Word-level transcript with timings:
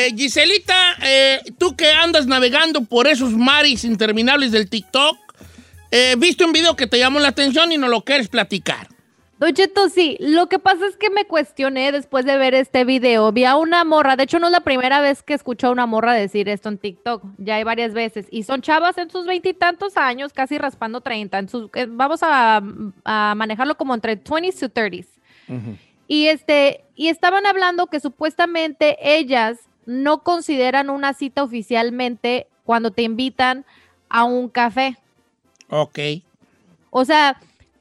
Eh, 0.00 0.14
Giselita, 0.16 0.96
eh, 1.02 1.40
tú 1.58 1.76
que 1.76 1.90
andas 1.90 2.26
navegando 2.26 2.84
por 2.84 3.06
esos 3.06 3.32
mares 3.32 3.84
interminables 3.84 4.50
del 4.50 4.70
TikTok, 4.70 5.16
eh, 5.90 6.14
viste 6.16 6.44
un 6.44 6.52
video 6.52 6.74
que 6.74 6.86
te 6.86 6.98
llamó 6.98 7.18
la 7.20 7.28
atención 7.28 7.70
y 7.70 7.76
no 7.76 7.86
lo 7.86 8.00
quieres 8.00 8.28
platicar. 8.28 8.88
Don 9.38 9.52
Cheto, 9.52 9.90
sí. 9.90 10.16
Lo 10.20 10.48
que 10.48 10.58
pasa 10.58 10.86
es 10.86 10.96
que 10.96 11.10
me 11.10 11.26
cuestioné 11.26 11.92
después 11.92 12.24
de 12.24 12.38
ver 12.38 12.54
este 12.54 12.84
video. 12.84 13.30
Vi 13.32 13.44
a 13.44 13.56
una 13.56 13.84
morra, 13.84 14.16
de 14.16 14.22
hecho 14.22 14.38
no 14.38 14.46
es 14.46 14.52
la 14.52 14.60
primera 14.60 15.02
vez 15.02 15.22
que 15.22 15.34
escucho 15.34 15.66
a 15.66 15.70
una 15.70 15.84
morra 15.84 16.14
decir 16.14 16.48
esto 16.48 16.70
en 16.70 16.78
TikTok, 16.78 17.22
ya 17.36 17.56
hay 17.56 17.64
varias 17.64 17.92
veces. 17.92 18.26
Y 18.30 18.44
son 18.44 18.62
chavas 18.62 18.96
en 18.96 19.10
sus 19.10 19.26
veintitantos 19.26 19.98
años, 19.98 20.32
casi 20.32 20.56
raspando 20.56 21.02
30. 21.02 21.38
En 21.38 21.48
sus, 21.50 21.68
eh, 21.74 21.86
vamos 21.90 22.22
a, 22.22 22.62
a 23.04 23.34
manejarlo 23.34 23.76
como 23.76 23.94
entre 23.94 24.22
20s 24.22 24.60
to 24.60 24.68
30s. 24.70 25.06
Y, 26.06 26.26
este, 26.28 26.84
y 26.94 27.08
estaban 27.08 27.44
hablando 27.44 27.88
que 27.88 28.00
supuestamente 28.00 28.96
ellas 29.00 29.58
no 29.86 30.22
consideran 30.22 30.90
una 30.90 31.14
cita 31.14 31.42
oficialmente 31.42 32.46
cuando 32.64 32.90
te 32.90 33.02
invitan 33.02 33.64
a 34.08 34.24
un 34.24 34.48
café. 34.48 34.96
Ok. 35.68 35.98
O 36.90 37.04
sea, 37.04 37.40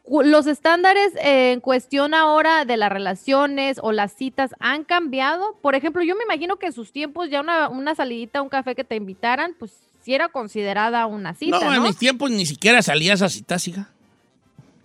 los 0.10 0.48
estándares 0.48 1.14
en 1.18 1.60
cuestión 1.60 2.14
ahora 2.14 2.66
de 2.66 2.78
las 2.78 2.92
relaciones 2.92 3.80
o 3.82 3.92
las 3.92 4.14
citas 4.14 4.52
han 4.60 4.84
cambiado. 4.84 5.58
Por 5.62 5.76
ejemplo, 5.76 6.04
yo 6.04 6.16
me 6.16 6.24
imagino 6.24 6.58
que 6.58 6.68
en 6.68 6.74
sus 6.74 6.92
tiempos 6.92 7.30
ya 7.30 7.42
una, 7.42 7.70
una 7.70 7.96
salidita 7.96 8.40
a 8.40 8.42
un 8.42 8.50
café 8.50 8.76
que 8.76 8.84
te 8.84 8.96
invitaran, 8.96 9.56
pues 9.58 9.74
sí 10.02 10.14
era 10.14 10.30
considerada 10.30 11.06
una 11.06 11.36
cita, 11.36 11.60
no, 11.60 11.66
¿no? 11.66 11.76
en 11.76 11.84
mis 11.84 11.98
tiempos 11.98 12.32
ni 12.32 12.46
siquiera 12.46 12.82
salías 12.82 13.22
a 13.22 13.30
citas, 13.30 13.68
hija. 13.68 13.90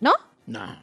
¿No? 0.00 0.12
No. 0.46 0.78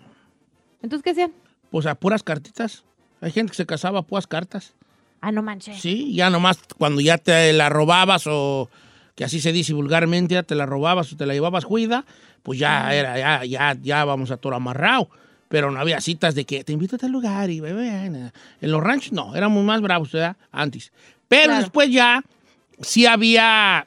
Entonces, 0.81 1.03
¿qué 1.03 1.11
hacían? 1.11 1.33
Pues 1.69 1.85
a 1.85 1.95
puras 1.95 2.23
cartitas. 2.23 2.83
Hay 3.19 3.31
gente 3.31 3.51
que 3.51 3.57
se 3.57 3.65
casaba 3.67 3.99
a 3.99 4.01
puras 4.01 4.25
cartas. 4.25 4.73
Ah, 5.21 5.31
no 5.31 5.41
manches. 5.43 5.79
Sí, 5.79 6.13
ya 6.13 6.29
nomás 6.29 6.59
cuando 6.77 6.99
ya 7.01 7.17
te 7.17 7.53
la 7.53 7.69
robabas 7.69 8.23
o 8.27 8.69
que 9.15 9.23
así 9.23 9.39
se 9.39 9.51
dice 9.51 9.73
vulgarmente, 9.73 10.33
ya 10.33 10.43
te 10.43 10.55
la 10.55 10.65
robabas 10.65 11.13
o 11.13 11.15
te 11.17 11.25
la 11.27 11.33
llevabas 11.33 11.63
juida, 11.63 12.05
pues 12.43 12.57
ya 12.59 12.93
era, 12.93 13.17
ya, 13.19 13.45
ya, 13.45 13.77
ya 13.81 14.03
vamos 14.05 14.31
a 14.31 14.37
toro 14.37 14.55
amarrado. 14.55 15.09
Pero 15.47 15.69
no 15.69 15.79
había 15.79 15.99
citas 16.01 16.33
de 16.33 16.45
que 16.45 16.63
te 16.63 16.71
invito 16.73 16.95
a 16.95 16.99
tal 16.99 17.11
lugar 17.11 17.49
y 17.49 17.59
bebé. 17.59 17.89
En 18.05 18.31
los 18.71 18.81
ranchos 18.81 19.11
no, 19.11 19.35
éramos 19.35 19.63
más 19.65 19.81
bravos, 19.81 20.11
¿verdad? 20.11 20.37
Antes. 20.51 20.91
Pero 21.27 21.45
Claro. 21.47 21.61
después 21.61 21.89
ya 21.91 22.23
sí 22.81 23.05
había 23.05 23.85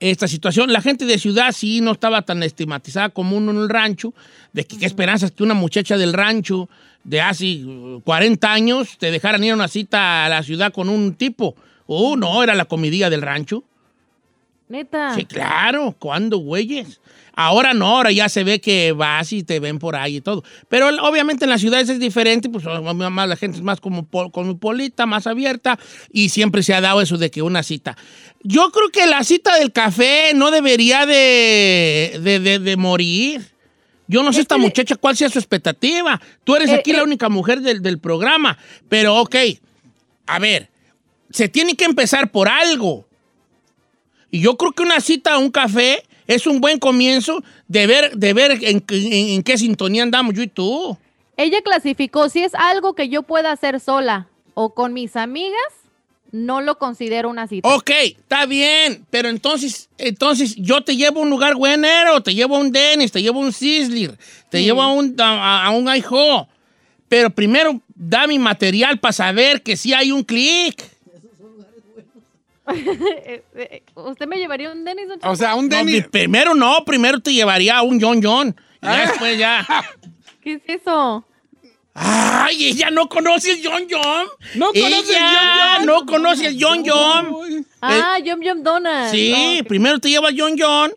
esta 0.00 0.28
situación. 0.28 0.72
La 0.72 0.80
gente 0.80 1.04
de 1.06 1.18
ciudad 1.18 1.50
sí 1.52 1.80
no 1.80 1.90
estaba 1.92 2.22
tan 2.22 2.42
estigmatizada 2.44 3.08
como 3.08 3.36
uno 3.36 3.50
en 3.50 3.58
el 3.58 3.68
rancho, 3.68 4.14
de 4.52 4.64
que 4.64 4.78
qué 4.78 4.86
esperanzas 4.86 5.32
que 5.32 5.42
una 5.42 5.54
muchacha 5.54 5.96
del 5.96 6.12
rancho 6.12 6.68
de 7.04 7.20
hace 7.20 7.64
uh, 7.64 8.00
40 8.04 8.52
años 8.52 8.96
te 8.98 9.10
dejaran 9.10 9.42
ir 9.44 9.52
a 9.52 9.54
una 9.54 9.68
cita 9.68 10.24
a 10.26 10.28
la 10.28 10.42
ciudad 10.42 10.72
con 10.72 10.88
un 10.88 11.14
tipo. 11.14 11.54
Oh, 11.86 12.16
no, 12.16 12.42
era 12.42 12.54
la 12.54 12.66
comidilla 12.66 13.08
del 13.10 13.22
rancho. 13.22 13.64
Neta. 14.68 15.14
Sí, 15.14 15.24
claro, 15.24 15.94
¿cuándo, 15.98 16.36
güeyes? 16.38 17.00
Ahora 17.34 17.72
no, 17.72 17.86
ahora 17.96 18.10
ya 18.10 18.28
se 18.28 18.42
ve 18.44 18.60
que 18.60 18.92
vas 18.92 19.32
y 19.32 19.42
te 19.44 19.60
ven 19.60 19.78
por 19.78 19.94
ahí 19.96 20.16
y 20.16 20.20
todo. 20.20 20.42
Pero 20.68 20.88
obviamente 21.08 21.44
en 21.44 21.50
las 21.50 21.60
ciudades 21.62 21.88
es 21.88 22.00
diferente, 22.00 22.50
pues 22.50 22.64
más 22.64 23.28
la 23.28 23.36
gente 23.36 23.56
es 23.58 23.62
más 23.62 23.80
como 23.80 24.04
po- 24.04 24.30
cosmopolita, 24.30 25.06
más 25.06 25.26
abierta 25.26 25.78
y 26.12 26.28
siempre 26.30 26.62
se 26.64 26.74
ha 26.74 26.80
dado 26.82 27.00
eso 27.00 27.16
de 27.16 27.30
que 27.30 27.40
una 27.40 27.62
cita. 27.62 27.96
Yo 28.42 28.70
creo 28.72 28.90
que 28.90 29.06
la 29.06 29.22
cita 29.24 29.56
del 29.56 29.72
café 29.72 30.32
no 30.34 30.50
debería 30.50 31.06
de, 31.06 32.18
de, 32.22 32.40
de- 32.40 32.58
de 32.58 32.76
morir. 32.76 33.40
Yo 34.08 34.22
no 34.22 34.32
sé 34.32 34.38
Es 34.40 34.42
esta 34.44 34.56
muchacha 34.56 34.96
cuál 34.96 35.16
sea 35.16 35.28
su 35.28 35.38
expectativa. 35.38 36.20
Tú 36.42 36.56
eres 36.56 36.70
Eh, 36.70 36.74
aquí 36.74 36.92
la 36.92 37.00
eh. 37.00 37.04
única 37.04 37.28
mujer 37.28 37.60
del, 37.60 37.82
del 37.82 37.98
programa, 37.98 38.58
pero 38.88 39.16
ok, 39.20 39.36
a 40.26 40.38
ver, 40.38 40.70
se 41.30 41.48
tiene 41.48 41.74
que 41.76 41.84
empezar 41.84 42.30
por 42.30 42.48
algo. 42.48 43.06
Y 44.30 44.40
yo 44.40 44.56
creo 44.56 44.72
que 44.72 44.82
una 44.82 45.00
cita 45.00 45.34
a 45.34 45.38
un 45.38 45.50
café 45.50 46.02
es 46.26 46.46
un 46.46 46.60
buen 46.60 46.78
comienzo 46.78 47.42
de 47.68 47.86
ver, 47.86 48.16
de 48.16 48.32
ver 48.34 48.50
en, 48.62 48.84
en- 48.88 49.12
en 49.30 49.42
qué 49.42 49.56
sintonía 49.56 50.02
andamos 50.02 50.34
yo 50.34 50.42
y 50.42 50.48
tú. 50.48 50.96
Ella 51.36 51.62
clasificó, 51.62 52.28
si 52.28 52.42
es 52.42 52.54
algo 52.54 52.94
que 52.94 53.08
yo 53.08 53.22
pueda 53.22 53.52
hacer 53.52 53.78
sola 53.80 54.28
o 54.54 54.74
con 54.74 54.92
mis 54.92 55.16
amigas, 55.16 55.54
no 56.30 56.60
lo 56.60 56.78
considero 56.78 57.28
una 57.30 57.46
cita. 57.48 57.68
Ok, 57.74 57.90
está 57.90 58.46
bien, 58.46 59.04
pero 59.10 59.28
entonces, 59.28 59.88
entonces 59.98 60.54
yo 60.56 60.82
te 60.82 60.96
llevo 60.96 61.20
a 61.20 61.22
un 61.22 61.30
lugar 61.30 61.54
buenero, 61.54 62.22
te 62.22 62.34
llevo 62.34 62.56
a 62.56 62.60
un 62.60 62.70
Dennis, 62.72 63.10
te 63.12 63.22
llevo 63.22 63.40
a 63.40 63.44
un 63.46 63.52
Sizzler, 63.52 64.16
te 64.50 64.58
Sí. 64.58 64.64
llevo 64.64 64.82
a 64.82 64.92
un, 64.92 65.14
a, 65.20 65.64
a 65.66 65.70
un 65.70 65.88
Aiho. 65.88 66.46
Pero 67.08 67.30
primero 67.30 67.80
da 67.94 68.26
mi 68.26 68.38
material 68.38 68.98
para 69.00 69.12
saber 69.12 69.62
que 69.62 69.76
sí 69.76 69.94
hay 69.94 70.12
un 70.12 70.22
clic. 70.22 70.82
¿Usted 73.94 74.26
me 74.26 74.36
llevaría 74.36 74.70
un 74.70 74.84
Cheto? 74.84 75.30
O 75.30 75.36
sea, 75.36 75.54
un 75.54 75.68
No, 75.68 75.82
pri- 75.84 76.02
primero 76.02 76.54
no, 76.54 76.84
primero 76.84 77.20
te 77.20 77.32
llevaría 77.32 77.78
a 77.78 77.82
un 77.82 78.00
John 78.00 78.20
John. 78.22 78.54
Y 78.82 78.86
ya 78.86 78.92
Ah. 78.92 79.06
después 79.06 79.38
ya. 79.38 79.66
¿Qué 80.42 80.52
es 80.54 80.62
eso? 80.66 81.24
Ay, 82.00 82.66
ella 82.66 82.90
no 82.90 83.08
conoce 83.08 83.52
el 83.52 83.60
John 83.64 83.84
John. 83.90 84.26
No 84.54 84.66
conoce 84.72 85.16
el 85.16 85.22
John 85.22 85.48
John. 85.76 85.86
no 85.86 86.06
conoce 86.06 86.46
el 86.46 86.56
John 86.62 86.82
John. 86.86 87.28
Uy. 87.34 87.66
Ah, 87.80 88.18
Yum 88.24 88.40
Yum 88.42 88.62
Donuts. 88.62 89.10
Sí, 89.10 89.32
Oh, 89.36 89.60
ok. 89.60 89.66
primero 89.68 89.98
te 89.98 90.08
lleva 90.08 90.28
John 90.36 90.54
John. 90.58 90.92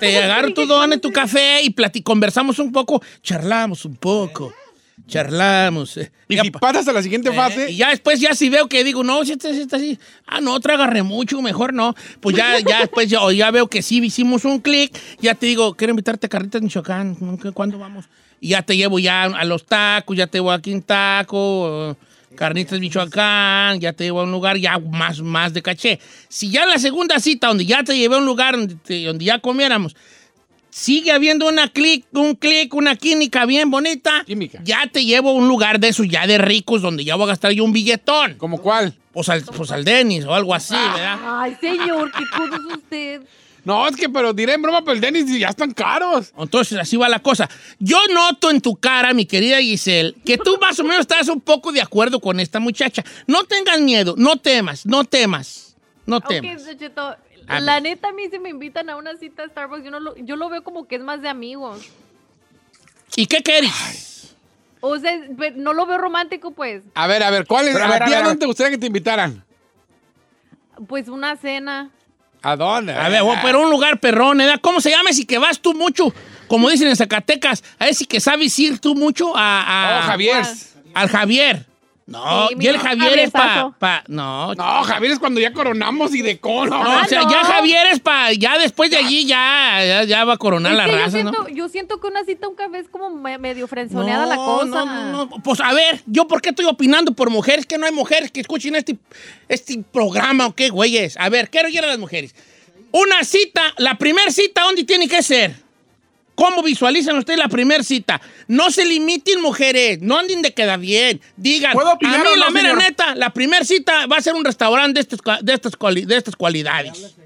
Te 0.00 0.18
agarro 0.22 0.52
tu 0.52 0.66
don 0.66 1.00
tu 1.00 1.10
café 1.10 1.62
y 1.62 1.70
plati- 1.70 2.02
conversamos 2.02 2.58
un 2.58 2.72
poco, 2.72 3.00
charlamos 3.22 3.84
un 3.86 3.96
poco, 3.96 4.52
charlamos. 5.06 5.96
eh. 5.96 6.12
Y 6.28 6.36
Ya 6.36 6.42
si 6.42 6.50
pa- 6.50 6.58
pasas 6.58 6.86
a 6.88 6.92
la 6.92 7.02
siguiente 7.02 7.30
eh, 7.30 7.34
fase, 7.34 7.70
y 7.70 7.76
ya 7.76 7.88
después, 7.90 8.20
ya 8.20 8.34
si 8.34 8.50
veo 8.50 8.68
que 8.68 8.84
digo, 8.84 9.02
no, 9.02 9.24
si 9.24 9.32
este, 9.32 9.54
si 9.54 9.62
este 9.62 9.76
así, 9.76 9.98
ah, 10.26 10.42
no, 10.42 10.60
trágare 10.60 11.02
mucho, 11.02 11.40
mejor 11.40 11.72
no. 11.72 11.94
Pues 12.20 12.36
ya, 12.36 12.58
ya 12.60 12.80
después, 12.80 13.08
ya, 13.08 13.22
o 13.22 13.30
ya 13.32 13.50
veo 13.50 13.68
que 13.68 13.80
sí 13.80 14.04
hicimos 14.04 14.44
un 14.44 14.58
clic, 14.60 14.94
ya 15.20 15.34
te 15.34 15.46
digo, 15.46 15.74
quiero 15.74 15.92
invitarte 15.92 16.26
a 16.26 16.28
Carritas 16.28 16.60
Michoacán, 16.60 17.38
¿qué- 17.42 17.52
¿cuándo 17.52 17.78
vamos? 17.78 18.04
Y 18.40 18.50
ya 18.50 18.62
te 18.62 18.76
llevo 18.76 18.98
ya 18.98 19.24
a 19.24 19.44
los 19.44 19.64
tacos, 19.66 20.16
ya 20.16 20.26
te 20.26 20.38
llevo 20.38 20.52
aquí 20.52 20.72
en 20.72 20.82
taco, 20.82 21.90
eh, 21.90 21.94
Carnitas 22.36 22.78
Michoacán, 22.78 23.80
ya 23.80 23.92
te 23.92 24.04
llevo 24.04 24.20
a 24.20 24.24
un 24.24 24.30
lugar 24.30 24.56
ya 24.58 24.78
más, 24.78 25.20
más 25.20 25.52
de 25.52 25.62
caché. 25.62 25.98
Si 26.28 26.50
ya 26.50 26.62
en 26.64 26.70
la 26.70 26.78
segunda 26.78 27.18
cita, 27.18 27.48
donde 27.48 27.66
ya 27.66 27.82
te 27.82 27.96
llevé 27.98 28.14
a 28.14 28.18
un 28.18 28.26
lugar 28.26 28.56
donde, 28.56 28.76
te- 28.76 29.04
donde 29.04 29.24
ya 29.24 29.40
comiéramos, 29.40 29.96
sigue 30.70 31.10
habiendo 31.10 31.48
una 31.48 31.68
clic, 31.68 32.04
un 32.12 32.34
clic, 32.36 32.74
una 32.74 32.94
química 32.94 33.44
bien 33.46 33.70
bonita, 33.70 34.22
Química. 34.24 34.60
ya 34.62 34.86
te 34.86 35.04
llevo 35.04 35.30
a 35.30 35.32
un 35.32 35.48
lugar 35.48 35.80
de 35.80 35.88
esos 35.88 36.06
ya 36.08 36.26
de 36.28 36.38
ricos 36.38 36.82
donde 36.82 37.04
ya 37.04 37.16
voy 37.16 37.24
a 37.24 37.28
gastar 37.28 37.50
yo 37.52 37.64
un 37.64 37.72
billetón. 37.72 38.34
¿como 38.34 38.58
cuál? 38.62 38.94
Pues 39.12 39.28
al, 39.30 39.42
pues 39.42 39.72
al 39.72 39.84
Denis 39.84 40.24
o 40.24 40.32
algo 40.34 40.54
así, 40.54 40.74
¿verdad? 40.74 41.18
Ay, 41.24 41.56
señor, 41.60 42.12
qué 42.16 42.24
cosa 42.36 42.54
es 42.56 42.76
usted. 42.76 43.22
No, 43.68 43.86
es 43.86 43.96
que, 43.96 44.08
pero 44.08 44.32
diré 44.32 44.54
en 44.54 44.62
broma, 44.62 44.80
pero 44.80 44.92
el 44.94 45.00
Dennis 45.02 45.26
ya 45.38 45.48
están 45.50 45.72
caros. 45.74 46.32
Entonces 46.38 46.78
así 46.78 46.96
va 46.96 47.06
la 47.06 47.18
cosa. 47.18 47.50
Yo 47.78 47.98
noto 48.10 48.48
en 48.50 48.62
tu 48.62 48.76
cara, 48.76 49.12
mi 49.12 49.26
querida 49.26 49.58
Giselle, 49.60 50.14
que 50.24 50.38
tú 50.38 50.56
más 50.58 50.80
o 50.80 50.84
menos 50.84 51.00
estás 51.00 51.28
un 51.28 51.42
poco 51.42 51.70
de 51.70 51.82
acuerdo 51.82 52.18
con 52.18 52.40
esta 52.40 52.60
muchacha. 52.60 53.04
No 53.26 53.44
tengas 53.44 53.78
miedo, 53.82 54.14
no 54.16 54.36
temas, 54.38 54.86
no 54.86 55.04
temas, 55.04 55.76
no 56.06 56.22
temas. 56.22 56.64
Cheto, 56.78 57.14
A 57.46 57.60
la 57.60 57.78
neta, 57.80 58.08
a 58.08 58.12
mí 58.12 58.22
si 58.30 58.38
me 58.38 58.48
invitan 58.48 58.88
a 58.88 58.96
una 58.96 59.14
cita 59.18 59.42
a 59.42 59.48
Starbucks, 59.48 59.84
yo, 59.84 59.90
no 59.90 60.00
lo, 60.00 60.16
yo 60.16 60.36
lo 60.36 60.48
veo 60.48 60.64
como 60.64 60.88
que 60.88 60.96
es 60.96 61.02
más 61.02 61.20
de 61.20 61.28
amigos. 61.28 61.82
¿Y 63.16 63.26
qué 63.26 63.42
querés? 63.42 64.34
O 64.80 64.98
sea, 64.98 65.12
pe- 65.36 65.50
no 65.50 65.74
lo 65.74 65.84
veo 65.84 65.98
romántico, 65.98 66.52
pues. 66.52 66.82
A 66.94 67.06
ver, 67.06 67.22
a 67.22 67.28
ver, 67.28 67.46
¿cuál 67.46 67.68
es? 67.68 67.74
Pero, 67.74 67.84
a 67.84 67.88
¿A, 67.88 67.92
ver, 67.92 68.02
a 68.02 68.06
ti 68.06 68.12
a 68.12 68.16
ver, 68.16 68.24
a 68.24 68.28
dónde 68.28 68.40
te 68.40 68.46
gustaría 68.46 68.70
que 68.70 68.78
te 68.78 68.86
invitaran? 68.86 69.44
Pues 70.86 71.08
una 71.08 71.36
cena. 71.36 71.90
¿A 72.42 72.56
dónde? 72.56 72.92
A 72.92 73.08
ver, 73.08 73.22
pero 73.42 73.60
un 73.62 73.70
lugar 73.70 73.98
perrón, 74.00 74.38
¿verdad? 74.38 74.58
¿Cómo 74.60 74.80
se 74.80 74.90
llama? 74.90 75.12
Si 75.12 75.24
que 75.26 75.38
vas 75.38 75.60
tú 75.60 75.74
mucho, 75.74 76.12
como 76.46 76.68
dicen 76.70 76.88
en 76.88 76.96
Zacatecas, 76.96 77.62
a 77.78 77.86
ver 77.86 77.94
si 77.94 78.06
que 78.06 78.20
sabes 78.20 78.58
ir 78.58 78.78
tú 78.78 78.94
mucho 78.94 79.36
a... 79.36 79.62
a- 79.62 79.98
Oh, 80.00 80.02
Javier. 80.06 80.44
Al 80.94 81.08
Javier. 81.08 81.66
No, 82.08 82.48
Sí, 82.48 82.54
y 82.58 82.66
el 82.66 82.78
Javier 82.78 83.18
es 83.18 83.30
para... 83.30 83.70
Pa, 83.78 84.02
no, 84.08 84.54
No, 84.54 84.82
Javier 84.82 85.12
es 85.12 85.18
cuando 85.18 85.40
ya 85.40 85.52
coronamos 85.52 86.14
y 86.14 86.22
de 86.22 86.38
cono. 86.40 86.82
no, 86.82 86.90
Ah, 86.90 87.02
o 87.04 87.08
sea, 87.08 87.20
no. 87.20 87.30
ya 87.30 87.44
Javier 87.44 87.86
es 87.92 88.00
para... 88.00 88.32
Ya 88.32 88.56
después 88.56 88.90
de 88.90 88.96
allí 88.96 89.26
ya, 89.26 89.78
ya, 89.86 90.04
ya 90.04 90.24
va 90.24 90.32
a 90.32 90.36
coronar 90.38 90.72
Es 90.72 90.78
la 90.78 90.84
que 90.86 90.90
yo, 90.92 90.96
raza, 90.96 91.22
¿no? 91.22 91.30
siento, 91.32 91.48
yo 91.48 91.68
siento 91.68 92.00
que 92.00 92.06
una 92.06 92.24
cita 92.24 92.48
un 92.48 92.54
café 92.54 92.78
es 92.78 92.88
como 92.88 93.10
me- 93.10 93.36
medio 93.36 93.68
frenzoneada 93.68 94.24
la 94.24 94.36
cosa. 94.36 94.64
No, 94.64 94.86
no, 94.86 95.12
no. 95.26 95.28
Pues 95.42 95.60
a 95.60 95.74
ver, 95.74 96.00
¿yo 96.06 96.26
por 96.26 96.40
qué 96.40 96.48
estoy 96.48 96.64
opinando 96.64 97.12
por 97.12 97.28
mujeres? 97.28 97.66
Que 97.66 97.76
no 97.76 97.84
hay 97.84 97.92
mujeres 97.92 98.32
que 98.32 98.40
escuchen 98.40 98.74
este, 98.74 98.96
este 99.50 99.78
programa 99.92 100.46
o 100.46 100.54
qué, 100.54 100.70
güeyes. 100.70 101.14
A 101.18 101.28
ver, 101.28 101.50
quiero 101.50 101.68
ir 101.68 101.84
a 101.84 101.88
las 101.88 101.98
mujeres. 101.98 102.34
Una 102.90 103.22
cita, 103.22 103.74
la 103.76 103.96
primera 103.98 104.30
cita, 104.30 104.62
¿dónde 104.62 104.84
tiene 104.84 105.08
que 105.08 105.22
ser? 105.22 105.54
¿Cómo 106.38 106.62
visualizan 106.62 107.18
ustedes 107.18 107.36
la 107.40 107.48
primera 107.48 107.82
cita? 107.82 108.20
No 108.46 108.70
se 108.70 108.84
limiten, 108.84 109.42
mujeres. 109.42 110.00
No 110.00 110.16
anden 110.16 110.40
de 110.40 110.54
queda 110.54 110.76
bien. 110.76 111.20
Digan, 111.36 111.72
¿Puedo 111.72 111.94
opinar 111.94 112.14
a 112.14 112.18
mí, 112.18 112.24
no, 112.30 112.36
la 112.36 112.50
mera 112.50 112.68
señor? 112.70 112.82
neta, 112.84 113.14
la 113.16 113.30
primera 113.30 113.64
cita 113.64 114.06
va 114.06 114.18
a 114.18 114.22
ser 114.22 114.34
un 114.34 114.44
restaurante 114.44 114.94
de, 114.94 115.00
estos 115.00 115.20
cua- 115.20 115.40
de, 115.40 115.52
estas, 115.52 115.76
cuali- 115.76 116.04
de 116.06 116.16
estas 116.16 116.36
cualidades. 116.36 117.16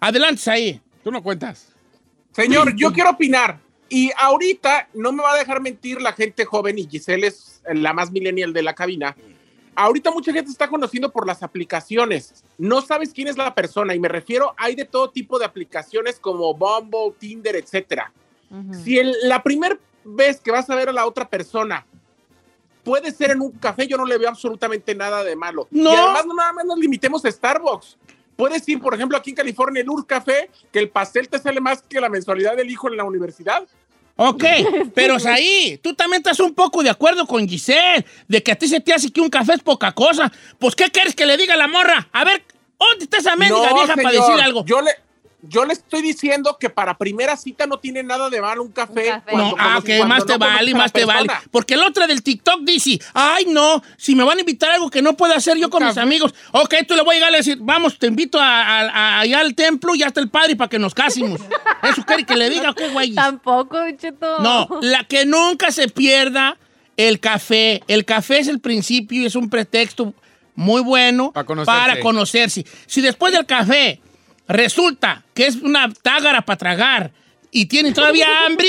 Adelante, 0.00 0.50
ahí. 0.50 0.80
Tú 1.04 1.10
no 1.12 1.22
cuentas. 1.22 1.68
Señor, 2.30 2.74
yo 2.74 2.94
quiero 2.94 3.10
opinar. 3.10 3.58
Y 3.90 4.10
ahorita 4.18 4.88
no 4.94 5.12
me 5.12 5.22
va 5.22 5.34
a 5.34 5.38
dejar 5.38 5.60
mentir 5.60 6.00
la 6.00 6.14
gente 6.14 6.46
joven 6.46 6.78
y 6.78 6.88
Giselle 6.88 7.26
es 7.26 7.60
la 7.74 7.92
más 7.92 8.10
millennial 8.10 8.54
de 8.54 8.62
la 8.62 8.74
cabina. 8.74 9.14
ahorita 9.74 10.10
mucha 10.12 10.32
gente 10.32 10.50
está 10.50 10.66
conociendo 10.66 11.12
por 11.12 11.26
las 11.26 11.42
aplicaciones. 11.42 12.42
No 12.56 12.80
sabes 12.80 13.12
quién 13.12 13.28
es 13.28 13.36
la 13.36 13.54
persona 13.54 13.94
y 13.94 14.00
me 14.00 14.08
refiero, 14.08 14.54
hay 14.56 14.74
de 14.74 14.86
todo 14.86 15.10
tipo 15.10 15.38
de 15.38 15.44
aplicaciones 15.44 16.18
como 16.18 16.54
Bumble, 16.54 17.12
Tinder, 17.18 17.56
etcétera. 17.56 18.10
Ujú. 18.52 18.74
Si 18.84 18.98
el- 18.98 19.16
la 19.24 19.42
primera 19.42 19.76
vez 20.04 20.40
que 20.40 20.50
vas 20.50 20.68
a 20.70 20.74
ver 20.76 20.88
a 20.88 20.92
la 20.92 21.06
otra 21.06 21.28
persona 21.28 21.84
puede 22.84 23.10
ser 23.12 23.30
en 23.30 23.40
un 23.40 23.52
café, 23.52 23.86
yo 23.86 23.96
no 23.96 24.04
le 24.04 24.18
veo 24.18 24.28
absolutamente 24.28 24.94
nada 24.94 25.22
de 25.24 25.36
malo. 25.36 25.68
No. 25.70 25.92
Y 25.92 25.96
además 25.96 26.26
no 26.26 26.34
nada 26.34 26.52
más 26.52 26.64
nos 26.64 26.78
limitemos 26.78 27.24
a 27.24 27.30
Starbucks. 27.30 27.96
Puedes 28.36 28.68
ir, 28.68 28.80
por 28.80 28.94
ejemplo, 28.94 29.16
aquí 29.16 29.30
en 29.30 29.36
California, 29.36 29.82
el 29.82 29.88
Ur 29.90 30.06
Café, 30.06 30.50
que 30.72 30.78
el 30.80 30.88
pastel 30.88 31.28
te 31.28 31.38
sale 31.38 31.60
más 31.60 31.82
que 31.82 32.00
la 32.00 32.08
mensualidad 32.08 32.56
del 32.56 32.68
hijo 32.70 32.88
en 32.88 32.96
la 32.96 33.04
universidad. 33.04 33.62
Ok, 34.16 34.44
pero 34.94 35.16
ahí, 35.26 35.78
tú 35.82 35.94
también 35.94 36.20
estás 36.20 36.38
un 36.40 36.54
poco 36.54 36.82
de 36.82 36.90
acuerdo 36.90 37.26
con 37.26 37.48
Giselle, 37.48 38.04
de 38.28 38.42
que 38.42 38.52
a 38.52 38.56
ti 38.56 38.68
se 38.68 38.80
te 38.80 38.92
hace 38.92 39.10
que 39.10 39.20
un 39.20 39.30
café 39.30 39.54
es 39.54 39.62
poca 39.62 39.92
cosa. 39.92 40.30
Pues, 40.58 40.74
¿qué 40.74 40.90
quieres 40.90 41.14
que 41.14 41.24
le 41.24 41.36
diga 41.36 41.54
a 41.54 41.56
la 41.56 41.66
morra? 41.68 42.08
A 42.12 42.24
ver, 42.24 42.42
¿dónde 42.78 43.04
está 43.04 43.18
esa 43.18 43.36
mendiga 43.36 43.70
No, 43.70 43.74
vieja 43.74 43.94
para 43.94 44.10
decir 44.10 44.40
algo? 44.42 44.64
Yo 44.66 44.80
le, 44.82 44.90
yo 45.44 45.64
le 45.64 45.72
estoy 45.72 46.02
diciendo 46.02 46.56
que 46.58 46.70
para 46.70 46.96
primera 46.96 47.36
cita 47.36 47.66
no 47.66 47.78
tiene 47.78 48.02
nada 48.02 48.30
de 48.30 48.40
malo 48.40 48.62
un 48.62 48.70
café. 48.70 49.12
Un 49.12 49.20
café. 49.20 49.36
No, 49.36 49.54
ah, 49.58 49.80
cuando 49.84 50.06
más 50.06 50.24
te 50.24 50.32
no 50.34 50.38
vale, 50.38 50.74
más 50.74 50.92
te 50.92 51.04
vale. 51.04 51.28
Porque 51.50 51.74
el 51.74 51.82
otro 51.82 52.06
del 52.06 52.22
TikTok 52.22 52.60
dice, 52.62 53.00
ay, 53.12 53.46
no, 53.48 53.82
si 53.96 54.14
me 54.14 54.22
van 54.24 54.38
a 54.38 54.40
invitar 54.40 54.70
a 54.70 54.74
algo 54.74 54.88
que 54.88 55.02
no 55.02 55.16
puedo 55.16 55.34
hacer 55.34 55.56
yo 55.58 55.68
con 55.68 55.84
mis 55.84 55.98
amigos, 55.98 56.32
ok, 56.52 56.74
tú 56.86 56.94
le 56.94 57.02
voy 57.02 57.16
a 57.16 57.18
llegar 57.18 57.34
a 57.34 57.36
decir, 57.38 57.58
vamos, 57.60 57.98
te 57.98 58.06
invito 58.06 58.38
a, 58.40 58.62
a- 58.62 58.88
a- 58.88 59.20
allá 59.20 59.40
al 59.40 59.54
templo 59.54 59.94
y 59.96 60.02
hasta 60.02 60.20
el 60.20 60.30
padre 60.30 60.54
para 60.54 60.68
que 60.70 60.78
nos 60.78 60.94
casemos. 60.94 61.40
¿Eso 61.82 62.02
quiere 62.04 62.24
que 62.24 62.36
le 62.36 62.48
diga 62.48 62.70
o 62.70 62.74
qué, 62.74 62.88
güey? 62.90 63.14
Tampoco, 63.14 63.78
Cheto. 63.98 64.38
No, 64.38 64.68
la 64.80 65.04
que 65.04 65.26
nunca 65.26 65.72
se 65.72 65.88
pierda 65.88 66.56
el 66.96 67.18
café. 67.18 67.82
El 67.88 68.04
café 68.04 68.38
es 68.38 68.46
el 68.48 68.60
principio 68.60 69.22
y 69.22 69.26
es 69.26 69.34
un 69.34 69.50
pretexto 69.50 70.14
muy 70.54 70.82
bueno 70.82 71.32
Para 71.32 71.46
conocerse. 71.46 71.80
para 71.80 72.00
conocerse. 72.00 72.64
Si 72.86 73.00
después 73.00 73.32
del 73.32 73.46
café 73.46 74.00
resulta 74.48 75.22
que 75.34 75.46
es 75.46 75.56
una 75.56 75.92
tágara 75.92 76.42
para 76.42 76.56
tragar 76.56 77.10
y 77.50 77.66
tiene 77.66 77.92
todavía 77.92 78.26
hambre, 78.46 78.68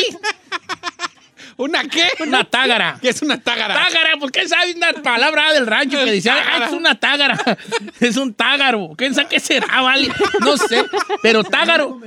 ¿Una 1.55 1.87
qué? 1.87 2.07
una 2.21 2.43
tágara. 2.43 2.97
¿Qué 2.99 3.09
es 3.09 3.21
una 3.21 3.39
tágara? 3.39 3.75
Tágara, 3.75 4.17
¿por 4.17 4.31
qué 4.31 4.47
sabe 4.47 4.73
una 4.73 4.91
palabra 5.03 5.53
del 5.53 5.67
rancho 5.67 6.03
que 6.03 6.11
dice, 6.11 6.31
"Ah, 6.31 6.65
es 6.65 6.71
una 6.73 6.99
tágara? 6.99 7.39
Es 7.99 8.17
un 8.17 8.33
tágaro. 8.33 8.91
¿Quién 8.97 9.13
sabe 9.13 9.27
qué 9.29 9.39
será, 9.39 9.81
vale? 9.81 10.11
No 10.39 10.57
sé. 10.57 10.83
Pero 11.21 11.43
tágaro. 11.43 12.01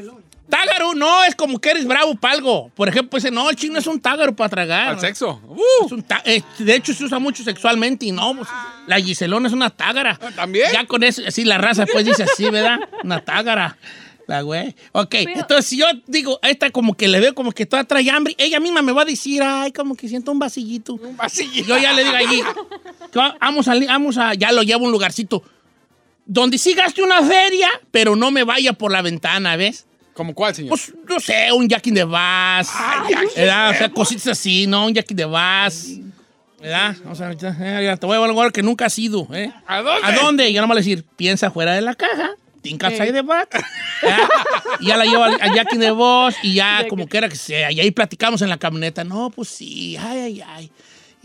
Tágaro 0.49 0.95
no 0.95 1.25
es 1.25 1.35
como 1.35 1.59
que 1.61 1.71
eres 1.71 1.87
bravo 1.87 2.15
para 2.15 2.35
algo. 2.35 2.71
Por 2.75 2.89
ejemplo, 2.89 3.19
ese 3.19 3.31
no, 3.31 3.51
el 3.51 3.57
chino 3.57 3.79
es 3.79 3.87
un 3.87 4.01
tágaro 4.01 4.35
para 4.35 4.49
tragar. 4.49 4.89
Al 4.89 5.01
sexo. 5.01 5.41
Uh, 5.47 5.87
Es 5.87 5.93
un 5.93 6.03
tá- 6.03 6.23
eh, 6.25 6.43
de 6.59 6.75
hecho, 6.75 6.95
se 6.95 7.05
usa 7.05 7.19
mucho 7.19 7.43
sexualmente 7.43 8.07
y 8.07 8.13
no, 8.13 8.35
pues, 8.37 8.49
la 8.87 9.01
Giselona 9.01 9.49
es 9.49 9.55
una 9.55 9.71
tágara. 9.71 10.17
¿También? 10.37 10.71
Ya 10.73 10.87
con 10.87 11.03
eso, 11.03 11.23
así 11.27 11.45
la 11.45 11.59
raza 11.59 11.85
pues 11.87 12.05
dice 12.07 12.23
así, 12.23 12.49
¿verdad? 12.51 12.79
Una 13.03 13.21
tágara. 13.25 13.77
La 14.29 14.41
güey. 14.43 14.75
Ok, 14.91 15.15
entonces 15.15 15.67
si 15.67 15.77
yo 15.79 15.87
digo, 16.09 16.41
esta 16.43 16.71
como 16.71 16.97
que 16.97 17.07
le 17.07 17.21
veo 17.21 17.33
como 17.35 17.53
que 17.53 17.65
toda 17.65 17.85
trae 17.85 18.11
hambre, 18.11 18.35
ella 18.39 18.59
misma 18.59 18.83
me 18.83 18.91
va 18.91 19.03
a 19.03 19.05
decir, 19.05 19.41
ay, 19.41 19.71
como 19.71 19.95
que 19.95 20.09
siento 20.09 20.33
un 20.33 20.41
vasillito. 20.41 20.95
un 20.95 21.17
vasillito. 21.17 21.69
Yo 21.69 21.79
ya 21.79 21.93
le 21.93 22.03
digo 22.03 22.17
allí, 22.17 22.43
vamos 23.41 23.69
a, 23.69 23.75
vamos 23.87 24.19
a, 24.19 24.35
ya 24.35 24.51
lo 24.53 24.63
llevo 24.63 24.83
a 24.83 24.87
un 24.87 24.93
lugarcito 24.93 25.45
donde 26.25 26.59
sí 26.59 26.75
gaste 26.75 27.03
una 27.03 27.23
feria, 27.23 27.69
pero 27.93 28.17
no 28.17 28.33
me 28.33 28.43
vaya 28.43 28.73
por 28.73 28.91
la 28.91 29.01
ventana, 29.01 29.55
¿ves? 29.55 29.86
¿Como 30.17 30.35
cuál, 30.35 30.55
señor? 30.55 30.71
Pues, 30.71 30.95
no 31.07 31.21
sé, 31.21 31.53
un 31.53 31.69
Jack 31.69 31.87
in 31.89 31.95
the 31.95 32.05
Bass. 32.05 32.71
¿verdad? 33.37 33.71
O 33.71 33.75
sea, 33.75 33.89
cositas 33.91 34.29
así, 34.29 34.67
¿no? 34.67 34.87
Un 34.87 34.95
Jack 34.95 35.11
in 35.11 35.17
the 35.19 35.27
Bass. 35.27 35.91
¿Verdad? 36.59 36.97
Vamos 37.05 37.21
a 37.21 37.29
ver, 37.29 37.37
eh, 37.61 37.85
ya 37.85 37.97
te 37.99 38.07
voy 38.07 38.17
a 38.17 38.21
un 38.21 38.29
lugar 38.29 38.51
que 38.51 38.63
nunca 38.63 38.87
has 38.87 38.99
ido, 38.99 39.29
¿eh? 39.35 39.53
¿A 39.67 39.83
dónde? 39.83 40.07
¿A 40.07 40.13
dónde? 40.13 40.49
Y 40.49 40.55
yo 40.55 40.63
no 40.63 40.69
me 40.69 40.73
voy 40.73 40.79
a 40.79 40.83
decir, 40.83 41.05
piensa 41.17 41.51
fuera 41.51 41.75
de 41.75 41.83
la 41.83 41.95
caja. 41.95 42.31
Think 42.63 42.83
outside 42.83 43.13
the 43.13 43.21
box. 43.21 43.47
Y 44.81 44.87
ya 44.87 44.97
la 44.97 45.05
llevo 45.05 45.23
a 45.23 45.35
a 45.35 45.55
Jack 45.55 45.75
in 45.75 45.81
the 45.81 45.91
Boss 45.91 46.35
y 46.43 46.55
ya 46.55 46.87
como 46.89 47.07
quiera 47.07 47.29
que 47.29 47.37
sea. 47.37 47.71
Y 47.71 47.79
ahí 47.79 47.91
platicamos 47.91 48.41
en 48.41 48.49
la 48.49 48.57
camioneta. 48.57 49.05
No, 49.05 49.29
pues 49.31 49.51
sí, 49.51 49.97
ay, 49.99 50.19
ay, 50.19 50.45
ay. 50.47 50.71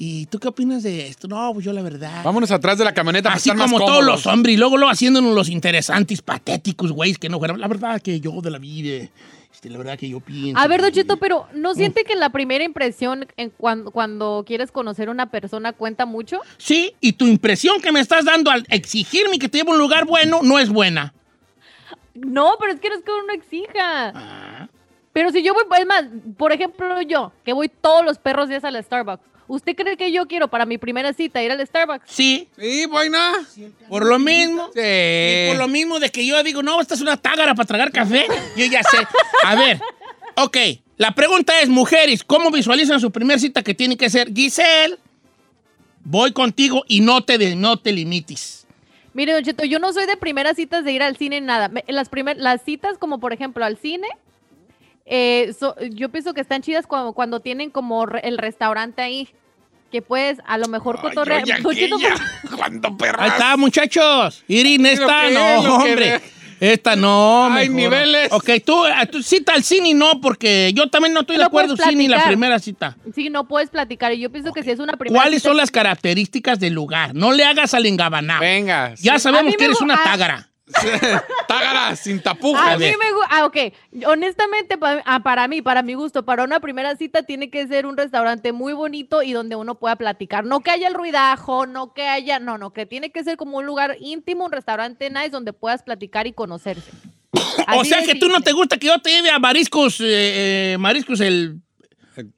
¿Y 0.04 0.26
tú 0.26 0.40
qué 0.40 0.48
opinas 0.48 0.82
de 0.82 1.06
esto? 1.06 1.28
No, 1.28 1.54
pues 1.54 1.64
yo 1.64 1.72
la 1.72 1.84
verdad. 1.84 2.24
Vámonos 2.24 2.50
atrás 2.50 2.76
de 2.76 2.84
la 2.84 2.92
camioneta 2.92 3.30
para 3.30 3.36
Así 3.36 3.52
estar 3.52 3.56
más 3.56 3.72
como 3.72 3.86
todos 3.86 4.04
los 4.04 4.26
hombres, 4.26 4.56
y 4.56 4.58
luego 4.58 4.76
lo 4.76 4.90
haciéndonos 4.90 5.36
los 5.36 5.48
interesantes, 5.48 6.24
patéticos, 6.24 6.92
güeyes, 6.92 7.20
que 7.20 7.30
no 7.30 7.38
fueran. 7.38 7.62
La 7.62 7.68
verdad 7.68 8.02
que 8.02 8.20
yo 8.20 8.42
de 8.42 8.50
la 8.50 8.58
vida, 8.58 9.08
este, 9.54 9.70
la 9.70 9.78
verdad 9.78 10.00
que 10.00 10.10
yo 10.10 10.20
pienso. 10.20 10.60
A 10.60 10.66
ver, 10.66 10.92
Cheto, 10.92 11.18
pero 11.18 11.46
¿no 11.54 11.76
siente 11.76 12.04
que 12.04 12.16
la 12.16 12.32
primera 12.32 12.64
impresión 12.64 13.28
en 13.38 13.52
cuando, 13.52 13.92
cuando 13.92 14.44
quieres 14.44 14.72
conocer 14.72 15.08
a 15.08 15.12
una 15.12 15.30
persona 15.30 15.72
cuenta 15.72 16.08
mucho? 16.08 16.40
Sí, 16.58 16.96
y 17.00 17.14
tu 17.14 17.28
impresión 17.28 17.80
que 17.80 17.92
me 17.92 18.00
estás 18.00 18.26
dando 18.26 18.50
al 18.50 18.66
exigirme 18.70 19.38
que 19.38 19.50
te 19.50 19.60
lleve 19.60 19.70
a 19.70 19.74
un 19.74 19.80
lugar 19.80 20.06
bueno 20.06 20.40
no 20.42 20.58
es 20.58 20.70
buena. 20.70 21.14
No, 22.16 22.56
pero 22.60 22.74
es 22.74 22.80
que 22.80 22.90
no 22.90 22.96
es 22.96 23.04
que 23.04 23.12
uno 23.12 23.34
exija. 23.34 24.14
Ah. 24.16 24.68
Pero 25.14 25.30
si 25.32 25.44
yo 25.44 25.54
voy, 25.54 25.64
es 25.78 25.86
más, 25.86 26.06
por 26.38 26.54
ejemplo, 26.54 27.02
yo, 27.02 27.34
que 27.44 27.54
voy 27.54 27.70
todos 27.70 28.04
los 28.04 28.18
perros 28.18 28.50
días 28.50 28.64
al 28.64 28.82
Starbucks, 28.82 29.31
¿usted 29.54 29.76
cree 29.76 29.98
que 29.98 30.12
yo 30.12 30.28
quiero 30.28 30.48
para 30.48 30.66
mi 30.66 30.78
primera 30.78 31.14
cita 31.14 31.44
ir 31.44 31.52
al 31.52 31.66
Starbucks? 31.66 32.04
Sí, 32.10 32.48
Sí, 32.58 32.86
buena. 32.86 33.34
por 33.90 34.06
lo 34.06 34.18
mismo. 34.20 34.70
Sí. 34.74 34.80
Y 34.82 35.48
por 35.50 35.58
lo 35.58 35.68
mismo 35.68 36.00
de 36.00 36.10
que 36.10 36.26
yo 36.26 36.42
digo, 36.44 36.64
no, 36.64 36.80
esta 36.82 36.94
es 36.96 37.02
una 37.02 37.18
tágara 37.18 37.54
para 37.56 37.68
tragar 37.68 37.92
café. 37.92 38.26
Yo 38.56 38.66
ya 38.66 38.82
sé. 38.84 38.98
A 39.44 39.56
ver, 39.56 39.80
ok. 40.36 40.58
La 40.98 41.14
pregunta 41.16 41.60
es, 41.62 41.68
mujeres, 41.70 42.24
¿cómo 42.24 42.52
visualizan 42.52 43.00
su 43.00 43.12
primera 43.12 43.40
cita 43.40 43.64
que 43.64 43.74
tiene 43.74 43.98
que 43.98 44.10
ser? 44.10 44.32
Giselle, 44.34 44.98
voy 46.04 46.32
contigo 46.32 46.84
y 46.88 47.02
no 47.02 47.24
te, 47.24 47.38
de- 47.38 47.56
no 47.56 47.78
te 47.78 47.92
limites. 47.92 48.66
Mire, 49.14 49.34
Don 49.34 49.44
Cheto, 49.44 49.66
yo 49.66 49.80
no 49.80 49.92
soy 49.92 50.06
de 50.06 50.16
primeras 50.16 50.56
citas 50.56 50.86
de 50.86 50.92
ir 50.94 51.04
al 51.04 51.18
cine, 51.18 51.42
nada. 51.42 51.70
Las, 51.88 52.08
primer, 52.10 52.38
las 52.38 52.62
citas, 52.64 52.98
como 52.98 53.20
por 53.20 53.34
ejemplo 53.34 53.66
al 53.66 53.78
cine, 53.78 54.08
eh, 55.06 55.54
so- 55.60 55.76
yo 55.90 56.10
pienso 56.10 56.34
que 56.34 56.42
están 56.42 56.62
chidas 56.62 56.88
cuando, 56.88 57.12
cuando 57.14 57.40
tienen 57.42 57.70
como 57.72 58.06
re- 58.06 58.22
el 58.24 58.38
restaurante 58.38 59.02
ahí. 59.02 59.28
Que 59.92 60.02
puedes 60.02 60.40
a 60.46 60.58
lo 60.58 60.68
mejor 60.68 61.00
Ay, 61.02 61.10
cotorrear. 61.10 61.44
Ahí 63.18 63.30
está, 63.30 63.58
muchachos. 63.58 64.44
Irin, 64.48 64.86
esta 64.86 65.28
que 65.28 65.34
no, 65.34 65.48
es, 65.48 65.64
lo 65.64 65.78
que 65.84 65.90
hombre. 65.92 66.16
es. 66.16 66.22
Esta 66.62 66.96
no, 66.96 67.46
Hay 67.52 67.70
mejor. 67.70 67.92
niveles. 67.92 68.32
Ok, 68.32 68.52
tú, 68.64 68.86
a 68.86 69.08
tu 69.08 69.24
cita 69.24 69.54
al 69.54 69.64
cine 69.64 69.96
no, 69.96 70.22
porque 70.22 70.72
yo 70.76 70.92
también 70.92 71.12
no 71.12 71.22
estoy 71.22 71.38
de 71.38 71.44
acuerdo 71.44 71.76
cine 71.76 72.08
la 72.08 72.24
primera 72.24 72.60
cita. 72.60 72.96
Sí, 73.16 73.32
no 73.32 73.48
puedes 73.48 73.72
platicar. 73.72 74.14
Y 74.14 74.20
yo 74.20 74.32
pienso 74.32 74.54
que 74.54 74.62
si 74.62 74.70
es 74.70 74.78
una 74.80 74.94
primera 74.94 75.20
¿Cuáles 75.24 75.42
cita- 75.42 75.50
son 75.50 75.58
las 75.58 75.72
características 75.72 76.60
del 76.60 76.74
lugar? 76.74 77.16
No 77.16 77.32
le 77.32 77.46
hagas 77.46 77.74
al 77.74 77.88
engabanado. 77.88 78.42
Venga. 78.42 78.94
Ya 79.02 79.16
A 79.16 79.20
sabemos 79.20 79.56
que 79.56 79.66
eres 79.66 79.82
una 79.82 79.96
ah. 79.96 80.04
tágara. 80.04 80.51
Tágara, 81.48 81.96
sin 81.96 82.22
tapujos. 82.22 82.60
A 82.62 82.78
mí 82.78 82.86
me 82.86 82.92
gu- 83.14 83.26
Ah, 83.30 83.46
ok. 83.46 83.58
Honestamente, 84.08 84.78
pa- 84.78 85.02
ah, 85.06 85.20
para 85.22 85.48
mí, 85.48 85.62
para 85.62 85.82
mi 85.82 85.94
gusto, 85.94 86.24
para 86.26 86.44
una 86.44 86.60
primera 86.60 86.96
cita 86.96 87.24
tiene 87.24 87.50
que 87.50 87.68
ser 87.68 87.86
un 87.86 87.98
restaurante 87.98 88.52
muy 88.52 88.74
bonito 88.74 89.22
y 89.24 89.34
donde 89.34 89.56
uno 89.56 89.76
pueda 89.76 89.96
platicar. 89.96 90.44
No 90.46 90.62
que 90.62 90.72
haya 90.72 90.88
el 90.88 90.94
ruidajo, 90.94 91.66
no 91.66 91.94
que 91.94 92.08
haya. 92.08 92.40
No, 92.40 92.58
no, 92.58 92.72
que 92.72 92.86
tiene 92.86 93.12
que 93.12 93.24
ser 93.24 93.38
como 93.38 93.58
un 93.58 93.66
lugar 93.66 93.98
íntimo, 94.00 94.46
un 94.46 94.52
restaurante 94.52 95.10
nice 95.10 95.30
donde 95.30 95.54
puedas 95.54 95.84
platicar 95.84 96.28
y 96.28 96.34
conocerse. 96.34 96.92
O 97.76 97.84
sea 97.86 98.04
que 98.04 98.16
tú 98.16 98.28
no 98.28 98.42
te 98.42 98.52
gusta 98.52 98.78
que 98.78 98.88
yo 98.88 99.00
te 99.00 99.10
lleve 99.12 99.30
a 99.30 99.40
mariscos, 99.40 100.00
eh, 100.02 100.74
eh, 100.74 100.78
mariscos 100.78 101.20
el... 101.22 101.60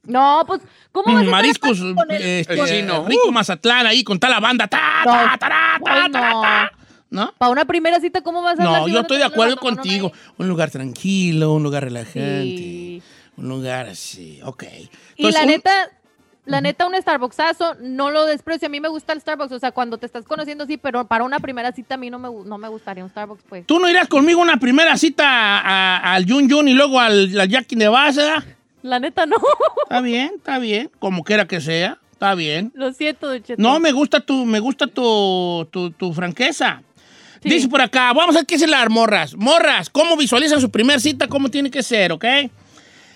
No, 0.03 0.43
pues, 0.45 0.61
¿cómo 0.91 1.11
vas 1.13 1.27
a 1.27 1.29
Mariscos, 1.31 1.79
con 1.79 2.11
el- 2.11 2.21
eh, 2.21 2.39
este, 2.41 2.53
el 2.53 2.65
chino. 2.67 3.05
Rico 3.07 3.31
Mazatlán 3.31 3.87
ahí 3.87 4.03
con 4.03 4.19
toda 4.19 4.33
la 4.35 4.39
banda. 4.39 4.67
Ta, 4.67 4.79
ta, 5.03 5.35
ta, 5.39 5.75
Ay, 5.85 6.11
ta, 6.11 6.29
no. 6.29 6.41
ta. 6.41 6.71
¿No? 7.13 7.31
Para 7.37 7.51
una 7.51 7.65
primera 7.65 7.99
cita, 7.99 8.21
¿cómo 8.21 8.41
vas 8.41 8.59
a? 8.59 8.63
No, 8.63 8.87
yo 8.87 9.01
estoy 9.01 9.17
de 9.19 9.23
acuerdo 9.25 9.57
contigo. 9.57 10.11
Un 10.39 10.47
lugar 10.47 10.71
tranquilo, 10.71 11.53
un 11.53 11.61
lugar 11.61 11.83
relajante. 11.83 12.21
Sí. 12.57 13.01
Un 13.37 13.49
lugar 13.49 13.87
así, 13.87 14.39
ok. 14.43 14.63
Y 15.17 15.31
la 15.31 15.41
un- 15.41 15.47
neta, 15.47 15.89
la 16.45 16.59
neta, 16.59 16.87
un 16.87 16.95
Starbucksazo, 16.95 17.75
no 17.81 18.09
lo 18.09 18.25
desprecio. 18.25 18.65
A 18.65 18.69
mí 18.69 18.79
me 18.79 18.87
gusta 18.89 19.13
el 19.13 19.21
Starbucks. 19.21 19.51
O 19.51 19.59
sea, 19.59 19.71
cuando 19.71 19.99
te 19.99 20.07
estás 20.07 20.25
conociendo, 20.25 20.65
sí, 20.65 20.77
pero 20.77 21.05
para 21.05 21.23
una 21.23 21.39
primera 21.39 21.71
cita 21.71 21.95
a 21.95 21.97
mí 21.99 22.09
no 22.09 22.17
me, 22.17 22.29
no 22.45 22.57
me 22.57 22.67
gustaría 22.67 23.03
un 23.03 23.11
Starbucks, 23.11 23.43
pues. 23.47 23.65
¿Tú 23.67 23.77
no 23.79 23.87
irías 23.87 24.07
conmigo 24.07 24.41
una 24.41 24.57
primera 24.57 24.97
cita 24.97 25.99
al 26.15 26.27
Jun 26.27 26.49
Jun 26.49 26.67
y 26.67 26.73
luego 26.73 26.99
al, 26.99 27.39
al 27.39 27.47
Jackie 27.47 27.75
de 27.75 27.87
Baza? 27.89 28.43
La 28.81 28.99
neta, 28.99 29.25
no. 29.27 29.35
Está 29.83 30.01
bien, 30.01 30.31
está 30.37 30.57
bien. 30.57 30.89
Como 30.99 31.23
quiera 31.23 31.47
que 31.47 31.61
sea, 31.61 31.99
está 32.11 32.33
bien. 32.35 32.71
Lo 32.75 32.91
siento, 32.91 33.27
Don 33.29 33.41
Cheto. 33.43 33.61
No, 33.61 33.79
me 33.79 33.91
gusta 33.91 34.19
tu, 34.19 34.45
me 34.45 34.59
gusta 34.59 34.87
tu, 34.87 35.67
tu, 35.71 35.91
tu 35.91 36.11
franqueza. 36.11 36.81
Sí. 37.43 37.49
Dice 37.49 37.67
por 37.67 37.81
acá, 37.81 38.11
vamos 38.13 38.35
a 38.35 38.39
ver 38.39 38.45
qué 38.47 38.55
dicen 38.55 38.71
las 38.71 38.89
morras. 38.89 39.35
Morras, 39.35 39.89
¿cómo 39.89 40.17
visualizan 40.17 40.59
su 40.61 40.71
primer 40.71 40.99
cita? 41.01 41.27
¿Cómo 41.27 41.49
tiene 41.49 41.69
que 41.69 41.83
ser, 41.83 42.11
ok? 42.13 42.25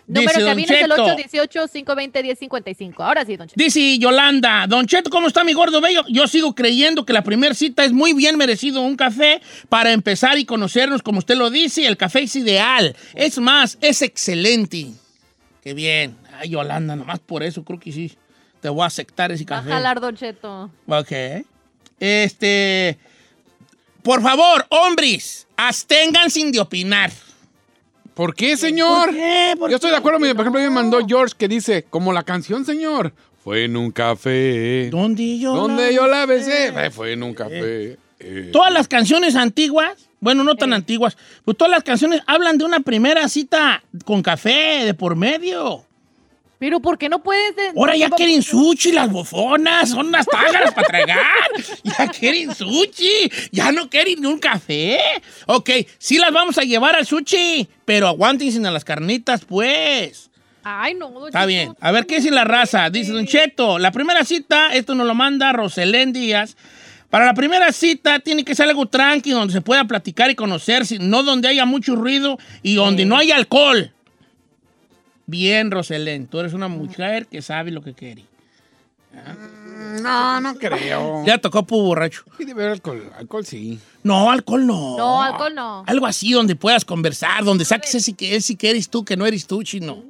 Número 0.09 0.31
Dice 0.39 0.55
viene 0.55 0.73
es 0.73 0.81
el 0.83 0.89
Cheto. 0.91 1.65
818-520-1055. 1.85 2.93
Ahora 2.99 3.25
sí, 3.25 3.35
Don 3.35 3.47
Cheto. 3.47 3.61
Dice 3.61 3.97
Yolanda, 3.99 4.65
Don 4.67 4.85
Cheto, 4.85 5.09
¿cómo 5.09 5.27
está 5.27 5.43
mi 5.43 5.51
gordo 5.53 5.81
bello? 5.81 6.03
Yo 6.07 6.27
sigo 6.27 6.55
creyendo 6.55 7.05
que 7.05 7.11
la 7.13 7.23
primera 7.23 7.53
cita 7.53 7.83
es 7.83 7.91
muy 7.91 8.13
bien 8.13 8.37
merecido 8.37 8.81
un 8.81 8.95
café 8.95 9.41
para 9.67 9.91
empezar 9.91 10.37
y 10.37 10.45
conocernos, 10.45 11.01
como 11.01 11.19
usted 11.19 11.35
lo 11.35 11.49
dice. 11.49 11.85
El 11.85 11.97
café 11.97 12.21
es 12.21 12.35
ideal. 12.37 12.95
Es 13.15 13.37
más, 13.37 13.77
es 13.81 14.01
excelente. 14.01 14.87
Qué 15.61 15.73
bien. 15.73 16.15
Ay, 16.39 16.49
Yolanda, 16.49 16.95
nomás 16.95 17.19
por 17.19 17.43
eso 17.43 17.63
creo 17.65 17.79
que 17.79 17.91
sí. 17.91 18.13
Te 18.61 18.69
voy 18.69 18.83
a 18.83 18.87
aceptar 18.87 19.31
ese 19.33 19.43
Va 19.43 19.57
a 19.57 19.59
café. 19.59 19.71
jalar, 19.71 19.99
Don 19.99 20.15
Cheto. 20.15 20.71
Ok. 20.87 21.11
Este. 21.99 22.97
Por 24.07 24.21
favor, 24.21 24.65
hombres, 24.69 25.47
absténganse 25.57 26.49
de 26.49 26.61
opinar. 26.61 27.11
¿Por 28.13 28.33
qué, 28.33 28.55
señor? 28.55 29.07
¿Por 29.07 29.13
qué? 29.13 29.55
¿Por 29.59 29.69
Yo 29.69 29.75
estoy 29.75 29.91
de 29.91 29.97
acuerdo, 29.97 30.19
por 30.19 30.29
ejemplo, 30.29 30.61
me 30.61 30.69
mandó 30.69 31.05
George 31.05 31.35
que 31.37 31.49
dice, 31.49 31.83
como 31.83 32.13
la 32.13 32.23
canción, 32.23 32.63
señor. 32.63 33.11
Fue 33.43 33.65
en 33.65 33.75
un 33.75 33.91
café. 33.91 34.89
¿Dónde 34.89 35.37
yo? 35.39 35.53
¿Dónde 35.53 35.87
la 35.87 35.91
yo 35.91 36.07
la 36.07 36.25
besé? 36.25 36.67
Eh, 36.67 36.89
Fue 36.89 37.11
en 37.11 37.21
un 37.21 37.33
café. 37.33 37.97
Eh. 38.21 38.49
Todas 38.53 38.71
las 38.71 38.87
canciones 38.87 39.35
antiguas, 39.35 40.07
bueno, 40.21 40.45
no 40.45 40.55
tan 40.55 40.71
antiguas, 40.71 41.17
pues 41.43 41.57
todas 41.57 41.71
las 41.71 41.83
canciones 41.83 42.21
hablan 42.27 42.57
de 42.57 42.63
una 42.63 42.79
primera 42.79 43.27
cita 43.27 43.83
con 44.05 44.21
café 44.21 44.85
de 44.85 44.93
por 44.93 45.17
medio. 45.17 45.85
Pero 46.59 46.79
¿por 46.79 46.97
qué 46.97 47.07
no 47.07 47.21
puedes? 47.21 47.55
de- 47.55 47.69
Ahora 47.75 47.95
ya 47.95 48.09
quieren 48.09 48.41
sushi, 48.41 48.91
las 48.91 49.11
bofonas, 49.11 49.89
son 49.89 50.07
unas 50.07 50.25
tágaras 50.25 50.73
para 50.73 50.87
tragar. 50.87 51.17
Ya 51.83 52.07
quieren 52.07 52.53
sushi, 52.55 53.31
ya 53.51 53.71
no 53.71 53.89
quieren 53.89 54.21
ni 54.21 54.27
un 54.27 54.39
café. 54.39 54.99
Ok, 55.45 55.69
sí 55.97 56.17
las 56.17 56.31
vamos 56.31 56.57
a 56.57 56.61
llevar 56.63 56.95
al 56.95 57.05
sushi, 57.05 57.67
pero 57.85 58.07
aguántense 58.07 58.65
a 58.65 58.71
las 58.71 58.83
carnitas, 58.83 59.45
pues. 59.45 60.29
Ay, 60.63 60.95
no. 60.95 61.09
don 61.11 61.27
Está 61.27 61.39
Cheto. 61.39 61.47
bien. 61.47 61.73
A 61.79 61.91
ver, 61.91 62.05
¿qué 62.05 62.15
dice 62.17 62.31
la 62.31 62.43
raza? 62.43 62.89
Dice 62.89 63.11
Don 63.13 63.25
Cheto, 63.25 63.79
la 63.79 63.91
primera 63.91 64.25
cita, 64.25 64.73
esto 64.73 64.95
nos 64.95 65.07
lo 65.07 65.15
manda 65.15 65.53
Roselén 65.53 66.11
Díaz. 66.11 66.57
Para 67.09 67.25
la 67.25 67.33
primera 67.33 67.71
cita 67.71 68.19
tiene 68.19 68.43
que 68.43 68.53
ser 68.53 68.67
algo 68.67 68.85
tranqui, 68.85 69.31
donde 69.31 69.53
se 69.53 69.61
pueda 69.61 69.85
platicar 69.85 70.29
y 70.29 70.35
conocerse, 70.35 70.97
no 70.99 71.23
donde 71.23 71.47
haya 71.47 71.65
mucho 71.65 71.95
ruido 71.95 72.37
y 72.63 72.75
donde 72.75 73.05
no 73.05 73.15
haya 73.15 73.37
alcohol. 73.37 73.93
Bien, 75.27 75.71
Roselén, 75.71 76.25
tú 76.27 76.39
eres 76.39 76.53
una 76.53 76.69
mujer 76.69 77.27
que 77.27 77.41
sabe 77.41 77.69
lo 77.71 77.81
que 77.81 77.93
quiere. 77.93 78.23
No, 80.01 80.39
no 80.39 80.55
creo. 80.55 81.25
Ya 81.25 81.37
tocó 81.37 81.63
pu 81.63 81.81
borracho. 81.81 82.23
Debe 82.39 82.51
haber 82.51 82.69
alcohol. 82.69 83.11
Alcohol 83.17 83.45
sí. 83.45 83.79
No, 84.03 84.31
alcohol 84.31 84.65
no. 84.65 84.97
No, 84.97 85.21
alcohol 85.21 85.53
no. 85.53 85.83
Algo 85.85 86.05
así 86.05 86.31
donde 86.31 86.55
puedas 86.55 86.85
conversar, 86.85 87.43
donde 87.43 87.65
saques 87.65 87.93
ese 87.95 88.13
que, 88.13 88.35
ese 88.35 88.55
que 88.55 88.69
eres 88.69 88.89
tú, 88.89 89.03
que 89.03 89.17
no 89.17 89.25
eres 89.25 89.47
tú, 89.47 89.63
chino. 89.63 90.03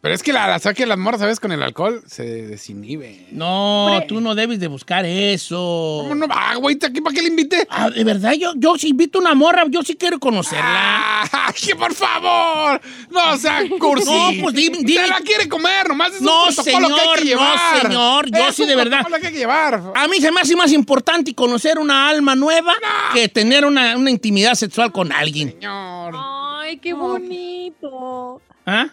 Pero 0.00 0.14
es 0.14 0.22
que 0.22 0.32
la, 0.32 0.46
la 0.46 0.58
saque 0.58 0.86
las 0.86 0.98
morras, 0.98 1.20
¿sabes? 1.20 1.40
Con 1.40 1.50
el 1.52 1.62
alcohol 1.62 2.02
se 2.06 2.22
desinhibe. 2.46 3.26
No, 3.32 3.86
Hombre. 3.86 4.06
tú 4.06 4.20
no 4.20 4.34
debes 4.34 4.60
de 4.60 4.68
buscar 4.68 5.04
eso. 5.04 5.98
¿Cómo 6.02 6.14
no 6.14 6.28
va, 6.28 6.54
güey? 6.56 6.76
¿Aquí 6.80 7.00
para 7.00 7.14
qué 7.14 7.22
le 7.22 7.28
invité? 7.28 7.66
Ah, 7.70 7.90
de 7.90 8.04
verdad, 8.04 8.32
yo, 8.34 8.52
yo 8.56 8.76
si 8.78 8.88
invito 8.90 9.18
a 9.18 9.22
una 9.22 9.34
morra, 9.34 9.64
yo 9.68 9.82
sí 9.82 9.96
quiero 9.96 10.20
conocerla. 10.20 10.62
¡Ah! 10.64 11.52
¡Que 11.60 11.74
por 11.74 11.92
favor! 11.94 12.80
No 13.10 13.36
sea 13.38 13.62
cursi. 13.78 14.06
No, 14.16 14.30
pues 14.42 14.54
dime- 14.54 14.78
dime. 14.82 15.06
La 15.08 15.18
quiere 15.20 15.48
comer, 15.48 15.88
nomás 15.88 16.12
es 16.14 16.20
No, 16.20 16.44
un 16.44 16.54
protocolo 16.54 16.88
que 16.88 16.94
hay 16.94 16.98
señor, 17.00 17.18
que 17.18 17.24
no, 17.24 17.26
llevar. 17.30 17.82
señor, 17.82 18.30
yo 18.30 18.48
Es 18.48 18.54
sí 18.54 18.62
un 18.62 18.68
de 18.68 18.76
verdad. 18.76 19.06
que 19.06 19.14
hay 19.26 19.32
que 19.32 19.38
llevar. 19.38 19.82
A 19.94 20.06
mí 20.08 20.20
se 20.20 20.30
me 20.30 20.40
hace 20.40 20.54
más 20.54 20.70
importante 20.72 21.34
conocer 21.34 21.78
una 21.78 22.08
alma 22.08 22.34
nueva 22.36 22.74
que 23.12 23.28
tener 23.28 23.64
una, 23.64 23.96
una 23.96 24.10
intimidad 24.10 24.54
sexual 24.54 24.92
con 24.92 25.10
alguien. 25.12 25.50
Señor. 25.52 26.14
Ay, 26.16 26.76
qué 26.78 26.92
bonito. 26.92 28.40
¿Ah? 28.64 28.88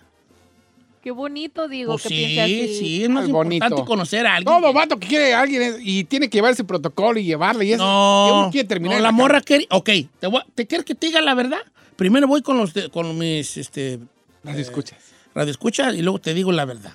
Qué 1.03 1.11
bonito, 1.11 1.67
digo, 1.67 1.91
Pues 1.93 2.03
que 2.03 2.09
sí, 2.09 2.15
piense 2.15 2.41
así. 2.43 2.75
sí, 2.79 3.03
es 3.03 3.09
más 3.09 3.25
Ay, 3.25 3.31
bonito. 3.33 3.65
importante 3.65 3.85
conocer 3.87 4.25
a 4.25 4.35
alguien. 4.35 4.61
Todo 4.61 4.71
vato 4.71 4.97
que 4.97 5.07
quiere 5.07 5.33
a 5.33 5.41
alguien 5.41 5.61
es- 5.61 5.75
y 5.81 6.05
tiene 6.05 6.29
que 6.29 6.37
llevar 6.37 6.53
ese 6.53 6.63
protocolo 6.63 7.19
y 7.19 7.25
llevarle 7.25 7.65
y 7.65 7.73
eso. 7.73 7.83
No, 7.83 8.47
quiere 8.51 8.65
terminar 8.67 8.93
no, 8.93 8.97
en 8.99 9.03
la 9.03 9.11
morra 9.11 9.41
quiere... 9.41 9.67
Ok, 9.69 9.89
¿te, 10.21 10.27
voy 10.27 10.39
a- 10.39 10.45
¿te 10.55 10.65
quieres 10.65 10.85
que 10.85 10.95
te 10.95 11.07
diga 11.07 11.21
la 11.21 11.33
verdad? 11.33 11.59
Primero 11.97 12.25
voy 12.27 12.41
con, 12.41 12.57
los 12.57 12.73
de- 12.73 12.89
con 12.89 13.17
mis 13.17 13.57
este, 13.57 13.99
Las 14.43 14.55
escuchas. 14.57 14.97
radioescuchas 15.35 15.93
y 15.93 16.01
luego 16.01 16.19
te 16.19 16.33
digo 16.33 16.53
la 16.53 16.63
verdad. 16.63 16.93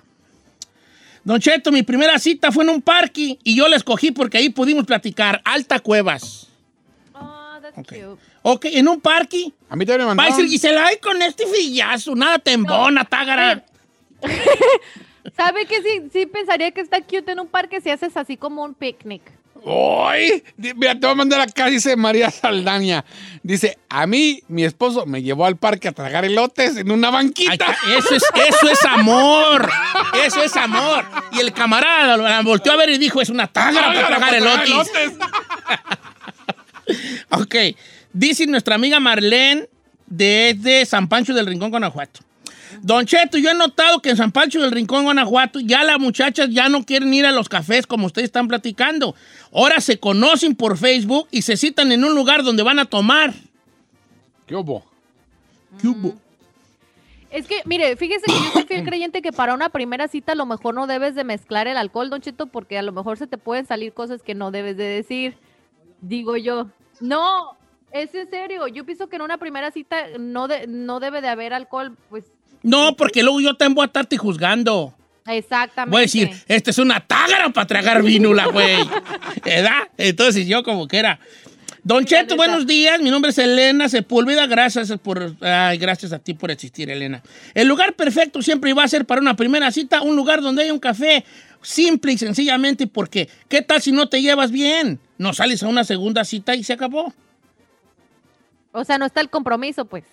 Don 1.25 1.38
Cheto, 1.38 1.71
mi 1.71 1.83
primera 1.83 2.19
cita 2.19 2.50
fue 2.50 2.65
en 2.65 2.71
un 2.71 2.81
parque 2.81 3.38
y 3.45 3.55
yo 3.55 3.69
la 3.69 3.77
escogí 3.77 4.11
porque 4.11 4.38
ahí 4.38 4.49
pudimos 4.49 4.87
platicar. 4.87 5.43
Alta 5.45 5.81
Cuevas. 5.81 6.47
Oh, 7.12 7.59
that's 7.61 7.77
Ok. 7.77 7.88
cute. 7.88 8.23
Ok, 8.41 8.65
en 8.73 8.88
un 8.88 9.03
parque. 9.03 9.53
A 9.69 9.77
mí 9.77 9.85
también 9.85 10.09
me 10.09 10.15
Va 10.15 10.25
a 10.25 10.27
decir 10.29 10.47
Gisela, 10.49 10.87
ay, 10.87 10.97
con 10.97 11.21
este 11.21 11.47
fillazo, 11.47 12.15
nada 12.15 12.38
tembona, 12.38 13.05
tágara. 13.05 13.62
¿Sabe 15.37 15.66
que 15.66 15.82
sí, 15.82 16.08
sí 16.12 16.26
pensaría 16.26 16.70
que 16.70 16.80
está 16.80 17.00
cute 17.02 17.32
en 17.32 17.40
un 17.40 17.48
parque 17.48 17.80
si 17.80 17.90
haces 17.90 18.16
así 18.16 18.37
como 18.37 18.64
un 18.64 18.75
picnic? 18.75 19.22
¡Ay! 19.66 20.42
Mira, 20.56 20.94
te 20.94 21.00
voy 21.00 21.10
a 21.10 21.14
mandar 21.14 21.40
acá, 21.40 21.66
dice 21.66 21.96
María 21.96 22.30
Saldaña. 22.30 23.04
Dice, 23.42 23.78
a 23.88 24.06
mí, 24.06 24.42
mi 24.48 24.64
esposo 24.64 25.04
me 25.06 25.22
llevó 25.22 25.46
al 25.46 25.56
parque 25.56 25.88
a 25.88 25.92
tragar 25.92 26.25
elotes 26.25 26.76
en 26.76 26.90
una 26.90 27.10
banquita. 27.10 27.76
eso, 27.96 28.14
es, 28.14 28.25
eso 28.48 28.70
es 28.70 28.84
amor. 28.84 29.68
Eso 30.25 30.42
es 30.42 30.56
amor. 30.56 31.04
Y 31.32 31.40
el 31.40 31.52
camarada 31.52 32.16
la 32.16 32.42
volteó 32.42 32.72
a 32.72 32.76
ver 32.76 32.90
y 32.90 32.98
dijo, 32.98 33.20
es 33.20 33.30
una 33.30 33.46
tágara 33.48 33.92
para 33.92 34.06
tragar 34.06 34.34
elotes. 34.34 35.12
Ok. 37.30 37.54
Dice 38.14 38.46
nuestra 38.46 38.75
amiga 38.75 38.98
Marlene 38.98 39.68
desde 40.06 40.87
San 40.87 41.06
Pancho 41.06 41.34
del 41.34 41.44
Rincón, 41.44 41.70
Guanajuato. 41.70 42.20
Don 42.82 43.04
Cheto, 43.06 43.38
yo 43.38 43.50
he 43.50 43.54
notado 43.54 44.00
que 44.00 44.11
en 44.11 44.16
San 44.16 44.32
Pancho 44.32 44.61
del 44.61 44.70
Rincón, 44.70 45.04
Guanajuato, 45.04 45.61
ya 45.61 45.85
las 45.85 45.99
muchachas 45.99 46.49
ya 46.50 46.68
no 46.68 46.85
quieren 46.85 47.12
ir 47.14 47.26
a 47.26 47.32
los 47.32 47.49
cafés 47.49 47.87
como 47.87 48.06
ustedes 48.06 48.26
están 48.26 48.49
platicando. 48.49 49.14
Ahora 49.52 49.80
se 49.80 49.99
conocen 49.99 50.54
por 50.54 50.76
Facebook 50.78 51.28
y 51.30 51.42
se 51.42 51.56
citan 51.56 51.92
en 51.92 52.04
un 52.04 52.14
lugar 52.14 52.42
donde 52.42 52.62
van 52.62 52.78
a 52.78 52.85
tomar. 52.85 53.35
¿Qué 54.47 54.54
hubo? 54.56 54.85
¿Qué 55.80 55.88
hubo? 55.88 56.14
Es 57.30 57.47
que, 57.47 57.61
mire, 57.66 57.94
fíjese 57.97 58.25
que 58.26 58.32
yo 58.32 58.50
soy 58.54 58.62
fiel 58.64 58.85
creyente 58.85 59.20
que 59.20 59.32
para 59.32 59.52
una 59.52 59.68
primera 59.68 60.08
cita 60.08 60.32
a 60.32 60.35
lo 60.35 60.47
mejor 60.47 60.75
no 60.75 60.87
debes 60.87 61.14
de 61.14 61.25
mezclar 61.25 61.68
el 61.68 61.76
alcohol, 61.76 62.08
Don 62.08 62.23
Cheto, 62.23 62.47
porque 62.47 62.78
a 62.78 62.82
lo 62.82 62.92
mejor 62.92 63.18
se 63.18 63.26
te 63.26 63.37
pueden 63.37 63.66
salir 63.66 63.92
cosas 63.92 64.23
que 64.23 64.35
no 64.35 64.50
debes 64.50 64.78
de 64.78 64.85
decir. 64.85 65.37
Digo 66.00 66.38
yo. 66.38 66.68
No, 67.00 67.56
es 67.92 68.14
en 68.14 68.30
serio. 68.30 68.66
Yo 68.68 68.87
pienso 68.87 69.08
que 69.08 69.16
en 69.16 69.23
una 69.23 69.37
primera 69.37 69.70
cita 69.70 70.06
no, 70.18 70.49
de- 70.49 70.66
no 70.66 71.00
debe 71.00 71.20
de 71.20 71.28
haber 71.28 71.52
alcohol, 71.52 71.94
pues 72.08 72.25
No, 72.62 72.97
porque 72.97 73.23
luego 73.23 73.41
yo 73.41 73.55
también 73.55 73.75
voy 73.75 73.83
a 73.85 73.87
estarte 73.87 74.17
juzgando. 74.17 74.95
exactamente. 75.27 75.91
Voy 75.91 76.00
a 76.00 76.03
decir, 76.03 76.31
esta 76.47 76.71
es 76.71 76.79
una 76.79 77.00
tágara 77.00 77.50
para 77.50 77.67
tragar 77.67 78.03
vino, 78.03 78.33
la 78.35 78.47
güey. 78.47 78.79
¿Verdad? 79.45 79.88
Entonces 79.97 80.47
yo 80.47 80.62
como 80.62 80.88
que 80.88 80.99
era. 80.99 81.21
Don 81.85 82.05
Cheto, 82.05 82.37
buenos 82.37 82.67
días. 82.67 83.00
Mi 83.00 83.11
nombre 83.11 83.31
es 83.31 83.38
Elena 83.38 83.88
Sepúlveda. 83.88 84.47
Gracias 84.47 84.93
por, 85.03 85.35
ay, 85.41 85.79
gracias 85.79 86.12
a 86.12 86.19
ti 86.19 86.35
por 86.35 86.50
existir, 86.50 86.91
Elena. 86.91 87.23
El 87.55 87.67
lugar 87.67 87.95
perfecto 87.95 88.43
siempre 88.43 88.71
iba 88.71 88.85
a 88.85 88.88
ser 88.88 89.07
para 89.07 89.21
una 89.21 89.37
primera 89.37 89.71
cita 89.71 90.03
un 90.03 90.15
lugar 90.15 90.43
donde 90.43 90.65
hay 90.65 90.71
un 90.71 90.81
café. 90.81 91.25
Simple 91.62 92.12
y 92.12 92.19
sencillamente 92.19 92.87
porque, 92.87 93.29
¿qué 93.49 93.62
tal 93.62 93.81
si 93.81 93.91
no 93.91 94.09
te 94.09 94.21
llevas 94.21 94.50
bien? 94.50 95.00
No 95.17 95.33
sales 95.33 95.62
a 95.62 95.69
una 95.69 95.83
segunda 95.83 96.25
cita 96.25 96.55
y 96.55 96.62
se 96.62 96.75
acabó. 96.75 97.12
O 98.73 98.85
sea, 98.85 98.99
no 98.99 99.07
está 99.07 99.21
el 99.21 99.31
compromiso, 99.31 99.85
pues. 99.87 100.05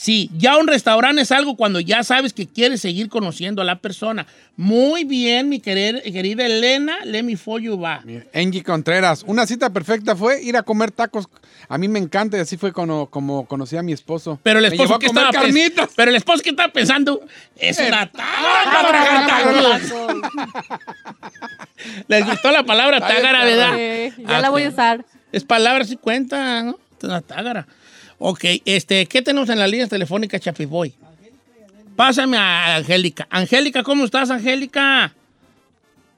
Sí, 0.00 0.30
ya 0.38 0.56
un 0.58 0.68
restaurante 0.68 1.22
es 1.22 1.32
algo 1.32 1.56
cuando 1.56 1.80
ya 1.80 2.04
sabes 2.04 2.32
que 2.32 2.46
quieres 2.46 2.80
seguir 2.80 3.08
conociendo 3.08 3.62
a 3.62 3.64
la 3.64 3.80
persona. 3.80 4.28
Muy 4.56 5.02
bien, 5.02 5.48
mi 5.48 5.58
querer- 5.60 6.04
querida 6.04 6.46
Elena, 6.46 6.98
let 7.04 7.24
me 7.24 7.36
for 7.36 7.60
you 7.60 7.76
va. 7.80 8.04
Angie 8.32 8.62
Contreras, 8.62 9.24
una 9.26 9.44
cita 9.44 9.70
perfecta 9.70 10.14
fue 10.14 10.40
ir 10.40 10.56
a 10.56 10.62
comer 10.62 10.92
tacos. 10.92 11.26
A 11.68 11.78
mí 11.78 11.88
me 11.88 11.98
encanta 11.98 12.36
y 12.36 12.40
así 12.40 12.56
fue 12.56 12.72
como, 12.72 13.06
como 13.10 13.46
conocí 13.46 13.76
a 13.76 13.82
mi 13.82 13.92
esposo. 13.92 14.38
Pero 14.44 14.60
el 14.60 14.66
esposo 14.66 14.94
a 14.94 14.98
que 15.00 15.06
estaba 15.06 15.32
carnitas. 15.32 15.90
Pero 15.96 16.10
el 16.12 16.16
esposo 16.16 16.44
que 16.44 16.50
estaba 16.50 16.72
pensando 16.72 17.20
es 17.56 17.80
Eh, 17.80 17.88
una 17.88 18.06
tágara 18.08 18.70
para 18.70 18.88
tragar 18.88 19.26
tacos. 19.26 20.22
Les 22.06 22.24
gustó 22.24 22.52
la 22.52 22.62
palabra 22.62 23.00
tágara. 23.00 23.44
¿verdad? 23.44 23.76
Ya 24.16 24.36
Ah, 24.36 24.40
la 24.40 24.50
voy 24.50 24.62
a 24.62 24.68
usar. 24.68 25.04
Es 25.32 25.42
palabra 25.44 25.84
si 25.84 25.96
cuenta, 25.96 26.62
¿no? 26.62 26.78
Es 26.98 27.04
una 27.04 27.20
tágara. 27.20 27.66
Ok, 28.18 28.44
este, 28.64 29.06
¿qué 29.06 29.22
tenemos 29.22 29.48
en 29.48 29.58
la 29.58 29.66
línea 29.68 29.86
telefónica, 29.86 30.38
Chapiboy? 30.38 30.92
Pásame 31.94 32.36
a 32.36 32.76
Angélica. 32.76 33.26
Angélica, 33.30 33.82
¿cómo 33.82 34.04
estás, 34.04 34.30
Angélica? 34.30 35.12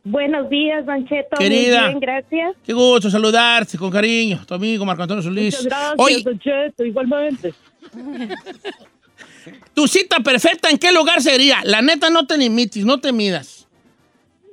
Buenos 0.05 0.49
días, 0.49 0.87
Don 0.87 1.07
Cheto. 1.07 1.37
Querida. 1.37 1.83
Muy 1.83 1.89
bien, 1.89 2.01
gracias. 2.01 2.57
Qué 2.65 2.73
gusto 2.73 3.11
saludarte 3.11 3.77
con 3.77 3.91
cariño. 3.91 4.41
Tu 4.47 4.55
amigo 4.55 4.85
Marco 4.87 5.03
Antonio 5.03 5.23
Solís. 5.23 5.57
Muchas 5.57 5.65
gracias, 5.67 5.95
Oye, 5.99 6.23
Don 6.23 6.39
Cheto, 6.39 6.85
igualmente. 6.85 7.53
tu 9.75 9.87
cita 9.87 10.21
perfecta, 10.21 10.71
¿en 10.71 10.79
qué 10.79 10.93
lugar 10.93 11.21
sería? 11.21 11.59
La 11.65 11.83
neta, 11.83 12.09
no 12.09 12.27
te 12.27 12.39
limites, 12.39 12.85
no 12.85 12.99
te 12.99 13.13
midas. 13.13 13.69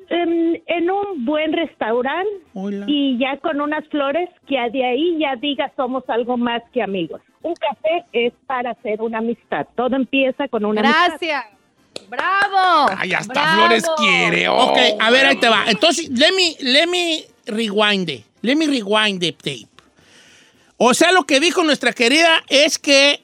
En, 0.09 0.61
en 0.67 0.89
un 0.89 1.25
buen 1.25 1.51
restaurante 1.51 2.31
Hola. 2.53 2.85
y 2.87 3.17
ya 3.17 3.37
con 3.39 3.59
unas 3.59 3.85
flores 3.89 4.29
que 4.47 4.55
de 4.71 4.85
ahí 4.85 5.17
ya 5.19 5.35
diga 5.35 5.69
somos 5.75 6.03
algo 6.09 6.37
más 6.37 6.61
que 6.71 6.81
amigos. 6.81 7.21
Un 7.47 7.55
café 7.55 8.03
es 8.11 8.33
para 8.45 8.71
hacer 8.71 9.01
una 9.01 9.19
amistad. 9.19 9.65
Todo 9.75 9.95
empieza 9.95 10.49
con 10.49 10.65
una 10.65 10.81
amistad. 10.81 11.07
Gracias. 11.07 11.45
¡Bravo! 12.09 12.91
Ay, 12.97 13.13
hasta 13.13 13.31
¡Bravo! 13.33 13.57
Flores 13.57 13.85
quiere. 13.97 14.49
oh. 14.49 14.71
Ok, 14.71 14.77
a 14.99 15.09
ver, 15.11 15.25
ahí 15.27 15.37
te 15.37 15.47
va. 15.47 15.63
Entonces, 15.67 16.09
let 16.09 16.31
me, 16.33 16.57
let 16.59 16.87
me 16.87 17.23
rewind 17.45 18.09
it. 18.09 18.25
Let 18.41 18.55
me 18.57 18.67
rewind 18.67 19.21
the 19.21 19.31
tape. 19.31 19.69
O 20.75 20.93
sea, 20.93 21.13
lo 21.13 21.23
que 21.23 21.39
dijo 21.39 21.63
nuestra 21.63 21.93
querida 21.93 22.43
es 22.49 22.77
que, 22.77 23.23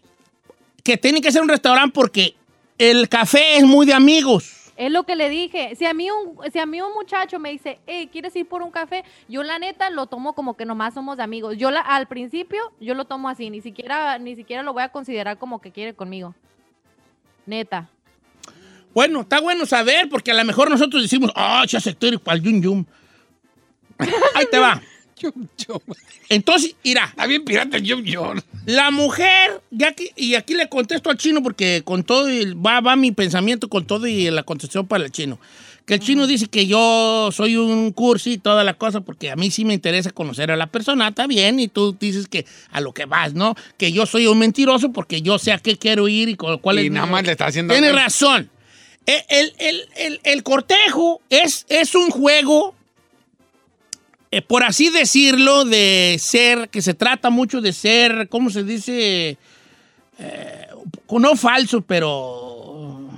que 0.83 0.95
tiene 0.95 1.19
que 1.19 1.29
ser 1.31 1.41
un 1.41 1.49
restaurante 1.49 1.91
porque 1.93 2.35
el 2.77 3.09
café 3.09 3.57
es 3.57 3.63
muy 3.63 3.85
de 3.85 3.93
amigos. 3.93 4.62
Es 4.75 4.91
lo 4.91 5.03
que 5.03 5.15
le 5.15 5.29
dije. 5.29 5.75
Si 5.75 5.85
a 5.85 5.93
mí 5.93 6.09
un, 6.09 6.39
si 6.51 6.59
a 6.59 6.65
mí 6.65 6.81
un 6.81 6.93
muchacho 6.93 7.39
me 7.39 7.51
dice, 7.51 7.79
hey, 7.85 8.09
¿quieres 8.11 8.35
ir 8.35 8.47
por 8.47 8.61
un 8.61 8.71
café? 8.71 9.03
Yo 9.27 9.43
la 9.43 9.59
neta 9.59 9.89
lo 9.89 10.07
tomo 10.07 10.33
como 10.33 10.55
que 10.55 10.65
nomás 10.65 10.93
somos 10.93 11.19
amigos. 11.19 11.57
Yo 11.57 11.69
la, 11.69 11.81
al 11.81 12.07
principio, 12.07 12.71
yo 12.79 12.95
lo 12.95 13.05
tomo 13.05 13.29
así, 13.29 13.49
ni 13.49 13.61
siquiera, 13.61 14.17
ni 14.17 14.35
siquiera 14.35 14.63
lo 14.63 14.73
voy 14.73 14.83
a 14.83 14.89
considerar 14.89 15.37
como 15.37 15.61
que 15.61 15.71
quiere 15.71 15.93
conmigo. 15.93 16.33
Neta. 17.45 17.89
Bueno, 18.93 19.21
está 19.21 19.41
bueno 19.41 19.65
saber, 19.65 20.07
porque 20.09 20.31
a 20.31 20.35
lo 20.35 20.45
mejor 20.45 20.69
nosotros 20.69 21.01
decimos, 21.01 21.31
ah, 21.35 21.65
ya 21.67 21.79
sector 21.79 22.19
para 22.19 22.37
el 22.37 22.43
yum 22.43 22.61
yum. 22.61 22.85
Ahí 24.35 24.45
te 24.51 24.59
va. 24.59 24.81
Yum, 25.21 25.47
yum. 25.67 25.79
Entonces, 26.29 26.75
irá. 26.83 27.05
Está 27.05 27.25
bien 27.27 27.43
pirata 27.45 27.77
el 27.77 27.83
yum 27.83 28.03
yum. 28.03 28.39
La 28.65 28.91
mujer, 28.91 29.61
ya 29.71 29.93
que, 29.93 30.11
y 30.15 30.35
aquí 30.35 30.53
le 30.53 30.67
contesto 30.69 31.09
al 31.09 31.17
chino 31.17 31.41
porque 31.43 31.81
con 31.85 32.03
todo, 32.03 32.27
va, 32.65 32.81
va 32.81 32.95
mi 32.95 33.11
pensamiento 33.11 33.69
con 33.69 33.85
todo 33.85 34.07
y 34.07 34.29
la 34.31 34.43
contestación 34.43 34.87
para 34.87 35.03
el 35.05 35.11
chino. 35.11 35.39
Que 35.85 35.95
el 35.95 35.99
chino 35.99 36.27
dice 36.27 36.47
que 36.47 36.65
yo 36.65 37.29
soy 37.33 37.57
un 37.57 37.91
cursi 37.91 38.33
y 38.33 38.37
toda 38.37 38.63
la 38.63 38.73
cosa 38.75 39.01
porque 39.01 39.29
a 39.31 39.35
mí 39.35 39.51
sí 39.51 39.65
me 39.65 39.73
interesa 39.73 40.11
conocer 40.11 40.49
a 40.49 40.55
la 40.55 40.67
persona, 40.67 41.09
está 41.09 41.27
bien, 41.27 41.59
y 41.59 41.67
tú 41.67 41.95
dices 41.99 42.27
que 42.29 42.45
a 42.71 42.79
lo 42.79 42.93
que 42.93 43.03
vas, 43.05 43.33
¿no? 43.33 43.53
Que 43.77 43.91
yo 43.91 44.05
soy 44.05 44.27
un 44.27 44.39
mentiroso 44.39 44.93
porque 44.93 45.21
yo 45.21 45.37
sé 45.39 45.51
a 45.51 45.57
qué 45.57 45.77
quiero 45.77 46.07
ir 46.07 46.29
y 46.29 46.35
con 46.35 46.57
cuál 46.59 46.77
Y 46.77 46.83
es 46.85 46.89
mi- 46.89 46.95
nada 46.95 47.07
más 47.07 47.25
le 47.25 47.31
está 47.33 47.47
haciendo- 47.47 47.73
Tienes 47.73 47.93
razón. 47.93 48.49
El, 49.05 49.21
el- 49.27 49.53
el- 49.59 49.89
el- 49.97 50.19
el 50.23 50.43
cortejo 50.43 51.21
es, 51.29 51.65
es 51.67 51.95
un 51.95 52.09
juego 52.11 52.73
eh, 54.35 54.41
por 54.41 54.63
así 54.63 54.89
decirlo, 54.89 55.63
de 55.63 56.17
ser, 56.19 56.69
que 56.69 56.81
se 56.81 56.95
trata 56.95 57.29
mucho 57.29 57.61
de 57.61 57.71
ser, 57.71 58.27
¿cómo 58.29 58.49
se 58.49 58.63
dice? 58.63 59.37
Eh, 60.17 60.67
no 61.07 61.35
falso, 61.35 61.81
pero... 61.81 63.11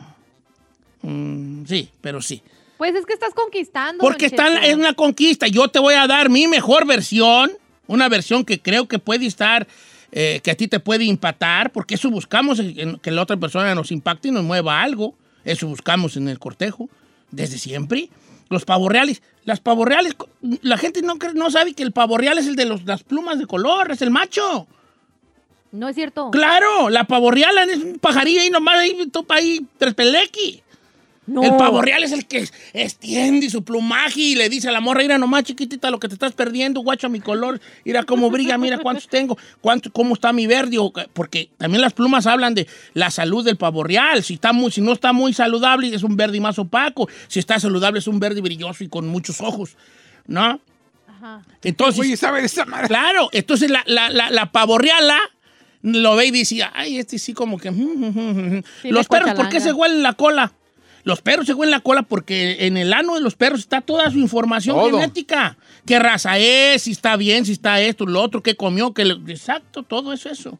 mm, 1.04 1.66
sí, 1.66 1.90
pero 2.02 2.22
sí. 2.22 2.44
Pues 2.78 2.94
es 2.96 3.06
que 3.06 3.14
estás 3.14 3.34
conquistando. 3.34 4.02
Porque 4.02 4.26
está 4.26 4.66
en 4.66 4.78
una 4.78 4.94
conquista. 4.94 5.48
Yo 5.48 5.70
te 5.70 5.80
voy 5.80 5.94
a 5.94 6.06
dar 6.06 6.30
mi 6.30 6.48
mejor 6.48 6.86
versión, 6.86 7.50
una 7.88 8.10
versión 8.10 8.44
que 8.44 8.62
creo 8.62 8.90
que 8.90 9.00
puede 9.00 9.26
estar, 9.26 9.66
eh, 10.12 10.42
que 10.44 10.52
a 10.52 10.56
ti 10.56 10.68
te 10.68 10.82
puede 10.82 11.06
impactar, 11.06 11.72
porque 11.72 11.96
eso 11.96 12.10
buscamos, 12.10 12.62
que 13.02 13.12
la 13.12 13.22
otra 13.22 13.38
persona 13.38 13.74
nos 13.74 13.90
impacte 13.94 14.28
y 14.28 14.32
nos 14.32 14.44
mueva 14.44 14.82
algo. 14.82 15.16
Eso 15.46 15.66
buscamos 15.66 16.18
en 16.18 16.28
el 16.28 16.40
cortejo, 16.40 16.90
desde 17.32 17.58
siempre. 17.58 18.10
Los 18.50 18.66
pavorreales. 18.66 19.22
Las 19.44 19.60
pavorreales, 19.60 20.16
la 20.62 20.78
gente 20.78 21.02
no, 21.02 21.16
cree- 21.16 21.34
no 21.34 21.50
sabe 21.52 21.74
que 21.74 21.84
el 21.84 21.92
pavorreal 21.92 22.38
es 22.38 22.48
el 22.48 22.56
de 22.56 22.66
los- 22.66 22.84
las 22.86 23.04
plumas 23.04 23.38
de 23.40 23.46
color, 23.48 23.92
es 23.92 24.02
el 24.02 24.12
macho. 24.12 24.68
No 25.72 25.90
es 25.90 25.96
cierto. 25.96 26.32
Claro, 26.32 26.90
la 26.90 27.04
pavorreal 27.06 27.58
es 27.70 27.78
un 27.84 28.00
pajarillo 28.00 28.40
ahí 28.42 28.50
nomás, 28.50 28.78
ahí 28.80 29.08
topa 29.12 29.36
ahí, 29.36 29.66
tres 29.78 29.94
pelequi. 29.94 30.62
No. 31.28 31.42
El 31.44 31.56
pavo 31.58 31.82
real 31.82 32.04
es 32.04 32.12
el 32.12 32.28
que 32.28 32.48
extiende 32.74 33.50
su 33.50 33.64
plumaje 33.64 34.22
y 34.22 34.36
le 34.36 34.48
dice 34.48 34.70
a 34.70 34.72
la 34.72 34.80
morra, 34.80 35.02
mira 35.02 35.18
nomás 35.18 35.44
chiquitita 35.44 35.90
lo 35.90 36.00
que 36.00 36.08
te 36.08 36.14
estás 36.14 36.34
perdiendo, 36.34 36.82
guacha 36.82 37.10
mi 37.10 37.20
color, 37.20 37.60
mira 37.84 38.04
cómo 38.04 38.30
brilla, 38.30 38.60
mira 38.60 38.78
cuántos 38.78 39.08
tengo, 39.08 39.36
cuánto, 39.60 39.92
cómo 39.92 40.14
está 40.14 40.32
mi 40.34 40.46
verde, 40.46 40.78
porque 41.14 41.50
también 41.58 41.82
las 41.82 41.94
plumas 41.94 42.28
hablan 42.28 42.54
de 42.54 42.68
la 42.94 43.10
salud 43.10 43.44
del 43.44 43.58
pavo 43.58 43.84
real, 43.84 44.24
si, 44.24 44.36
está 44.36 44.54
muy, 44.54 44.72
si 44.72 44.82
no 44.82 44.92
está 44.92 45.14
muy 45.14 45.34
saludable 45.34 45.94
es 45.96 46.04
un 46.04 46.16
verde 46.16 46.40
más 46.40 46.60
opaco, 46.60 47.10
si 47.28 47.40
está 47.40 47.60
saludable 47.60 48.00
es 48.00 48.08
un 48.08 48.20
verde 48.20 48.42
brilloso 48.42 48.84
y 48.84 48.88
con 48.88 49.08
muchos 49.08 49.42
ojos, 49.42 49.78
¿no? 50.28 50.60
Ajá. 51.08 51.42
Entonces, 51.64 52.02
Oye, 52.02 52.18
¿sabes 52.18 52.44
esa 52.44 52.66
madre? 52.66 52.88
Claro, 52.88 53.30
entonces 53.32 53.72
la, 53.72 53.84
la, 53.88 54.10
la, 54.10 54.30
la 54.30 54.52
pavorreala 54.52 55.18
lo 55.82 56.16
ve 56.16 56.28
y 56.28 56.32
dice, 56.32 56.62
ay, 56.74 56.98
este 56.98 57.20
sí 57.20 57.34
como 57.34 57.58
que... 57.58 57.72
Sí, 57.72 58.90
los 58.90 59.06
le 59.06 59.10
perros, 59.10 59.34
¿por 59.36 59.50
qué 59.50 59.60
se 59.60 59.72
huelen 59.72 60.02
la 60.04 60.14
cola? 60.14 60.52
Los 61.06 61.22
perros 61.22 61.46
se 61.46 61.54
huelen 61.54 61.72
la 61.72 61.80
cola 61.80 62.02
porque 62.02 62.66
en 62.68 62.76
el 62.78 62.92
ano 62.92 63.16
de 63.16 63.22
los 63.22 63.36
perros 63.36 63.62
está 63.62 63.80
toda 63.80 64.12
su 64.12 64.18
información 64.18 64.76
Todo. 64.76 64.90
genética. 65.00 65.56
¿Qué 65.86 66.00
raza 66.00 66.38
es? 66.38 66.82
Si 66.82 66.92
está 66.92 67.16
bien, 67.16 67.46
si 67.46 67.54
está 67.54 67.80
esto, 67.80 68.06
lo 68.06 68.22
otro, 68.22 68.42
qué 68.44 68.56
comió, 68.56 68.94
que 68.94 69.06
le- 69.06 69.32
Exacto, 69.32 69.84
todo 69.84 70.12
eso, 70.12 70.30
eso. 70.30 70.60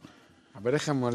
A 0.54 0.60
ver, 0.62 0.74
déjame. 0.76 1.08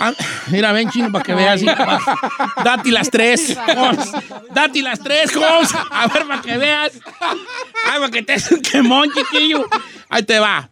Ah, 0.00 0.12
mira, 0.50 0.72
ven, 0.72 0.90
chino, 0.90 1.12
para 1.12 1.22
que 1.22 1.34
veas. 1.34 1.60
Date 2.64 2.90
las 2.90 3.10
tres. 3.10 3.56
Holmes. 3.76 4.10
Date 4.52 4.82
las 4.82 4.98
tres, 5.00 5.36
Holmes. 5.36 5.70
A 5.90 6.08
ver, 6.08 6.26
para 6.26 6.42
que 6.42 6.56
veas. 6.58 6.92
Ay, 7.20 8.00
para 8.00 8.10
que 8.10 8.22
te 8.22 8.36
un 8.52 8.60
quemón, 8.62 9.08
chiquillo. 9.12 9.66
Ahí 10.08 10.22
te 10.22 10.38
va. 10.38 10.70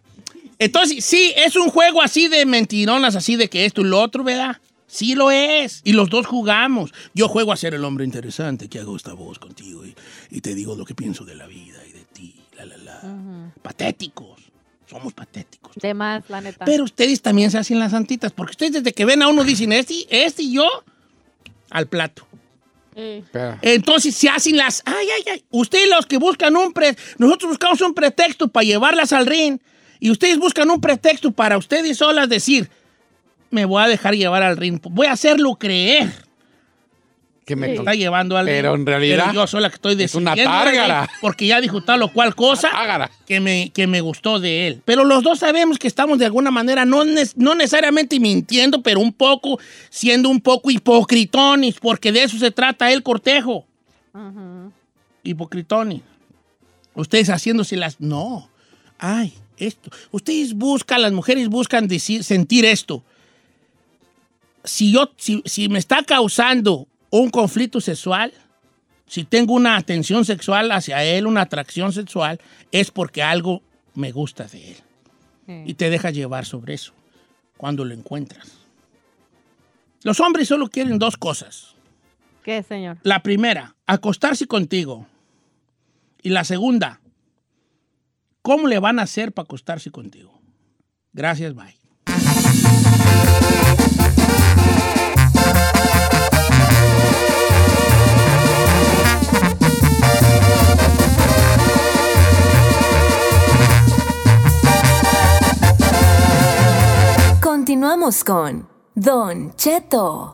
Entonces, 0.59 1.05
sí, 1.05 1.35
es 1.37 1.55
un 1.55 1.69
juego 1.69 2.01
así 2.03 2.29
de 2.29 2.47
mentironas, 2.47 3.15
así 3.15 3.37
de 3.37 3.49
que 3.51 3.67
esto 3.67 3.83
y 3.83 3.85
lo 3.85 4.01
otro, 4.01 4.25
¿verdad? 4.25 4.57
Sí 4.87 5.15
lo 5.15 5.31
es. 5.31 5.81
Y 5.85 5.93
los 5.93 6.09
dos 6.09 6.27
jugamos. 6.27 6.93
Yo 7.15 7.29
juego 7.29 7.53
a 7.53 7.57
ser 7.57 7.75
el 7.75 7.85
hombre 7.85 8.05
interesante 8.05 8.69
que 8.69 8.79
hago 8.79 8.97
esta 8.97 9.13
voz 9.13 9.39
contigo 9.39 9.85
y, 9.85 9.95
y 10.31 10.41
te 10.41 10.55
digo 10.55 10.77
lo 10.77 10.85
que 10.85 10.95
pienso 10.95 11.25
de 11.25 11.35
la 11.35 11.47
vida 11.47 11.79
y 11.89 11.93
de 11.93 12.05
ti. 12.13 12.35
La, 12.57 12.65
la, 12.65 12.77
la. 12.79 13.53
Patéticos. 13.63 14.41
Somos 14.89 15.13
patéticos. 15.13 15.75
De 15.75 15.95
más, 15.95 16.23
la 16.29 16.41
neta. 16.41 16.65
Pero 16.65 16.85
ustedes 16.85 17.21
también 17.21 17.51
se 17.51 17.59
hacen 17.59 17.81
las 17.81 17.91
santitas, 17.91 18.33
porque 18.33 18.53
ustedes 18.53 18.73
desde 18.73 18.93
que 18.93 19.05
ven 19.05 19.21
a 19.21 19.29
uno 19.29 19.43
dicen, 19.43 19.73
este, 19.73 20.07
este 20.11 20.45
y 20.45 20.53
yo, 20.53 20.69
al 21.71 21.89
plato. 21.89 22.27
Eh. 22.95 23.25
Entonces 23.63 24.15
se 24.15 24.29
hacen 24.29 24.57
las, 24.57 24.83
ay, 24.87 25.09
ay, 25.17 25.25
ay. 25.33 25.45
Ustedes 25.51 25.89
los 25.91 26.07
que 26.07 26.19
buscan 26.19 26.57
un 26.57 26.73
pre, 26.73 26.97
nosotros 27.19 27.51
buscamos 27.51 27.81
un 27.81 27.95
pretexto 27.95 28.47
para 28.49 28.65
llevarlas 28.65 29.13
al 29.13 29.27
ring, 29.27 29.59
y 29.99 30.11
ustedes 30.11 30.39
buscan 30.39 30.71
un 30.71 30.81
pretexto 30.81 31.33
para 31.33 31.59
ustedes 31.59 31.99
solas 31.99 32.29
decir, 32.29 32.71
me 33.51 33.65
voy 33.65 33.83
a 33.83 33.89
dejar 33.89 34.15
llevar 34.15 34.43
al 34.43 34.57
ring, 34.57 34.81
voy 34.83 35.07
a 35.07 35.13
hacerlo 35.13 35.57
creer. 35.57 36.13
Que 37.45 37.55
me 37.55 37.69
Me 37.69 37.75
está 37.75 37.95
llevando 37.95 38.37
al 38.37 38.47
Pero 38.47 38.73
ring, 38.73 38.81
en 38.81 38.87
realidad 38.87 39.25
pero 39.27 39.33
yo 39.35 39.47
soy 39.47 39.61
la 39.63 39.69
que 39.69 39.77
estoy 39.77 40.03
es 40.03 40.17
una 40.17 40.35
tárgara. 40.35 41.09
Porque 41.21 41.47
ya 41.47 41.61
dijo 41.61 41.81
tal 41.81 42.03
o 42.03 42.13
cual 42.13 42.35
cosa 42.35 42.71
Ágara. 42.71 43.09
que 43.25 43.39
me, 43.39 43.71
que 43.73 43.87
me 43.87 44.01
gustó 44.01 44.41
de 44.41 44.67
él. 44.67 44.83
Pero 44.85 45.05
los 45.05 45.23
dos 45.23 45.39
sabemos 45.39 45.79
que 45.79 45.87
estamos 45.87 46.19
de 46.19 46.25
alguna 46.25 46.51
manera, 46.51 46.85
no, 46.85 47.05
no 47.37 47.55
necesariamente 47.55 48.19
mintiendo, 48.19 48.83
pero 48.83 48.99
un 48.99 49.13
poco, 49.13 49.61
siendo 49.91 50.29
un 50.29 50.41
poco 50.41 50.73
hipocritones, 50.73 51.77
porque 51.79 52.11
de 52.11 52.25
eso 52.25 52.37
se 52.37 52.51
trata 52.51 52.91
el 52.91 53.05
cortejo. 53.05 53.65
ujú. 54.13 54.73
Hipocritones. 55.23 56.03
Ustedes 56.95 57.29
haciéndose 57.31 57.77
las... 57.77 58.01
No. 58.01 58.49
Ay, 58.99 59.35
esto. 59.57 59.91
Ustedes 60.11 60.55
buscan, 60.55 61.03
las 61.03 61.13
mujeres 61.13 61.49
buscan 61.49 61.87
decir, 61.87 62.25
sentir 62.25 62.65
esto. 62.65 63.05
Si 64.67 64.93
yo, 64.93 65.11
si, 65.17 65.43
si 65.47 65.71
me 65.71 65.79
está 65.79 66.03
causando 66.03 66.87
un 67.11 67.31
conflicto 67.31 67.81
sexual, 67.81 68.33
si 69.07 69.25
tengo 69.25 69.55
una 69.55 69.77
atención 69.77 70.25
sexual 70.25 70.71
hacia 70.73 71.03
él, 71.05 71.27
una 71.27 71.43
atracción 71.43 71.93
sexual, 71.93 72.41
es 72.73 72.91
porque 72.91 73.23
algo 73.23 73.63
me 73.95 74.13
gusta 74.13 74.45
de 74.45 74.73
él. 74.73 74.77
Y 75.65 75.75
te 75.75 75.91
dejas 75.91 76.13
llevar 76.13 76.45
sobre 76.45 76.75
eso 76.75 76.93
cuando 77.57 77.85
lo 77.85 77.95
encuentras. 77.95 78.53
Los 80.03 80.19
hombres 80.19 80.49
solo 80.49 80.69
quieren 80.69 80.99
dos 80.99 81.17
cosas. 81.17 81.75
¿Qué, 82.43 82.63
señor? 82.65 82.99
La 83.05 83.23
primera, 83.23 83.77
acostarse 83.87 84.47
contigo. 84.47 85.07
Y 86.23 86.31
la 86.31 86.43
segunda, 86.43 87.01
¿cómo 88.43 88.67
le 88.67 88.81
van 88.81 88.99
a 88.99 89.03
hacer 89.03 89.33
para 89.33 89.45
acostarse 89.45 89.93
contigo? 89.93 90.41
Gracias, 91.13 91.55
bye. 91.55 91.77
Continuamos 107.67 108.23
con 108.23 108.69
Don 108.95 109.53
Cheto. 109.57 110.31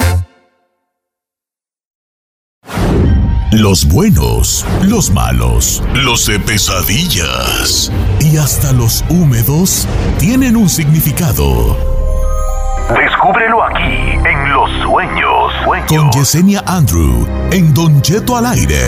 Los 3.53 3.89
buenos, 3.89 4.67
los 4.83 5.11
malos, 5.11 5.83
los 5.95 6.27
de 6.27 6.39
pesadillas 6.39 7.91
y 8.21 8.37
hasta 8.37 8.73
los 8.73 9.03
húmedos 9.09 9.89
tienen 10.19 10.57
un 10.57 10.69
significado. 10.69 11.75
Descúbrelo 12.95 13.65
aquí 13.65 14.11
en 14.29 14.53
Los 14.53 14.71
Sueños. 14.83 15.55
Con 15.65 15.89
Sueños. 15.89 16.15
Yesenia 16.15 16.63
Andrew 16.67 17.27
en 17.51 17.73
Don 17.73 18.03
Cheto 18.03 18.37
al 18.37 18.45
aire. 18.45 18.85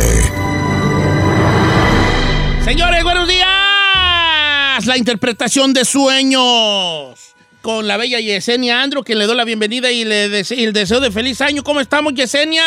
Señores, 2.62 3.02
buenos 3.02 3.26
días. 3.26 4.84
La 4.84 4.98
interpretación 4.98 5.72
de 5.72 5.86
sueños 5.86 7.33
con 7.64 7.88
la 7.88 7.96
bella 7.96 8.20
Yesenia 8.20 8.82
Andro, 8.82 9.02
que 9.02 9.14
le 9.14 9.24
doy 9.24 9.34
la 9.34 9.46
bienvenida 9.46 9.90
y 9.90 10.04
le 10.04 10.28
dese- 10.28 10.54
y 10.54 10.64
el 10.64 10.74
deseo 10.74 11.00
de 11.00 11.10
feliz 11.10 11.40
año. 11.40 11.62
¿Cómo 11.64 11.80
estamos, 11.80 12.12
Yesenia? 12.12 12.62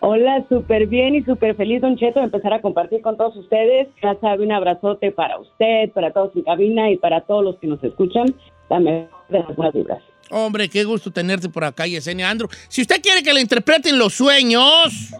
Hola, 0.00 0.44
súper 0.48 0.88
bien 0.88 1.14
y 1.14 1.22
súper 1.22 1.54
feliz, 1.54 1.80
Don 1.80 1.96
Cheto, 1.96 2.18
de 2.18 2.24
empezar 2.24 2.52
a 2.52 2.60
compartir 2.60 3.00
con 3.00 3.16
todos 3.16 3.36
ustedes. 3.36 3.86
Ya 4.02 4.16
sabe, 4.20 4.42
un 4.44 4.50
abrazote 4.50 5.12
para 5.12 5.38
usted, 5.38 5.90
para 5.94 6.12
todos 6.12 6.32
en 6.34 6.42
cabina 6.42 6.90
y 6.90 6.96
para 6.96 7.20
todos 7.20 7.44
los 7.44 7.58
que 7.60 7.68
nos 7.68 7.82
escuchan. 7.84 8.34
La 8.68 8.80
mejor 8.80 9.08
de 9.28 9.38
las 9.38 9.54
buenas 9.54 9.72
vibras. 9.74 10.02
Hombre, 10.32 10.68
qué 10.68 10.82
gusto 10.82 11.12
tenerte 11.12 11.48
por 11.48 11.62
acá, 11.62 11.86
Yesenia 11.86 12.28
Andro. 12.28 12.48
Si 12.66 12.82
usted 12.82 13.00
quiere 13.00 13.22
que 13.22 13.32
le 13.32 13.40
interpreten 13.40 13.96
los 13.98 14.14
sueños, 14.14 15.12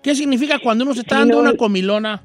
¿Qué 0.03 0.13
significa 0.13 0.59
cuando 0.59 0.83
uno 0.83 0.93
se 0.93 0.99
está 0.99 1.17
dando 1.17 1.41
no. 1.41 1.49
una 1.49 1.57
comilona? 1.57 2.21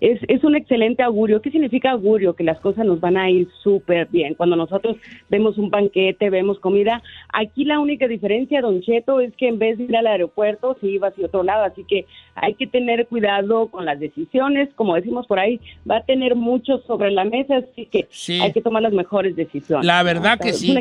Es, 0.00 0.20
es 0.28 0.44
un 0.44 0.54
excelente 0.56 1.02
augurio. 1.02 1.40
¿Qué 1.40 1.50
significa 1.50 1.92
augurio? 1.92 2.34
Que 2.34 2.44
las 2.44 2.60
cosas 2.60 2.84
nos 2.84 3.00
van 3.00 3.16
a 3.16 3.30
ir 3.30 3.48
súper 3.62 4.06
bien. 4.08 4.34
Cuando 4.34 4.56
nosotros 4.56 4.96
vemos 5.30 5.56
un 5.56 5.70
banquete, 5.70 6.30
vemos 6.30 6.58
comida, 6.58 7.02
aquí 7.32 7.64
la 7.64 7.78
única 7.80 8.06
diferencia, 8.08 8.60
Don 8.60 8.80
Cheto, 8.82 9.20
es 9.20 9.34
que 9.36 9.48
en 9.48 9.58
vez 9.58 9.78
de 9.78 9.84
ir 9.84 9.96
al 9.96 10.06
aeropuerto, 10.06 10.76
se 10.80 10.88
iba 10.88 11.08
hacia 11.08 11.26
otro 11.26 11.42
lado. 11.42 11.64
Así 11.64 11.84
que 11.84 12.06
hay 12.34 12.54
que 12.54 12.66
tener 12.66 13.06
cuidado 13.06 13.68
con 13.68 13.84
las 13.86 13.98
decisiones. 14.00 14.68
Como 14.74 14.94
decimos 14.94 15.26
por 15.26 15.38
ahí, 15.38 15.60
va 15.88 15.98
a 15.98 16.04
tener 16.04 16.34
mucho 16.34 16.78
sobre 16.86 17.10
la 17.10 17.24
mesa, 17.24 17.56
así 17.58 17.86
que 17.86 18.06
Sí. 18.10 18.40
hay 18.42 18.52
que 18.52 18.60
tomar 18.60 18.82
las 18.82 18.92
mejores 18.92 19.36
decisiones. 19.36 19.86
La 19.86 20.02
verdad 20.02 20.38
que 20.38 20.52
sí. 20.52 20.76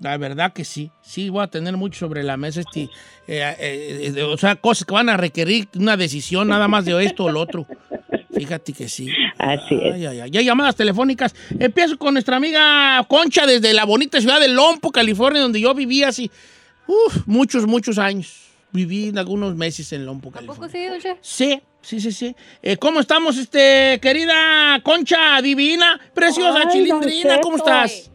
La 0.00 0.16
verdad 0.16 0.52
que 0.54 0.64
sí, 0.64 0.90
sí, 1.02 1.28
voy 1.28 1.42
a 1.44 1.48
tener 1.48 1.76
mucho 1.76 1.98
sobre 2.00 2.22
la 2.22 2.38
mesa, 2.38 2.60
este, 2.60 2.84
eh, 3.26 3.54
eh, 3.58 4.12
eh, 4.16 4.22
o 4.22 4.36
sea, 4.38 4.56
cosas 4.56 4.86
que 4.86 4.94
van 4.94 5.10
a 5.10 5.16
requerir 5.18 5.68
una 5.76 5.96
decisión 5.96 6.48
nada 6.48 6.68
más 6.68 6.86
de 6.86 7.04
esto 7.04 7.24
o 7.24 7.30
lo 7.30 7.40
otro. 7.40 7.66
Fíjate 8.32 8.72
que 8.72 8.88
sí. 8.88 9.10
Así 9.36 9.74
es. 9.74 9.94
Ay, 9.94 10.06
ay, 10.06 10.20
ay. 10.20 10.30
Ya 10.30 10.40
hay 10.40 10.46
llamadas 10.46 10.74
telefónicas. 10.74 11.34
Empiezo 11.58 11.98
con 11.98 12.14
nuestra 12.14 12.36
amiga 12.36 13.04
Concha 13.08 13.44
desde 13.44 13.74
la 13.74 13.84
bonita 13.84 14.18
ciudad 14.20 14.40
de 14.40 14.48
Lompo, 14.48 14.90
California, 14.90 15.42
donde 15.42 15.60
yo 15.60 15.74
vivía 15.74 16.08
así, 16.08 16.30
uf, 16.86 17.26
muchos, 17.26 17.66
muchos 17.66 17.98
años. 17.98 18.46
Viví 18.72 19.12
algunos 19.14 19.54
meses 19.54 19.92
en 19.92 20.06
Lompo, 20.06 20.30
¿A 20.30 20.40
poco 20.40 20.60
California. 20.60 21.18
sí? 21.20 21.60
Sí, 21.60 21.60
sí, 21.82 22.00
sí, 22.00 22.12
sí. 22.12 22.36
Eh, 22.62 22.78
¿Cómo 22.78 23.00
estamos, 23.00 23.36
este, 23.36 23.98
querida 24.00 24.80
Concha 24.82 25.42
divina, 25.42 26.00
preciosa, 26.14 26.60
Ay, 26.60 26.68
chilindrina? 26.72 27.40
¿Cómo 27.42 27.58
estás? 27.58 28.10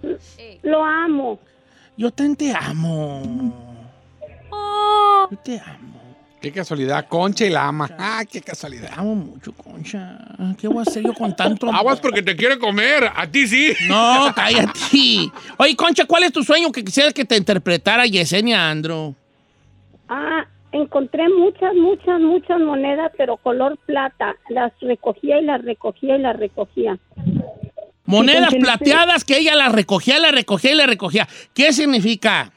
Lo 0.64 0.84
amo. 0.84 1.40
Yo 1.98 2.12
también 2.12 2.36
te 2.36 2.54
amo. 2.54 3.22
Oh, 4.52 5.28
Yo 5.32 5.38
te 5.38 5.60
amo. 5.60 5.94
Qué 6.42 6.52
casualidad, 6.52 7.08
Concha 7.08 7.46
y 7.46 7.50
la 7.50 7.68
ama. 7.68 7.90
Ah, 7.98 8.22
qué 8.30 8.40
Te 8.40 8.46
casualidad. 8.52 8.92
amo 8.96 9.16
mucho, 9.16 9.52
Concha. 9.54 10.20
¿Qué 10.60 10.68
voy 10.68 10.80
a 10.80 10.82
hacer 10.84 11.02
yo 11.04 11.14
con 11.14 11.36
tanto 11.36 11.68
amor? 11.68 11.80
Aguas 11.80 12.00
porque 12.00 12.22
te 12.22 12.36
quiere 12.36 12.60
comer, 12.60 13.10
a 13.16 13.26
ti 13.26 13.48
sí. 13.48 13.74
No, 13.88 14.28
cállate. 14.36 15.32
Oye, 15.58 15.76
Concha, 15.76 16.06
¿cuál 16.06 16.24
es 16.24 16.32
tu 16.32 16.44
sueño 16.44 16.72
que 16.72 16.84
quisieras 16.84 17.14
que 17.14 17.26
te 17.26 17.36
interpretara 17.38 18.06
Yesenia 18.06 18.70
Andro? 18.70 19.16
Ah, 20.08 20.46
encontré 20.72 21.28
muchas, 21.30 21.74
muchas, 21.74 22.20
muchas 22.22 22.60
monedas, 22.60 23.12
pero 23.18 23.38
color 23.38 23.80
plata. 23.88 24.36
Las 24.50 24.72
recogía 24.82 25.40
y 25.40 25.46
las 25.46 25.64
recogía 25.64 26.16
y 26.16 26.22
las 26.22 26.38
recogía. 26.38 27.00
Monedas 28.06 28.52
Sí, 28.52 28.60
plateadas 28.60 29.26
que 29.26 29.38
ella 29.38 29.56
las 29.56 29.72
recogía, 29.72 30.20
las 30.20 30.32
recogía 30.32 30.72
y 30.72 30.76
las 30.76 30.88
recogía. 30.88 31.28
¿Qué 31.54 31.74
significa? 31.74 32.52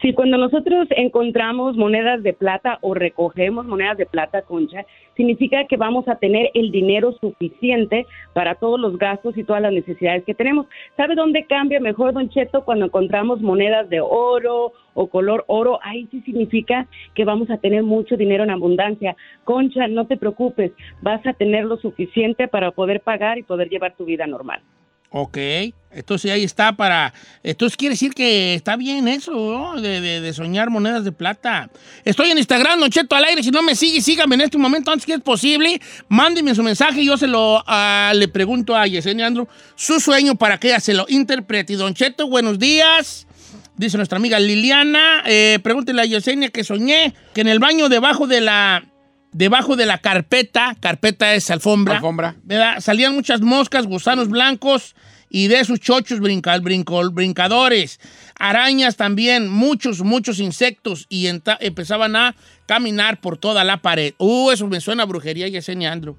Sí, 0.00 0.12
cuando 0.12 0.36
nosotros 0.36 0.86
encontramos 0.90 1.76
monedas 1.76 2.22
de 2.22 2.32
plata 2.32 2.78
o 2.82 2.94
recogemos 2.94 3.66
monedas 3.66 3.98
de 3.98 4.06
plata, 4.06 4.42
concha, 4.42 4.84
significa 5.18 5.66
que 5.66 5.76
vamos 5.76 6.06
a 6.06 6.14
tener 6.14 6.48
el 6.54 6.70
dinero 6.70 7.12
suficiente 7.20 8.06
para 8.34 8.54
todos 8.54 8.78
los 8.78 8.96
gastos 8.96 9.36
y 9.36 9.42
todas 9.42 9.60
las 9.60 9.72
necesidades 9.72 10.24
que 10.24 10.32
tenemos. 10.32 10.66
¿Sabe 10.96 11.16
dónde 11.16 11.44
cambia 11.44 11.80
mejor, 11.80 12.14
don 12.14 12.30
Cheto, 12.30 12.64
cuando 12.64 12.86
encontramos 12.86 13.40
monedas 13.40 13.90
de 13.90 14.00
oro 14.00 14.72
o 14.94 15.08
color 15.08 15.44
oro? 15.48 15.80
Ahí 15.82 16.06
sí 16.12 16.20
significa 16.20 16.86
que 17.14 17.24
vamos 17.24 17.50
a 17.50 17.58
tener 17.58 17.82
mucho 17.82 18.16
dinero 18.16 18.44
en 18.44 18.50
abundancia. 18.50 19.16
Concha, 19.42 19.88
no 19.88 20.06
te 20.06 20.16
preocupes, 20.16 20.70
vas 21.02 21.26
a 21.26 21.32
tener 21.32 21.64
lo 21.64 21.78
suficiente 21.78 22.46
para 22.46 22.70
poder 22.70 23.00
pagar 23.00 23.38
y 23.38 23.42
poder 23.42 23.68
llevar 23.68 23.96
tu 23.96 24.04
vida 24.04 24.24
normal. 24.24 24.60
Ok, 25.10 25.38
entonces 25.90 26.30
ahí 26.30 26.44
está 26.44 26.72
para... 26.76 27.14
Entonces 27.42 27.78
quiere 27.78 27.94
decir 27.94 28.12
que 28.12 28.52
está 28.52 28.76
bien 28.76 29.08
eso, 29.08 29.32
¿no? 29.32 29.80
De, 29.80 30.02
de- 30.02 30.32
soñar 30.34 30.68
monedas 30.68 31.02
de 31.02 31.12
plata. 31.12 31.70
Estoy 32.04 32.30
en 32.30 32.36
Instagram, 32.36 32.78
Don 32.78 32.90
Cheto 32.90 33.16
al 33.16 33.24
aire. 33.24 33.42
Si 33.42 33.50
no 33.50 33.62
me 33.62 33.74
sigue, 33.74 34.02
sígame 34.02 34.34
en 34.34 34.42
este 34.42 34.58
momento 34.58 34.90
antes 34.92 35.06
que 35.06 35.14
es 35.14 35.20
posible. 35.22 35.80
Mándeme 36.08 36.54
su 36.54 36.62
mensaje 36.62 37.00
y 37.00 37.06
yo 37.06 37.16
se 37.16 37.26
lo 37.26 37.64
ah, 37.66 38.12
le 38.14 38.28
pregunto 38.28 38.76
a 38.76 38.86
Yesenia 38.86 39.26
Andro 39.26 39.48
su 39.76 39.98
sueño 39.98 40.34
para 40.34 40.60
que 40.60 40.68
ella 40.68 40.80
se 40.80 40.92
lo 40.92 41.06
interprete. 41.08 41.72
Y 41.72 41.76
Don 41.76 41.94
Cheto, 41.94 42.28
buenos 42.28 42.58
días. 42.58 43.26
Dice 43.76 43.96
nuestra 43.96 44.18
amiga 44.18 44.38
Liliana, 44.38 45.22
eh, 45.24 45.58
pregúntele 45.62 46.02
a 46.02 46.04
Yesenia 46.04 46.50
que 46.50 46.64
soñé 46.64 47.14
que 47.32 47.40
en 47.40 47.48
el 47.48 47.60
baño 47.60 47.88
debajo 47.88 48.26
de 48.26 48.42
la... 48.42 48.84
Debajo 49.32 49.76
de 49.76 49.86
la 49.86 49.98
carpeta, 49.98 50.74
carpeta 50.80 51.34
es 51.34 51.50
alfombra, 51.50 51.96
Alfombra. 51.96 52.34
¿verdad? 52.44 52.80
Salían 52.80 53.14
muchas 53.14 53.40
moscas, 53.42 53.86
gusanos 53.86 54.28
blancos 54.30 54.96
y 55.30 55.48
de 55.48 55.60
esos 55.60 55.80
chochos 55.80 56.20
brinca- 56.20 56.58
brinco- 56.60 57.12
brincadores. 57.12 58.00
Arañas 58.38 58.96
también, 58.96 59.48
muchos, 59.50 60.02
muchos 60.02 60.40
insectos 60.40 61.06
y 61.10 61.26
enta- 61.26 61.58
empezaban 61.60 62.16
a 62.16 62.34
caminar 62.66 63.20
por 63.20 63.36
toda 63.36 63.64
la 63.64 63.76
pared. 63.78 64.14
Uh, 64.18 64.50
eso 64.50 64.66
me 64.66 64.80
suena 64.80 65.02
a 65.02 65.06
brujería, 65.06 65.46
Yesenia 65.48 65.92
Andro. 65.92 66.16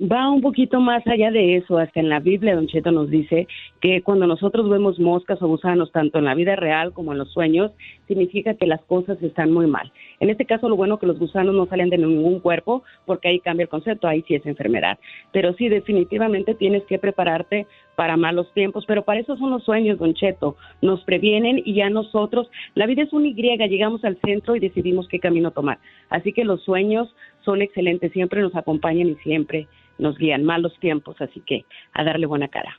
Va 0.00 0.28
un 0.28 0.40
poquito 0.40 0.80
más 0.80 1.06
allá 1.06 1.30
de 1.30 1.56
eso, 1.56 1.78
hasta 1.78 2.00
en 2.00 2.08
la 2.08 2.18
Biblia, 2.18 2.56
Don 2.56 2.66
Cheto 2.66 2.90
nos 2.90 3.08
dice 3.10 3.46
que 3.80 4.02
cuando 4.02 4.26
nosotros 4.26 4.68
vemos 4.68 4.98
moscas 4.98 5.40
o 5.40 5.46
gusanos, 5.46 5.92
tanto 5.92 6.18
en 6.18 6.24
la 6.24 6.34
vida 6.34 6.56
real 6.56 6.92
como 6.92 7.12
en 7.12 7.18
los 7.18 7.32
sueños, 7.32 7.70
significa 8.08 8.54
que 8.54 8.66
las 8.66 8.80
cosas 8.82 9.22
están 9.22 9.52
muy 9.52 9.68
mal. 9.68 9.92
En 10.24 10.30
este 10.30 10.46
caso, 10.46 10.70
lo 10.70 10.76
bueno 10.76 10.98
que 10.98 11.06
los 11.06 11.18
gusanos 11.18 11.54
no 11.54 11.66
salen 11.66 11.90
de 11.90 11.98
ningún 11.98 12.40
cuerpo, 12.40 12.82
porque 13.04 13.28
ahí 13.28 13.40
cambia 13.40 13.64
el 13.64 13.68
concepto, 13.68 14.08
ahí 14.08 14.24
sí 14.26 14.34
es 14.34 14.46
enfermedad. 14.46 14.98
Pero 15.32 15.52
sí, 15.52 15.68
definitivamente 15.68 16.54
tienes 16.54 16.82
que 16.84 16.98
prepararte 16.98 17.66
para 17.94 18.16
malos 18.16 18.50
tiempos, 18.54 18.86
pero 18.86 19.04
para 19.04 19.20
eso 19.20 19.36
son 19.36 19.50
los 19.50 19.64
sueños, 19.64 19.98
Don 19.98 20.14
Cheto. 20.14 20.56
Nos 20.80 21.04
previenen 21.04 21.60
y 21.62 21.74
ya 21.74 21.90
nosotros, 21.90 22.48
la 22.74 22.86
vida 22.86 23.02
es 23.02 23.12
una 23.12 23.28
Y, 23.28 23.66
llegamos 23.66 24.02
al 24.02 24.16
centro 24.24 24.56
y 24.56 24.60
decidimos 24.60 25.08
qué 25.08 25.20
camino 25.20 25.50
tomar. 25.50 25.78
Así 26.08 26.32
que 26.32 26.44
los 26.44 26.64
sueños 26.64 27.14
son 27.44 27.60
excelentes, 27.60 28.10
siempre 28.12 28.40
nos 28.40 28.56
acompañan 28.56 29.08
y 29.10 29.16
siempre 29.16 29.68
nos 29.98 30.16
guían 30.16 30.42
malos 30.42 30.72
tiempos, 30.80 31.20
así 31.20 31.42
que 31.44 31.66
a 31.92 32.02
darle 32.02 32.24
buena 32.24 32.48
cara. 32.48 32.78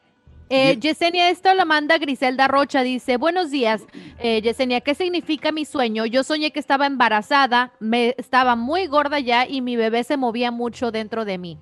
Eh, 0.49 0.77
Yesenia, 0.79 1.31
esto 1.31 1.51
la 1.55 1.65
manda 1.65 1.97
Griselda 1.97 2.47
Rocha. 2.47 2.83
Dice, 2.83 3.17
buenos 3.17 3.49
días, 3.49 3.85
eh, 4.19 4.41
Yesenia, 4.41 4.81
¿qué 4.81 4.93
significa 4.93 5.51
mi 5.51 5.65
sueño? 5.65 6.05
Yo 6.05 6.23
soñé 6.23 6.51
que 6.51 6.59
estaba 6.59 6.85
embarazada, 6.85 7.71
me 7.79 8.13
estaba 8.17 8.55
muy 8.55 8.85
gorda 8.85 9.19
ya 9.19 9.47
y 9.47 9.61
mi 9.61 9.75
bebé 9.75 10.03
se 10.03 10.17
movía 10.17 10.51
mucho 10.51 10.91
dentro 10.91 11.25
de 11.25 11.39
mí. 11.39 11.57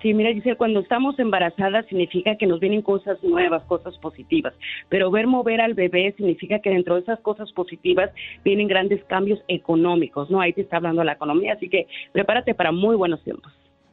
Sí, 0.00 0.14
mira, 0.14 0.32
Giselle, 0.32 0.56
cuando 0.56 0.80
estamos 0.80 1.18
embarazadas 1.18 1.84
significa 1.86 2.36
que 2.36 2.46
nos 2.46 2.60
vienen 2.60 2.82
cosas 2.82 3.22
nuevas, 3.22 3.64
cosas 3.64 3.98
positivas, 3.98 4.54
pero 4.88 5.10
ver 5.10 5.26
mover 5.26 5.60
al 5.60 5.74
bebé 5.74 6.14
significa 6.16 6.60
que 6.60 6.70
dentro 6.70 6.94
de 6.94 7.00
esas 7.00 7.18
cosas 7.20 7.50
positivas 7.52 8.10
vienen 8.44 8.68
grandes 8.68 9.02
cambios 9.04 9.40
económicos, 9.48 10.30
¿no? 10.30 10.40
Ahí 10.40 10.52
te 10.52 10.60
está 10.60 10.76
hablando 10.76 11.02
la 11.02 11.14
economía, 11.14 11.54
así 11.54 11.68
que 11.68 11.88
prepárate 12.12 12.54
para 12.54 12.70
muy 12.70 12.94
buenos 12.94 13.22
tiempos. 13.24 13.52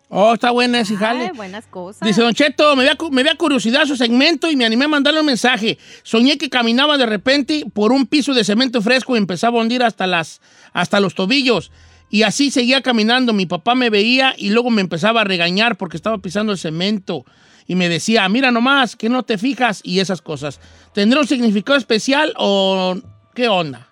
Oh, 0.09 0.33
está 0.35 0.51
buena 0.51 0.79
ese 0.79 0.95
jale. 0.95 1.25
Ay, 1.25 1.31
buenas 1.35 1.65
cosas. 1.67 2.07
Dice 2.07 2.21
Don 2.21 2.33
Cheto, 2.33 2.75
me 2.75 2.95
cu- 2.95 3.09
me 3.11 3.23
da 3.23 3.35
curiosidad 3.35 3.85
su 3.85 3.95
segmento 3.97 4.49
y 4.51 4.55
me 4.55 4.63
animé 4.65 4.85
a 4.85 4.87
mandarle 4.87 5.19
un 5.19 5.25
mensaje. 5.25 5.77
Soñé 6.03 6.37
que 6.37 6.49
caminaba 6.49 6.97
de 6.97 7.05
repente 7.07 7.65
por 7.73 7.91
un 7.91 8.05
piso 8.05 8.33
de 8.33 8.43
cemento 8.43 8.81
fresco 8.81 9.15
y 9.15 9.17
empezaba 9.17 9.57
a 9.59 9.61
hundir 9.63 9.81
hasta, 9.83 10.05
las, 10.05 10.41
hasta 10.73 10.99
los 10.99 11.15
tobillos. 11.15 11.71
Y 12.11 12.21
así 12.21 12.51
seguía 12.51 12.81
caminando. 12.81 13.33
Mi 13.33 13.47
papá 13.47 13.73
me 13.73 13.89
veía 13.89 14.35
y 14.37 14.51
luego 14.51 14.69
me 14.69 14.81
empezaba 14.81 15.21
a 15.21 15.23
regañar 15.23 15.75
porque 15.75 15.97
estaba 15.97 16.19
pisando 16.19 16.51
el 16.51 16.59
cemento. 16.59 17.25
Y 17.67 17.73
me 17.73 17.89
decía, 17.89 18.29
mira 18.29 18.51
nomás, 18.51 18.95
que 18.95 19.09
no 19.09 19.23
te 19.23 19.39
fijas 19.39 19.81
y 19.83 19.99
esas 19.99 20.21
cosas. 20.21 20.61
¿Tendrá 20.93 21.19
un 21.21 21.27
significado 21.27 21.77
especial 21.79 22.31
o 22.37 22.95
qué 23.33 23.47
onda? 23.47 23.89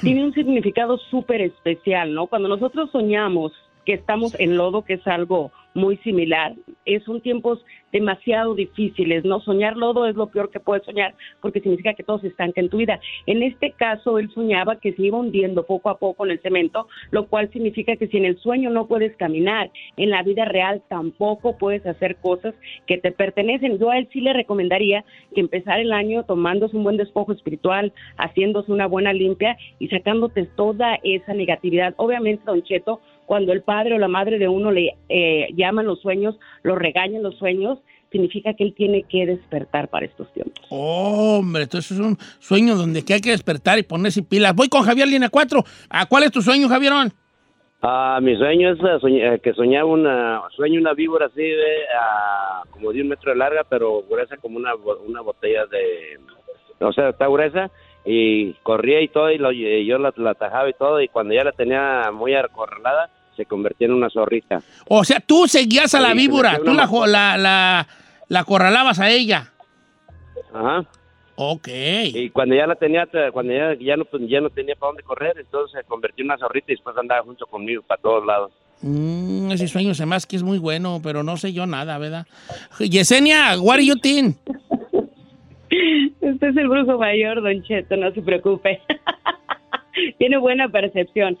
Tiene 0.00 0.24
un 0.24 0.34
significado 0.34 0.98
súper 1.10 1.40
especial, 1.40 2.12
¿no? 2.14 2.26
Cuando 2.26 2.48
nosotros 2.48 2.90
soñamos 2.90 3.52
que 3.88 3.94
estamos 3.94 4.38
en 4.38 4.58
lodo, 4.58 4.84
que 4.84 4.92
es 4.92 5.06
algo 5.06 5.50
muy 5.72 5.96
similar. 5.98 6.52
Es 6.84 7.04
son 7.04 7.22
tiempos 7.22 7.64
demasiado 7.90 8.54
difíciles, 8.54 9.24
¿no? 9.24 9.40
Soñar 9.40 9.78
lodo 9.78 10.06
es 10.06 10.14
lo 10.14 10.26
peor 10.26 10.50
que 10.50 10.60
puedes 10.60 10.84
soñar 10.84 11.14
porque 11.40 11.60
significa 11.60 11.94
que 11.94 12.02
todo 12.02 12.18
se 12.18 12.26
estanca 12.26 12.60
en 12.60 12.68
tu 12.68 12.76
vida. 12.76 13.00
En 13.24 13.42
este 13.42 13.70
caso, 13.70 14.18
él 14.18 14.30
soñaba 14.34 14.76
que 14.76 14.92
se 14.92 15.04
iba 15.04 15.16
hundiendo 15.16 15.64
poco 15.64 15.88
a 15.88 15.96
poco 15.96 16.26
en 16.26 16.32
el 16.32 16.40
cemento, 16.40 16.86
lo 17.12 17.28
cual 17.28 17.50
significa 17.50 17.96
que 17.96 18.08
si 18.08 18.18
en 18.18 18.26
el 18.26 18.36
sueño 18.38 18.68
no 18.68 18.88
puedes 18.88 19.16
caminar, 19.16 19.70
en 19.96 20.10
la 20.10 20.22
vida 20.22 20.44
real 20.44 20.82
tampoco 20.88 21.56
puedes 21.56 21.86
hacer 21.86 22.16
cosas 22.16 22.54
que 22.86 22.98
te 22.98 23.10
pertenecen. 23.10 23.78
Yo 23.78 23.88
a 23.88 23.96
él 23.96 24.06
sí 24.12 24.20
le 24.20 24.34
recomendaría 24.34 25.02
que 25.34 25.40
empezar 25.40 25.80
el 25.80 25.92
año 25.92 26.24
tomándose 26.24 26.76
un 26.76 26.84
buen 26.84 26.98
despojo 26.98 27.32
espiritual, 27.32 27.94
haciéndose 28.18 28.70
una 28.70 28.86
buena 28.86 29.14
limpia 29.14 29.56
y 29.78 29.88
sacándote 29.88 30.44
toda 30.44 30.98
esa 31.02 31.32
negatividad. 31.32 31.94
Obviamente, 31.96 32.42
Don 32.44 32.62
Cheto, 32.62 33.00
cuando 33.28 33.52
el 33.52 33.60
padre 33.62 33.94
o 33.94 33.98
la 33.98 34.08
madre 34.08 34.38
de 34.38 34.48
uno 34.48 34.70
le 34.70 34.96
eh, 35.10 35.48
llaman 35.54 35.84
los 35.86 36.00
sueños, 36.00 36.34
lo 36.62 36.74
regañan 36.76 37.22
los 37.22 37.36
sueños, 37.36 37.78
significa 38.10 38.54
que 38.54 38.64
él 38.64 38.72
tiene 38.74 39.02
que 39.02 39.26
despertar 39.26 39.88
para 39.88 40.06
estos 40.06 40.32
tiempos. 40.32 40.64
Hombre, 40.70 41.64
entonces 41.64 41.90
es 41.92 42.00
un 42.00 42.16
sueño 42.38 42.74
donde 42.74 43.04
que 43.04 43.12
hay 43.12 43.20
que 43.20 43.30
despertar 43.32 43.78
y 43.78 43.82
ponerse 43.82 44.22
pilas. 44.22 44.54
Voy 44.54 44.68
con 44.70 44.82
Javier 44.82 45.08
Línea 45.08 45.28
4. 45.28 45.62
¿A 45.90 46.06
cuál 46.06 46.22
es 46.24 46.32
tu 46.32 46.40
sueño, 46.40 46.68
Javierón? 46.68 47.12
Ah, 47.82 48.18
mi 48.22 48.34
sueño 48.36 48.72
es 48.72 48.78
eh, 48.80 48.98
soñ- 49.00 49.34
eh, 49.34 49.40
que 49.40 49.52
soñaba 49.52 49.84
una, 49.84 50.40
sueño 50.56 50.80
una 50.80 50.94
víbora 50.94 51.26
así 51.26 51.42
de 51.42 51.76
ah, 52.00 52.62
como 52.70 52.92
de 52.92 53.02
un 53.02 53.08
metro 53.08 53.30
de 53.30 53.36
larga, 53.36 53.62
pero 53.68 54.02
gruesa 54.08 54.38
como 54.38 54.56
una, 54.56 54.72
bo- 54.74 54.98
una 55.06 55.20
botella 55.20 55.66
de, 55.66 56.18
o 56.80 56.92
sea, 56.94 57.10
está 57.10 57.26
gruesa 57.28 57.70
y 58.04 58.54
corría 58.62 59.00
y 59.02 59.08
todo 59.08 59.30
y, 59.30 59.36
lo- 59.38 59.52
y 59.52 59.84
yo 59.86 59.98
la, 59.98 60.12
la 60.16 60.30
atajaba 60.30 60.68
y 60.70 60.72
todo 60.72 61.00
y 61.02 61.08
cuando 61.08 61.34
ya 61.34 61.44
la 61.44 61.52
tenía 61.52 62.10
muy 62.10 62.34
acorralada 62.34 63.10
se 63.38 63.46
convertía 63.46 63.86
en 63.86 63.94
una 63.94 64.10
zorrita. 64.10 64.60
O 64.88 65.02
sea, 65.04 65.20
tú 65.20 65.46
seguías 65.48 65.94
a 65.94 66.00
la 66.00 66.12
Sí, 66.12 66.18
víbora, 66.18 66.58
tú 66.62 66.74
la, 66.74 66.86
jo- 66.86 67.06
la, 67.06 67.36
la, 67.38 67.86
la 68.28 68.40
acorralabas 68.40 68.98
a 69.00 69.08
ella. 69.10 69.50
Ajá. 70.52 70.84
Ok. 71.36 71.68
Y 71.68 72.30
cuando 72.30 72.56
ya 72.56 72.66
la 72.66 72.74
tenía, 72.74 73.06
cuando 73.32 73.52
ya, 73.52 73.74
ya 73.80 73.96
no 73.96 74.04
pues, 74.04 74.22
ya 74.28 74.40
no 74.40 74.50
tenía 74.50 74.74
para 74.74 74.88
dónde 74.90 75.02
correr, 75.04 75.36
entonces 75.38 75.80
se 75.80 75.86
convirtió 75.86 76.24
en 76.24 76.30
una 76.32 76.38
zorrita 76.38 76.72
y 76.72 76.74
después 76.74 76.96
andaba 76.98 77.22
junto 77.22 77.46
conmigo 77.46 77.82
para 77.82 78.02
todos 78.02 78.26
lados. 78.26 78.52
Mm, 78.82 79.50
ese 79.52 79.68
sueño 79.68 79.94
se 79.94 80.02
hace 80.04 80.26
que 80.28 80.36
es 80.36 80.42
muy 80.42 80.58
bueno, 80.58 81.00
pero 81.02 81.22
no 81.22 81.36
sé 81.36 81.52
yo 81.52 81.66
nada, 81.66 81.96
¿verdad? 81.98 82.26
Yesenia, 82.78 83.58
what 83.60 83.76
do 83.76 83.82
you 83.82 83.94
think? 83.96 84.36
Este 86.20 86.48
es 86.48 86.56
el 86.56 86.68
brujo 86.68 86.98
mayor, 86.98 87.42
Don 87.42 87.62
Cheto, 87.62 87.96
no 87.96 88.10
se 88.12 88.22
preocupe. 88.22 88.80
Tiene 90.18 90.38
buena 90.38 90.68
percepción. 90.68 91.36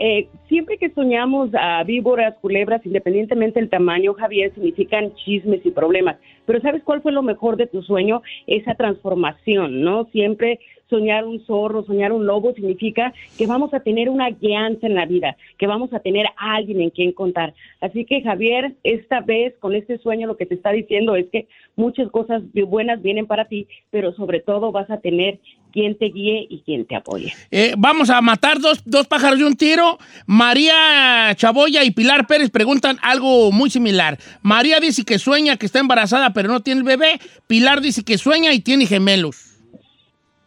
Eh, 0.00 0.28
siempre 0.46 0.78
que 0.78 0.90
soñamos 0.90 1.50
a 1.54 1.82
víboras, 1.82 2.36
culebras, 2.40 2.86
independientemente 2.86 3.58
del 3.58 3.68
tamaño, 3.68 4.14
Javier, 4.14 4.54
significan 4.54 5.12
chismes 5.16 5.66
y 5.66 5.72
problemas. 5.72 6.16
Pero 6.46 6.60
¿sabes 6.60 6.84
cuál 6.84 7.02
fue 7.02 7.10
lo 7.10 7.22
mejor 7.22 7.56
de 7.56 7.66
tu 7.66 7.82
sueño? 7.82 8.22
Esa 8.46 8.76
transformación, 8.76 9.82
¿no? 9.82 10.04
Siempre 10.12 10.60
soñar 10.88 11.24
un 11.24 11.40
zorro, 11.44 11.84
soñar 11.84 12.12
un 12.12 12.26
lobo, 12.26 12.54
significa 12.54 13.12
que 13.36 13.46
vamos 13.46 13.74
a 13.74 13.80
tener 13.80 14.08
una 14.08 14.30
guianza 14.30 14.86
en 14.86 14.94
la 14.94 15.04
vida, 15.04 15.36
que 15.58 15.66
vamos 15.66 15.92
a 15.92 16.00
tener 16.00 16.26
a 16.26 16.54
alguien 16.54 16.80
en 16.80 16.90
quien 16.90 17.12
contar. 17.12 17.54
Así 17.80 18.04
que 18.04 18.22
Javier, 18.22 18.74
esta 18.84 19.20
vez 19.20 19.54
con 19.58 19.74
este 19.74 19.98
sueño 19.98 20.26
lo 20.26 20.36
que 20.36 20.46
te 20.46 20.54
está 20.54 20.70
diciendo 20.70 21.16
es 21.16 21.26
que 21.26 21.46
muchas 21.76 22.08
cosas 22.10 22.42
buenas 22.66 23.02
vienen 23.02 23.26
para 23.26 23.46
ti, 23.46 23.66
pero 23.90 24.12
sobre 24.12 24.40
todo 24.40 24.72
vas 24.72 24.90
a 24.90 25.00
tener 25.00 25.38
quien 25.72 25.96
te 25.96 26.06
guíe 26.06 26.46
y 26.48 26.62
quien 26.64 26.86
te 26.86 26.96
apoye. 26.96 27.32
Eh, 27.50 27.74
vamos 27.76 28.10
a 28.10 28.20
matar 28.20 28.60
dos, 28.60 28.82
dos 28.84 29.06
pájaros 29.06 29.38
de 29.38 29.44
un 29.44 29.56
tiro. 29.56 29.98
María 30.26 31.34
Chaboya 31.36 31.84
y 31.84 31.90
Pilar 31.90 32.26
Pérez 32.26 32.50
preguntan 32.50 32.98
algo 33.02 33.52
muy 33.52 33.70
similar. 33.70 34.18
María 34.42 34.80
dice 34.80 35.04
que 35.04 35.18
sueña 35.18 35.56
que 35.56 35.66
está 35.66 35.78
embarazada 35.78 36.32
pero 36.32 36.48
no 36.48 36.60
tiene 36.60 36.80
el 36.80 36.84
bebé. 36.84 37.20
Pilar 37.46 37.80
dice 37.80 38.04
que 38.04 38.18
sueña 38.18 38.52
y 38.52 38.60
tiene 38.60 38.86
gemelos. 38.86 39.47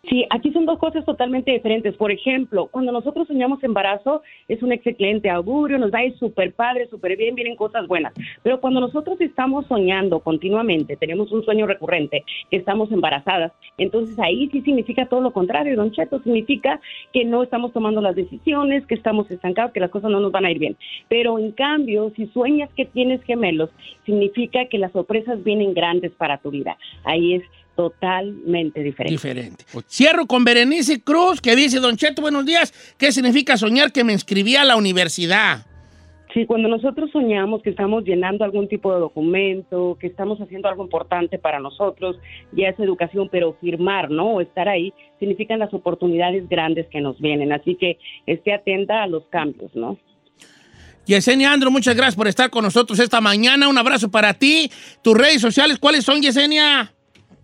Sí, 0.10 0.26
aquí 0.32 0.52
son 0.52 0.66
dos 0.66 0.80
cosas 0.80 1.06
totalmente 1.06 1.52
diferentes. 1.52 1.96
Por 1.96 2.12
ejemplo, 2.12 2.68
cuando 2.72 2.92
nosotros 2.92 3.28
soñamos 3.28 3.64
embarazo, 3.64 4.24
es 4.48 4.64
un 4.64 4.72
excelente 4.72 5.30
augurio, 5.30 5.78
nos 5.78 5.94
va 5.94 6.00
a 6.00 6.06
ir 6.06 6.18
súper 6.18 6.54
padre, 6.54 6.88
súper 6.88 7.16
bien, 7.16 7.36
vienen 7.36 7.56
cosas 7.56 7.88
buenas. 7.88 8.12
Pero 8.42 8.60
cuando 8.60 8.80
nosotros 8.80 9.22
estamos 9.22 9.68
soñando 9.68 10.20
continuamente, 10.20 10.98
tenemos 10.98 11.32
un 11.32 11.44
sueño 11.44 11.68
recurrente, 11.68 12.24
que 12.50 12.58
estamos 12.58 12.92
embarazadas, 12.92 13.52
entonces 13.78 14.18
ahí 14.18 14.50
sí 14.52 14.62
significa 14.62 15.06
todo 15.06 15.22
lo 15.22 15.32
contrario, 15.32 15.76
don 15.76 15.92
Cheto, 15.92 16.20
significa 16.24 16.82
que 17.14 17.24
no 17.24 17.44
estamos 17.44 17.72
tomando 17.72 18.02
las 18.02 18.16
decisiones, 18.16 18.86
que 18.88 18.96
estamos 18.96 19.30
estancados, 19.30 19.72
que 19.72 19.80
las 19.80 19.92
cosas 19.92 20.10
no 20.10 20.20
nos 20.20 20.32
van 20.32 20.46
a 20.46 20.52
ir 20.52 20.58
bien. 20.58 20.78
Pero 21.10 21.38
en 21.38 21.52
cambio, 21.52 22.12
si 22.16 22.26
sueñas 22.28 22.72
que 22.76 22.86
tienes 22.86 23.22
gemelos, 23.24 23.70
significa 24.06 24.66
que 24.66 24.80
las 24.80 24.92
sorpresas 24.94 25.44
vienen 25.44 25.76
grandes 25.76 26.12
para 26.14 26.40
tu 26.40 26.50
vida. 26.50 26.76
Ahí 27.04 27.36
es 27.36 27.44
totalmente 27.82 28.84
diferente. 28.84 29.12
Diferente. 29.12 29.66
Cierro 29.88 30.28
con 30.28 30.44
Berenice 30.44 31.02
Cruz, 31.02 31.42
que 31.42 31.56
dice, 31.56 31.80
Don 31.80 31.98
Cheto, 31.98 32.22
buenos 32.22 32.46
días. 32.46 32.72
¿Qué 33.00 33.12
significa 33.12 33.58
soñar 33.58 33.92
que 33.92 34.04
me 34.04 34.14
inscribí 34.14 34.56
a 34.56 34.64
la 34.64 34.76
universidad? 34.76 35.66
Sí, 36.32 36.46
cuando 36.46 36.70
nosotros 36.70 37.10
soñamos 37.12 37.64
que 37.64 37.72
estamos 37.72 38.04
llenando 38.04 38.46
algún 38.46 38.68
tipo 38.68 38.94
de 38.94 39.00
documento, 39.00 39.98
que 40.00 40.08
estamos 40.08 40.40
haciendo 40.40 40.70
algo 40.70 40.84
importante 40.84 41.40
para 41.40 41.60
nosotros, 41.60 42.18
ya 42.52 42.70
es 42.70 42.80
educación, 42.80 43.30
pero 43.32 43.58
firmar, 43.60 44.12
¿no? 44.12 44.36
O 44.36 44.42
estar 44.42 44.70
ahí, 44.70 44.94
significan 45.20 45.58
las 45.58 45.74
oportunidades 45.74 46.48
grandes 46.48 46.88
que 46.92 47.02
nos 47.02 47.20
vienen. 47.20 47.52
Así 47.52 47.76
que 47.76 47.98
esté 48.28 48.54
atenta 48.54 49.02
a 49.02 49.08
los 49.08 49.26
cambios, 49.26 49.76
¿no? 49.76 49.98
Yesenia 51.08 51.52
Andro, 51.52 51.72
muchas 51.72 51.96
gracias 51.96 52.16
por 52.16 52.28
estar 52.28 52.52
con 52.52 52.64
nosotros 52.64 53.00
esta 53.00 53.20
mañana. 53.22 53.68
Un 53.68 53.78
abrazo 53.80 54.12
para 54.12 54.36
ti. 54.36 54.72
Tus 55.02 55.18
redes 55.18 55.42
sociales, 55.42 55.80
¿cuáles 55.80 56.06
son, 56.06 56.22
Yesenia? 56.22 56.94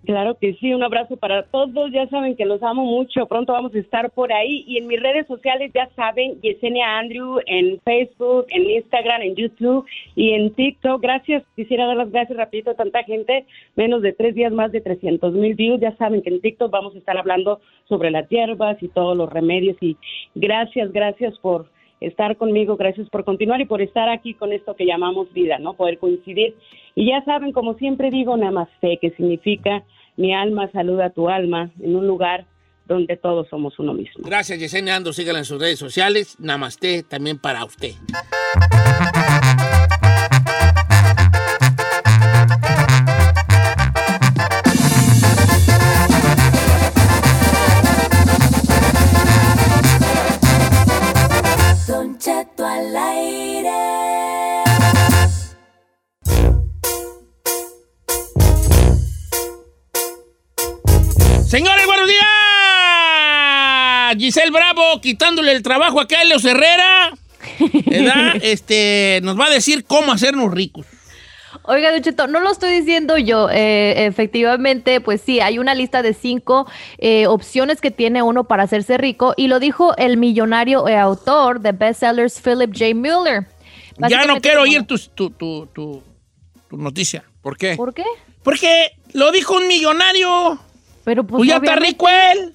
Claro 0.08 0.38
que 0.40 0.54
sí, 0.54 0.74
un 0.74 0.84
abrazo 0.84 1.18
para 1.18 1.44
todos. 1.44 1.92
Ya 1.92 2.08
saben 2.08 2.38
que 2.38 2.46
los 2.46 2.64
amo 2.64 2.86
mucho. 2.86 3.26
Pronto 3.26 3.52
vamos 3.52 3.76
a 3.76 3.80
estar 3.80 4.10
por 4.12 4.32
ahí. 4.32 4.64
Y 4.66 4.78
en 4.78 4.88
mis 4.88 5.02
redes 5.02 5.28
sociales, 5.28 5.70
ya 5.76 5.90
saben, 5.98 6.40
Yesenia 6.40 6.98
Andrew 6.98 7.42
en 7.46 7.82
Facebook, 7.82 8.46
en 8.48 8.70
Instagram, 8.70 9.22
en 9.24 9.36
YouTube 9.36 9.86
y 10.16 10.32
en 10.32 10.54
TikTok. 10.54 11.02
Gracias. 11.02 11.44
Quisiera 11.58 11.88
dar 11.88 11.98
las 11.98 12.10
gracias 12.10 12.38
rapidito 12.38 12.72
a 12.72 12.76
tanta 12.76 13.04
gente. 13.04 13.46
Menos 13.76 14.02
de 14.02 14.14
tres 14.14 14.34
días, 14.34 14.54
más 14.54 14.72
de 14.72 14.80
300 14.80 15.34
mil 15.34 15.56
views. 15.56 15.82
Ya 15.82 15.94
saben 15.98 16.22
que 16.22 16.30
en 16.30 16.40
TikTok 16.40 16.72
vamos 16.72 16.96
a 16.96 17.00
estar 17.00 17.18
hablando 17.18 17.60
sobre 17.90 18.10
las 18.10 18.30
hierbas 18.30 18.82
y 18.82 18.88
todos 18.88 19.18
los 19.18 19.30
remedios. 19.30 19.76
Y 19.82 19.98
gracias, 20.36 20.94
gracias 20.94 21.38
por 21.40 21.66
estar 22.00 22.38
conmigo, 22.38 22.78
gracias 22.78 23.10
por 23.10 23.26
continuar 23.26 23.60
y 23.60 23.66
por 23.66 23.82
estar 23.82 24.08
aquí 24.08 24.36
con 24.36 24.54
esto 24.54 24.74
que 24.74 24.86
llamamos 24.86 25.34
vida, 25.34 25.60
¿no? 25.60 25.74
Poder 25.74 25.98
coincidir. 25.98 26.56
Y 26.96 27.10
ya 27.10 27.26
saben, 27.26 27.52
como 27.52 27.74
siempre 27.74 28.10
digo, 28.10 28.38
namaste, 28.38 29.00
que 29.02 29.10
significa 29.12 29.84
mi 30.18 30.34
alma 30.34 30.70
saluda 30.72 31.06
a 31.06 31.10
tu 31.12 31.30
alma 31.30 31.72
en 31.80 31.96
un 31.96 32.08
lugar 32.08 32.46
donde 32.86 33.18
todos 33.18 33.48
somos 33.50 33.78
uno 33.80 33.94
mismo. 33.94 34.24
Gracias, 34.26 34.60
Yesenia 34.60 34.96
Andro. 34.96 35.14
Síganla 35.14 35.40
en 35.40 35.46
sus 35.46 35.60
redes 35.60 35.80
sociales. 35.80 36.38
Namaste 36.40 37.04
también 37.04 37.38
para 37.38 37.64
usted. 37.66 37.92
Señores, 61.48 61.86
buenos 61.86 62.08
días. 62.08 62.26
Giselle 64.18 64.52
Bravo 64.52 65.00
quitándole 65.02 65.52
el 65.54 65.64
trabajo 65.64 66.00
a 66.02 66.08
Carlos 66.08 66.44
Herrera. 66.46 67.14
¿Verdad? 67.86 68.36
Este, 68.42 69.20
nos 69.24 69.40
va 69.40 69.46
a 69.46 69.50
decir 69.50 69.86
cómo 69.86 70.12
hacernos 70.12 70.52
ricos. 70.52 70.86
Oiga, 71.64 71.92
Don 71.92 72.02
Cheto, 72.02 72.28
no 72.28 72.40
lo 72.42 72.52
estoy 72.52 72.72
diciendo 72.80 73.18
yo. 73.18 73.50
eh, 73.50 74.06
efectivamente, 74.06 75.02
pues 75.02 75.22
sí, 75.22 75.40
hay 75.40 75.58
una 75.60 75.74
lista 75.76 76.02
de 76.02 76.14
cinco 76.14 76.68
eh, 76.98 77.28
opciones 77.28 77.82
que 77.82 77.92
tiene 77.92 78.22
uno 78.22 78.44
para 78.46 78.64
hacerse 78.64 78.98
rico 78.98 79.34
y 79.38 79.48
lo 79.48 79.60
dijo 79.60 79.96
el 79.98 80.18
millonario 80.18 80.88
eh, 80.88 80.98
autor 80.98 81.60
de 81.62 81.72
bestsellers 81.72 82.42
Philip 82.42 82.74
J. 82.78 82.94
Mueller. 82.96 83.48
Ya 84.10 84.26
no 84.26 84.40
quiero 84.42 84.62
oír 84.64 84.84
tu, 84.84 84.98
tu, 85.00 85.30
tu, 85.32 85.66
tu- 85.68 86.04
tu 86.70 86.78
noticia. 86.78 87.24
¿Por 87.42 87.58
qué? 87.58 87.76
¿Por 87.76 87.94
qué? 87.94 88.04
Porque 88.44 88.92
lo 89.14 89.32
dijo 89.32 89.56
un 89.56 89.68
millonario. 89.68 90.60
Pero 91.08 91.24
pues, 91.26 91.38
Pues 91.40 91.50
ya 91.50 91.56
está 91.56 91.78
rico 91.78 92.06
él. 92.10 92.54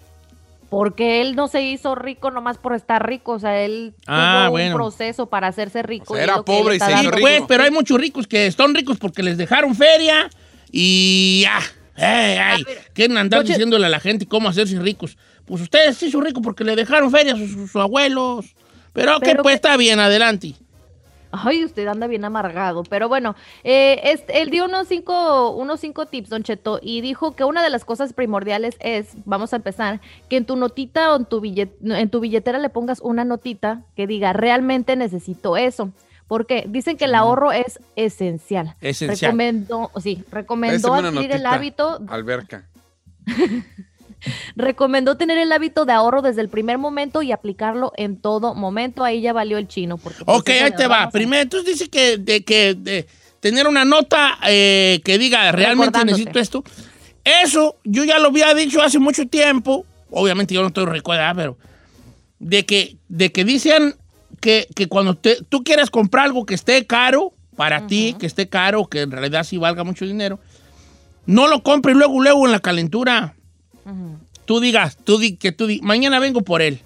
Porque 0.68 1.22
él 1.22 1.34
no 1.34 1.48
se 1.48 1.62
hizo 1.62 1.94
rico 1.94 2.30
nomás 2.30 2.58
por 2.58 2.74
estar 2.74 3.06
rico, 3.06 3.32
o 3.32 3.38
sea, 3.38 3.58
él 3.62 3.94
Ah, 4.06 4.42
tuvo 4.44 4.50
bueno. 4.52 4.74
un 4.76 4.78
proceso 4.82 5.24
para 5.26 5.46
hacerse 5.46 5.82
rico. 5.82 6.12
O 6.12 6.16
sea, 6.16 6.22
y 6.26 6.28
era 6.28 6.42
pobre 6.42 6.76
y 6.76 6.78
se 6.78 6.84
hizo 6.84 6.94
dando. 6.96 7.10
rico. 7.12 7.20
Pues, 7.22 7.42
pero 7.48 7.62
hay 7.62 7.70
muchos 7.70 7.98
ricos 7.98 8.26
que 8.26 8.46
están 8.46 8.74
ricos 8.74 8.98
porque 8.98 9.22
les 9.22 9.38
dejaron 9.38 9.74
feria 9.74 10.28
y 10.70 11.44
ya. 11.44 11.60
Ay, 11.96 12.36
ay, 12.38 12.64
quieren 12.92 13.16
andar 13.16 13.42
diciéndole 13.42 13.86
a 13.86 13.88
la 13.88 14.00
gente 14.00 14.26
cómo 14.26 14.50
hacerse 14.50 14.78
ricos. 14.78 15.16
Pues 15.46 15.62
ustedes 15.62 15.96
se 15.96 16.08
hizo 16.08 16.20
rico 16.20 16.42
porque 16.42 16.62
le 16.62 16.76
dejaron 16.76 17.10
feria 17.10 17.32
a 17.32 17.36
sus, 17.38 17.52
sus 17.52 17.76
abuelos. 17.76 18.54
Pero 18.92 19.18
que 19.20 19.30
Pero 19.30 19.42
pues 19.42 19.52
que- 19.52 19.56
está 19.56 19.78
bien, 19.78 19.98
adelante. 19.98 20.54
Ay, 21.32 21.64
usted 21.64 21.86
anda 21.88 22.06
bien 22.06 22.24
amargado. 22.24 22.82
Pero 22.84 23.08
bueno, 23.08 23.34
eh, 23.64 24.00
este, 24.04 24.42
él 24.42 24.50
dio 24.50 24.66
unos 24.66 24.86
cinco, 24.88 25.50
unos 25.50 25.80
cinco 25.80 26.06
tips, 26.06 26.28
Don 26.28 26.42
Cheto, 26.42 26.78
y 26.82 27.00
dijo 27.00 27.34
que 27.34 27.44
una 27.44 27.62
de 27.62 27.70
las 27.70 27.84
cosas 27.84 28.12
primordiales 28.12 28.76
es, 28.80 29.08
vamos 29.24 29.52
a 29.52 29.56
empezar, 29.56 30.00
que 30.28 30.36
en 30.36 30.44
tu 30.44 30.56
notita 30.56 31.12
o 31.12 31.16
en 31.16 31.24
tu, 31.24 31.40
billet- 31.40 31.72
en 31.82 32.10
tu 32.10 32.20
billetera 32.20 32.58
le 32.58 32.68
pongas 32.68 33.00
una 33.00 33.24
notita 33.24 33.82
que 33.96 34.06
diga, 34.06 34.32
realmente 34.32 34.94
necesito 34.94 35.56
eso. 35.56 35.90
Porque 36.28 36.64
dicen 36.68 36.96
que 36.96 37.04
el 37.06 37.14
ahorro 37.14 37.52
es 37.52 37.78
esencial. 37.96 38.74
Esencial. 38.80 39.32
Recomendó, 39.32 39.90
sí, 40.00 40.24
recomendó 40.30 40.88
adquirir 40.94 41.32
el 41.36 41.46
hábito 41.46 42.00
Alberca. 42.08 42.68
Recomendó 44.56 45.16
tener 45.16 45.38
el 45.38 45.50
hábito 45.52 45.84
de 45.84 45.92
ahorro 45.92 46.22
desde 46.22 46.40
el 46.40 46.48
primer 46.48 46.78
momento 46.78 47.22
y 47.22 47.32
aplicarlo 47.32 47.92
en 47.96 48.16
todo 48.16 48.54
momento. 48.54 49.04
Ahí 49.04 49.20
ya 49.20 49.32
valió 49.32 49.58
el 49.58 49.68
chino. 49.68 49.96
Porque 49.98 50.24
pues, 50.24 50.38
Ok, 50.38 50.48
ahí 50.50 50.72
te 50.76 50.86
va. 50.86 51.10
Primero, 51.10 51.42
entonces 51.42 51.68
dice 51.78 51.88
que, 51.90 52.18
de, 52.18 52.44
que 52.44 52.74
de 52.74 53.06
tener 53.40 53.66
una 53.66 53.84
nota 53.84 54.38
eh, 54.46 55.00
que 55.04 55.18
diga 55.18 55.50
realmente 55.52 55.98
necesito 56.04 56.38
esto. 56.38 56.64
Eso 57.24 57.76
yo 57.84 58.04
ya 58.04 58.18
lo 58.18 58.28
había 58.28 58.52
dicho 58.54 58.82
hace 58.82 58.98
mucho 58.98 59.26
tiempo. 59.26 59.86
Obviamente 60.10 60.54
yo 60.54 60.60
no 60.62 60.68
estoy 60.68 60.86
recuerda, 60.86 61.32
pero 61.34 61.56
de 62.38 62.66
que, 62.66 62.96
de 63.08 63.30
que 63.32 63.44
dicen 63.44 63.94
que, 64.40 64.66
que 64.74 64.88
cuando 64.88 65.14
te- 65.16 65.38
tú 65.48 65.62
quieres 65.62 65.88
comprar 65.90 66.24
algo 66.26 66.44
que 66.44 66.54
esté 66.54 66.84
caro 66.86 67.32
para 67.56 67.86
ti, 67.86 68.16
que 68.18 68.26
esté 68.26 68.48
caro, 68.48 68.86
que 68.86 69.02
en 69.02 69.10
realidad 69.12 69.44
sí 69.44 69.56
valga 69.58 69.84
mucho 69.84 70.04
dinero, 70.04 70.40
no 71.26 71.46
lo 71.46 71.62
compres 71.62 71.94
luego, 71.96 72.20
luego 72.20 72.44
en 72.46 72.52
la 72.52 72.58
calentura. 72.60 73.34
Tú 74.44 74.60
digas, 74.60 74.96
tú 75.02 75.18
di, 75.18 75.36
que 75.36 75.52
tú 75.52 75.66
di, 75.66 75.80
mañana 75.82 76.18
vengo 76.18 76.42
por 76.42 76.62
él. 76.62 76.80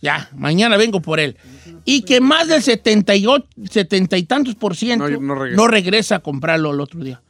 Ya, 0.00 0.28
mañana 0.34 0.76
vengo 0.76 1.00
por 1.00 1.18
él. 1.18 1.36
Y 1.84 2.02
que 2.02 2.20
más 2.20 2.46
del 2.48 2.62
78, 2.62 3.46
70 3.68 4.16
y 4.16 4.22
tantos 4.24 4.54
por 4.54 4.76
ciento 4.76 5.08
No, 5.08 5.20
no, 5.20 5.46
no 5.46 5.66
regresa. 5.66 6.16
a 6.16 6.18
comprarlo 6.20 6.72
el 6.72 6.80
otro 6.80 7.00
día. 7.02 7.20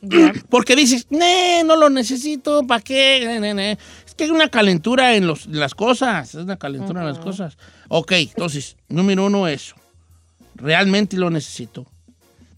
Ya. 0.00 0.32
Porque 0.50 0.74
dices, 0.74 1.06
"Nee, 1.10 1.62
no 1.64 1.76
lo 1.76 1.90
necesito, 1.90 2.66
¿para 2.66 2.80
qué? 2.82 3.22
Ne, 3.24 3.40
ne, 3.40 3.54
ne". 3.54 3.78
Es 4.06 4.14
que 4.16 4.24
hay 4.24 4.30
una 4.30 4.48
calentura 4.48 5.14
en, 5.14 5.26
los, 5.26 5.46
en 5.46 5.60
las 5.60 5.74
cosas, 5.74 6.34
es 6.34 6.42
una 6.42 6.56
calentura 6.56 7.02
en 7.02 7.08
las 7.08 7.18
cosas. 7.18 7.56
Ok, 7.88 8.12
entonces, 8.12 8.76
número 8.88 9.26
uno, 9.26 9.46
eso. 9.46 9.74
Realmente 10.56 11.16
lo 11.16 11.30
necesito. 11.30 11.86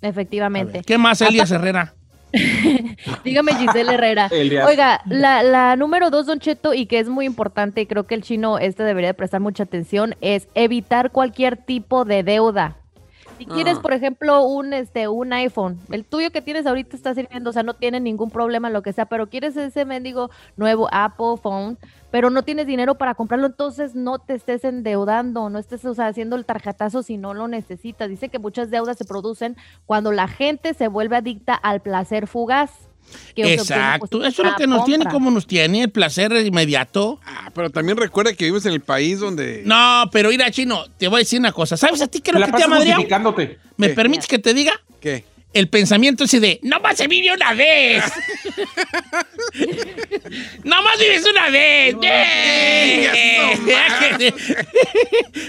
Efectivamente. 0.01 0.73
ver, 0.79 0.85
¿Qué 0.85 0.97
más, 0.97 1.21
Elias 1.21 1.51
Herrera? 1.51 1.95
Dígame 3.25 3.55
Giselle 3.55 3.95
Herrera. 3.95 4.31
Oiga, 4.67 5.01
la, 5.07 5.43
la 5.43 5.77
número 5.77 6.11
dos, 6.11 6.27
Don 6.27 6.39
Cheto, 6.39 6.75
y 6.75 6.87
que 6.87 6.99
es 6.99 7.09
muy 7.09 7.27
importante, 7.27 7.81
y 7.81 7.87
creo 7.87 8.07
que 8.07 8.15
el 8.15 8.23
chino 8.23 8.59
este 8.59 8.83
debería 8.83 9.11
de 9.11 9.15
prestar 9.15 9.41
mucha 9.41 9.65
atención, 9.65 10.15
es 10.21 10.49
evitar 10.55 11.11
cualquier 11.11 11.57
tipo 11.57 12.05
de 12.05 12.23
deuda. 12.23 12.80
Si 13.41 13.47
quieres, 13.47 13.79
Ah. 13.79 13.81
por 13.81 13.95
ejemplo, 13.95 14.43
un 14.45 14.75
este 14.75 15.09
un 15.09 15.33
iPhone, 15.33 15.81
el 15.91 16.05
tuyo 16.05 16.31
que 16.31 16.43
tienes 16.43 16.67
ahorita 16.67 16.95
está 16.95 17.15
sirviendo, 17.15 17.49
o 17.49 17.53
sea, 17.55 17.63
no 17.63 17.73
tiene 17.73 17.99
ningún 17.99 18.31
problema, 18.31 18.69
lo 18.69 18.83
que 18.83 18.93
sea, 18.93 19.07
pero 19.07 19.31
quieres 19.31 19.57
ese 19.57 19.87
mendigo 19.87 20.29
nuevo 20.59 20.89
Apple 20.93 21.39
phone, 21.43 21.79
pero 22.11 22.29
no 22.29 22.43
tienes 22.43 22.67
dinero 22.67 22.97
para 22.97 23.15
comprarlo, 23.15 23.47
entonces 23.47 23.95
no 23.95 24.19
te 24.19 24.35
estés 24.35 24.63
endeudando, 24.65 25.49
no 25.49 25.59
estés 25.59 25.83
o 25.87 25.95
sea, 25.95 26.09
haciendo 26.09 26.37
el 26.37 26.45
tarjetazo 26.45 27.03
si 27.03 27.17
no 27.17 27.33
lo 27.33 27.49
necesitas. 27.49 28.11
Dice 28.11 28.29
que 28.29 28.39
muchas 28.39 28.69
deudas 28.71 28.99
se 28.99 29.07
producen 29.07 29.57
cuando 29.87 30.13
la 30.13 30.29
gente 30.29 30.75
se 30.75 30.89
vuelve 30.89 31.17
adicta 31.17 31.55
al 31.55 31.81
placer 31.81 32.27
fugaz. 32.27 32.90
Obtiene, 33.31 33.55
Exacto, 33.55 34.19
pues, 34.19 34.33
eso 34.33 34.43
es 34.43 34.51
lo 34.51 34.57
que 34.57 34.67
nos 34.67 34.85
tiene 34.85 35.05
como 35.07 35.31
nos 35.31 35.47
tiene, 35.47 35.83
el 35.83 35.91
placer 35.91 36.33
inmediato. 36.33 37.21
Ah, 37.25 37.51
pero 37.55 37.71
también 37.71 37.97
recuerda 37.97 38.33
que 38.35 38.45
vives 38.45 38.67
en 38.67 38.73
el 38.73 38.81
país 38.81 39.21
donde. 39.21 39.63
No, 39.65 40.09
pero 40.13 40.31
mira, 40.31 40.51
Chino, 40.51 40.85
te 40.99 41.09
voy 41.09 41.17
a 41.17 41.19
decir 41.21 41.39
una 41.39 41.53
cosa. 41.53 41.77
¿Sabes 41.77 42.01
a 42.03 42.07
ti 42.07 42.21
qué 42.21 42.31
es 42.31 42.35
Te 42.35 42.41
lo 42.41 42.47
la 42.47 42.53
que 42.53 42.63
te 42.63 42.69
justificándote. 42.69 43.59
¿Me 43.77 43.89
¿Qué? 43.89 43.95
permites 43.95 44.27
que 44.27 44.39
te 44.39 44.55
diga? 44.55 44.73
¿Qué? 45.01 45.25
El 45.53 45.69
pensamiento 45.69 46.25
ese 46.25 46.39
de, 46.39 46.61
no 46.63 46.79
más 46.81 46.97
se 46.97 47.09
vive 47.09 47.35
una 47.35 47.53
vez. 47.55 48.05
no 50.65 50.83
más 50.83 50.99
vives 50.99 51.25
una 51.29 51.51
vez. 51.51 51.97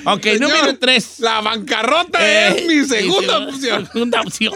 Ok, 0.06 0.24
Señor, 0.24 0.42
número 0.42 0.78
tres. 0.80 1.20
La 1.20 1.42
bancarrota 1.42 2.20
Eh, 2.22 2.48
es 2.58 2.66
mi 2.66 2.86
segunda 2.88 3.40
opción. 3.40 3.88
Segunda 3.92 4.22
opción. 4.22 4.54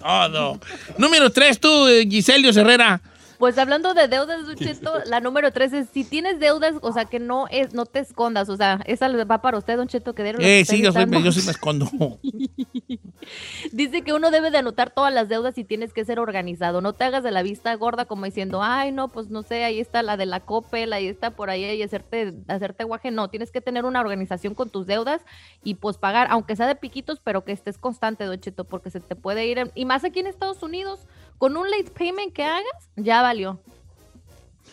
Todo. 0.00 0.60
Número 0.96 1.30
tres, 1.30 1.60
tú, 1.60 1.88
eh, 1.88 2.06
Giselio 2.08 2.50
Herrera. 2.50 3.00
Pues 3.42 3.58
hablando 3.58 3.92
de 3.92 4.06
deudas, 4.06 4.46
Don 4.46 4.54
Cheto, 4.54 4.92
la 5.06 5.18
número 5.18 5.50
tres 5.50 5.72
es 5.72 5.88
si 5.92 6.04
tienes 6.04 6.38
deudas, 6.38 6.74
o 6.80 6.92
sea, 6.92 7.06
que 7.06 7.18
no 7.18 7.46
es, 7.50 7.74
no 7.74 7.86
te 7.86 7.98
escondas, 7.98 8.48
o 8.48 8.56
sea, 8.56 8.78
esa 8.84 9.08
va 9.24 9.42
para 9.42 9.58
usted, 9.58 9.76
Don 9.76 9.88
Cheto, 9.88 10.14
que 10.14 10.22
dieron 10.22 10.40
lo 10.42 10.46
que 10.46 10.60
Eh, 10.60 10.64
sí, 10.64 10.80
yo, 10.80 10.92
soy- 10.92 11.10
yo 11.24 11.32
sí 11.32 11.42
me 11.44 11.50
escondo. 11.50 11.90
Dice 13.72 14.02
que 14.02 14.12
uno 14.12 14.30
debe 14.30 14.52
de 14.52 14.58
anotar 14.58 14.90
todas 14.90 15.12
las 15.12 15.28
deudas 15.28 15.58
y 15.58 15.64
tienes 15.64 15.92
que 15.92 16.04
ser 16.04 16.20
organizado. 16.20 16.80
No 16.80 16.92
te 16.92 17.02
hagas 17.02 17.24
de 17.24 17.32
la 17.32 17.42
vista 17.42 17.74
gorda 17.74 18.04
como 18.04 18.26
diciendo, 18.26 18.60
ay, 18.62 18.92
no, 18.92 19.08
pues 19.08 19.28
no 19.28 19.42
sé, 19.42 19.64
ahí 19.64 19.80
está 19.80 20.04
la 20.04 20.16
de 20.16 20.26
la 20.26 20.38
Coppel, 20.40 20.92
ahí 20.92 21.08
está 21.08 21.30
por 21.30 21.50
ahí 21.50 21.64
y 21.64 21.82
hacerte, 21.82 22.34
hacerte 22.46 22.84
guaje. 22.84 23.10
No, 23.10 23.28
tienes 23.28 23.50
que 23.50 23.60
tener 23.60 23.84
una 23.84 24.00
organización 24.00 24.54
con 24.54 24.70
tus 24.70 24.86
deudas 24.86 25.20
y 25.64 25.74
pues 25.74 25.98
pagar, 25.98 26.28
aunque 26.30 26.54
sea 26.54 26.68
de 26.68 26.76
piquitos, 26.76 27.18
pero 27.18 27.44
que 27.44 27.50
estés 27.50 27.76
constante, 27.76 28.24
Don 28.24 28.38
Cheto, 28.38 28.62
porque 28.64 28.90
se 28.90 29.00
te 29.00 29.16
puede 29.16 29.46
ir. 29.48 29.58
en- 29.58 29.72
Y 29.74 29.84
más 29.84 30.04
aquí 30.04 30.20
en 30.20 30.28
Estados 30.28 30.62
Unidos, 30.62 31.06
con 31.42 31.56
un 31.56 31.68
late 31.68 31.90
payment 31.90 32.32
que 32.32 32.44
hagas, 32.44 32.88
ya 32.94 33.20
valió. 33.20 33.58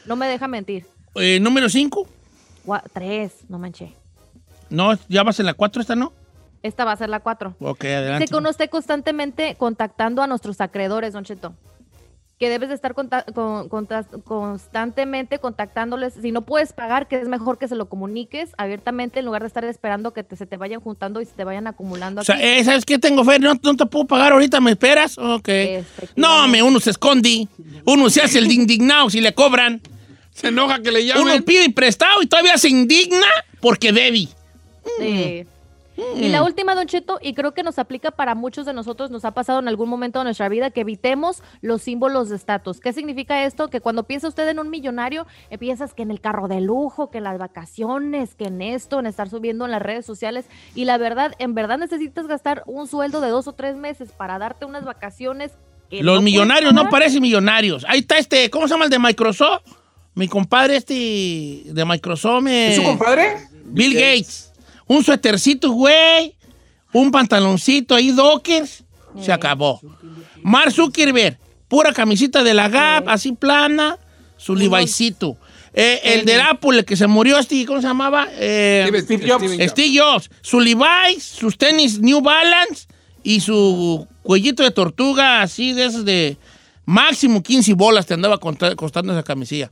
No 0.06 0.16
me 0.16 0.28
deja 0.28 0.48
mentir. 0.48 0.86
Eh, 1.16 1.40
número 1.40 1.68
cinco. 1.68 2.08
Gua- 2.64 2.84
tres, 2.94 3.34
no 3.50 3.58
manché. 3.58 3.96
No, 4.70 4.94
ya 5.08 5.24
vas 5.24 5.40
en 5.40 5.48
la 5.48 5.56
cuatro, 5.56 5.82
esta 5.82 5.96
no. 5.96 6.14
Esta 6.62 6.86
va 6.86 6.92
a 6.92 6.96
ser 6.96 7.10
la 7.10 7.22
cuatro. 7.22 7.56
Ok, 7.60 7.80
Dice 7.82 7.96
adelante. 7.96 8.36
uno 8.36 8.50
esté 8.52 8.70
constantemente 8.70 9.56
contactando 9.56 10.22
a 10.22 10.28
nuestros 10.28 10.62
acreedores, 10.62 11.12
Don 11.14 11.24
Cheto. 11.24 11.56
Que 12.40 12.48
debes 12.50 12.70
de 12.70 12.76
estar 12.76 12.94
con- 12.94 13.10
conta- 13.68 14.06
constantemente 14.24 15.40
contactándoles. 15.40 16.14
Si 16.22 16.32
no 16.32 16.42
puedes 16.44 16.72
pagar, 16.74 17.08
que 17.10 17.18
es 17.18 17.28
mejor 17.28 17.58
que 17.58 17.68
se 17.68 17.76
lo 17.76 17.90
comuniques 17.90 18.52
abiertamente 18.58 19.20
en 19.20 19.26
lugar 19.26 19.42
de 19.42 19.48
estar 19.48 19.66
esperando 19.66 20.14
que 20.14 20.24
te- 20.24 20.36
se 20.38 20.46
te 20.46 20.56
vayan 20.56 20.80
juntando 20.80 21.20
y 21.22 21.26
se 21.26 21.34
te 21.34 21.44
vayan 21.44 21.68
acumulando. 21.68 22.22
O 22.22 22.24
sea, 22.24 22.36
aquí. 22.36 22.46
eh, 22.46 22.64
¿sabes 22.64 22.86
qué 22.86 22.98
tengo, 22.98 23.26
Fer? 23.26 23.42
No, 23.42 23.54
no 23.62 23.76
te 23.76 23.86
puedo 23.86 24.06
pagar 24.08 24.32
ahorita, 24.32 24.62
¿me 24.62 24.72
esperas? 24.72 25.18
Ok. 25.18 25.50
No, 26.16 26.48
me, 26.48 26.64
uno 26.64 26.80
se 26.80 26.92
esconde. 26.92 27.48
Uno 27.86 28.10
se 28.10 28.22
hace 28.22 28.40
el 28.40 28.50
indignado 28.52 29.10
si 29.10 29.20
le 29.20 29.34
cobran. 29.34 29.82
Se 30.32 30.48
enoja 30.48 30.82
que 30.82 30.92
le 30.92 31.02
Uno 31.16 31.26
llamen. 31.26 31.44
pide 31.44 31.70
prestado 31.72 32.22
y 32.22 32.28
todavía 32.28 32.58
se 32.58 32.70
indigna 32.70 33.28
porque 33.60 33.92
debe. 33.92 34.20
Sí. 34.98 35.46
Mm. 35.46 35.59
Y 36.16 36.30
la 36.30 36.44
última, 36.44 36.76
Don 36.76 36.88
Cheto, 36.88 37.20
y 37.22 37.34
creo 37.34 37.54
que 37.54 37.64
nos 37.64 37.80
aplica 37.80 38.12
para 38.12 38.36
muchos 38.36 38.66
de 38.66 38.74
nosotros, 38.74 39.12
nos 39.12 39.26
ha 39.26 39.32
pasado 39.32 39.60
en 39.60 39.68
algún 39.68 39.90
momento 39.90 40.20
de 40.20 40.26
nuestra 40.26 40.50
vida, 40.50 40.70
que 40.72 40.82
evitemos 40.82 41.42
los 41.62 41.82
símbolos 41.82 42.30
de 42.30 42.36
estatus. 42.36 42.80
¿Qué 42.80 42.94
significa 42.94 43.44
esto? 43.46 43.70
Que 43.70 43.82
cuando 43.82 44.04
piensa 44.04 44.28
usted 44.28 44.48
en 44.48 44.60
un 44.60 44.70
millonario, 44.70 45.28
eh, 45.50 45.58
piensas 45.58 45.94
que 45.94 46.04
en 46.04 46.12
el 46.12 46.22
carro 46.22 46.48
de 46.48 46.62
lujo, 46.62 47.10
que 47.10 47.20
en 47.20 47.24
las 47.24 47.38
vacaciones, 47.38 48.36
que 48.36 48.46
en 48.46 48.62
esto, 48.62 49.00
en 49.00 49.06
estar 49.06 49.30
subiendo 49.30 49.66
en 49.66 49.72
las 49.72 49.82
redes 49.82 50.06
sociales. 50.06 50.46
Y 50.76 50.86
la 50.86 50.98
verdad, 50.98 51.34
en 51.40 51.54
verdad 51.56 51.78
necesitas 51.78 52.28
gastar 52.28 52.64
un 52.66 52.88
sueldo 52.88 53.22
de 53.22 53.30
dos 53.30 53.48
o 53.48 53.54
tres 53.54 53.76
meses 53.76 54.12
para 54.12 54.38
darte 54.40 54.66
unas 54.66 54.86
vacaciones. 54.86 55.52
que 55.90 56.04
Los 56.04 56.22
millonarios 56.22 56.74
no 56.74 56.90
parecen 56.90 57.22
millonarios. 57.22 57.86
Ahí 57.88 58.00
está 58.00 58.18
este, 58.18 58.50
¿cómo 58.50 58.68
se 58.68 58.74
llama 58.74 58.86
el 58.86 58.92
de 58.92 59.00
Microsoft? 59.00 59.64
Mi 60.16 60.28
compadre 60.28 60.76
este 60.76 60.94
de 61.66 61.86
Microsoft. 61.86 62.48
eh, 62.48 62.70
¿Es 62.70 62.76
su 62.76 62.84
compadre? 62.84 63.38
Bill 63.66 63.94
Gates. 63.94 64.49
Un 64.90 65.04
suétercito, 65.04 65.72
güey. 65.72 66.36
Un 66.92 67.12
pantaloncito 67.12 67.96
ahí, 67.96 68.12
Dockers. 68.12 68.84
Se 69.22 69.32
Eh. 69.32 69.34
acabó. 69.34 69.80
Mark 70.44 70.72
Zuckerberg. 70.72 71.38
Pura 71.68 71.94
camisita 71.94 72.44
de 72.44 72.54
la 72.54 72.68
Gap, 72.68 73.08
así 73.08 73.32
plana. 73.32 73.98
Su 74.38 74.56
Levi'sito. 74.56 75.38
Eh, 75.74 76.02
el 76.04 76.26
del 76.26 76.42
Apple, 76.42 76.80
el 76.80 76.86
que 76.86 76.96
se 76.98 77.06
murió, 77.06 77.38
este, 77.38 77.64
¿cómo 77.66 77.80
se 77.82 77.88
llamaba? 77.88 78.28
Eh, 78.32 78.86
Steve- 78.88 79.02
Steve 79.02 79.30
Jobs. 79.30 79.72
Steve 79.72 80.00
Jobs. 80.00 80.30
Su 80.42 80.60
Levi's, 80.60 81.24
sus 81.24 81.58
tenis 81.58 82.00
New 82.00 82.22
Balance 82.22 82.88
y 83.24 83.40
su 83.42 84.08
cuellito 84.24 84.64
de 84.64 84.72
tortuga, 84.72 85.42
así 85.44 85.74
de 85.74 85.86
esos 85.86 86.06
de 86.06 86.38
máximo 86.86 87.44
15 87.44 87.74
bolas 87.76 88.08
te 88.08 88.16
andaba 88.16 88.40
costando 88.40 89.14
esa 89.14 89.22
camisilla. 89.24 89.70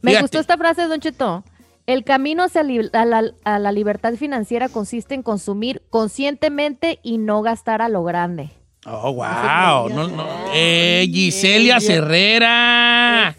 Me 0.00 0.18
gustó 0.20 0.38
esta 0.38 0.56
frase, 0.56 0.86
Don 0.86 1.00
Cheto. 1.00 1.44
El 1.86 2.02
camino 2.04 2.44
hacia 2.44 2.62
li- 2.62 2.88
a 2.94 3.04
la, 3.04 3.24
a 3.44 3.58
la 3.58 3.70
libertad 3.72 4.14
financiera 4.14 4.68
consiste 4.70 5.14
en 5.14 5.22
consumir 5.22 5.82
conscientemente 5.90 6.98
y 7.02 7.18
no 7.18 7.42
gastar 7.42 7.82
a 7.82 7.88
lo 7.90 8.04
grande. 8.04 8.50
Oh, 8.86 9.12
wow. 9.14 9.88
No, 9.88 10.08
no. 10.08 10.26
Eh, 10.54 11.06
Giselia 11.10 11.78
Herrera. 11.78 13.34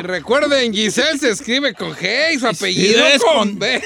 Y 0.00 0.02
recuerden, 0.06 0.72
Giselle 0.72 1.18
se 1.18 1.30
escribe 1.30 1.74
con 1.74 1.92
G 1.94 2.34
y 2.34 2.38
su 2.38 2.46
apellido 2.48 3.06
es 3.06 3.22
con 3.22 3.58
B. 3.58 3.82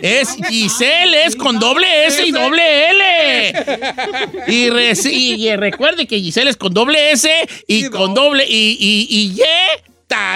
Es 0.00 0.36
Giselle, 0.48 1.24
es 1.26 1.36
con 1.36 1.58
doble 1.58 2.06
S 2.06 2.26
y 2.26 2.30
doble 2.32 2.90
L. 2.90 3.54
Y, 4.48 5.46
y 5.48 5.56
recuerde 5.56 6.06
que 6.06 6.18
Giselle 6.18 6.48
es 6.50 6.56
con 6.56 6.72
doble 6.72 7.12
S 7.12 7.30
y 7.66 7.86
Y 7.86 7.88
con 7.90 8.14
doble- 8.14 8.14
doble 8.14 8.44
y, 8.48 8.76
y, 8.80 9.06
y 9.10 9.32
Y 9.32 9.42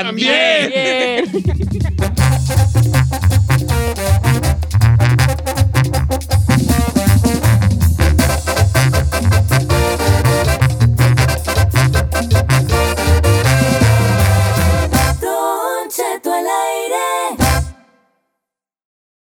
también. 0.02 0.70
Bien. 0.70 1.24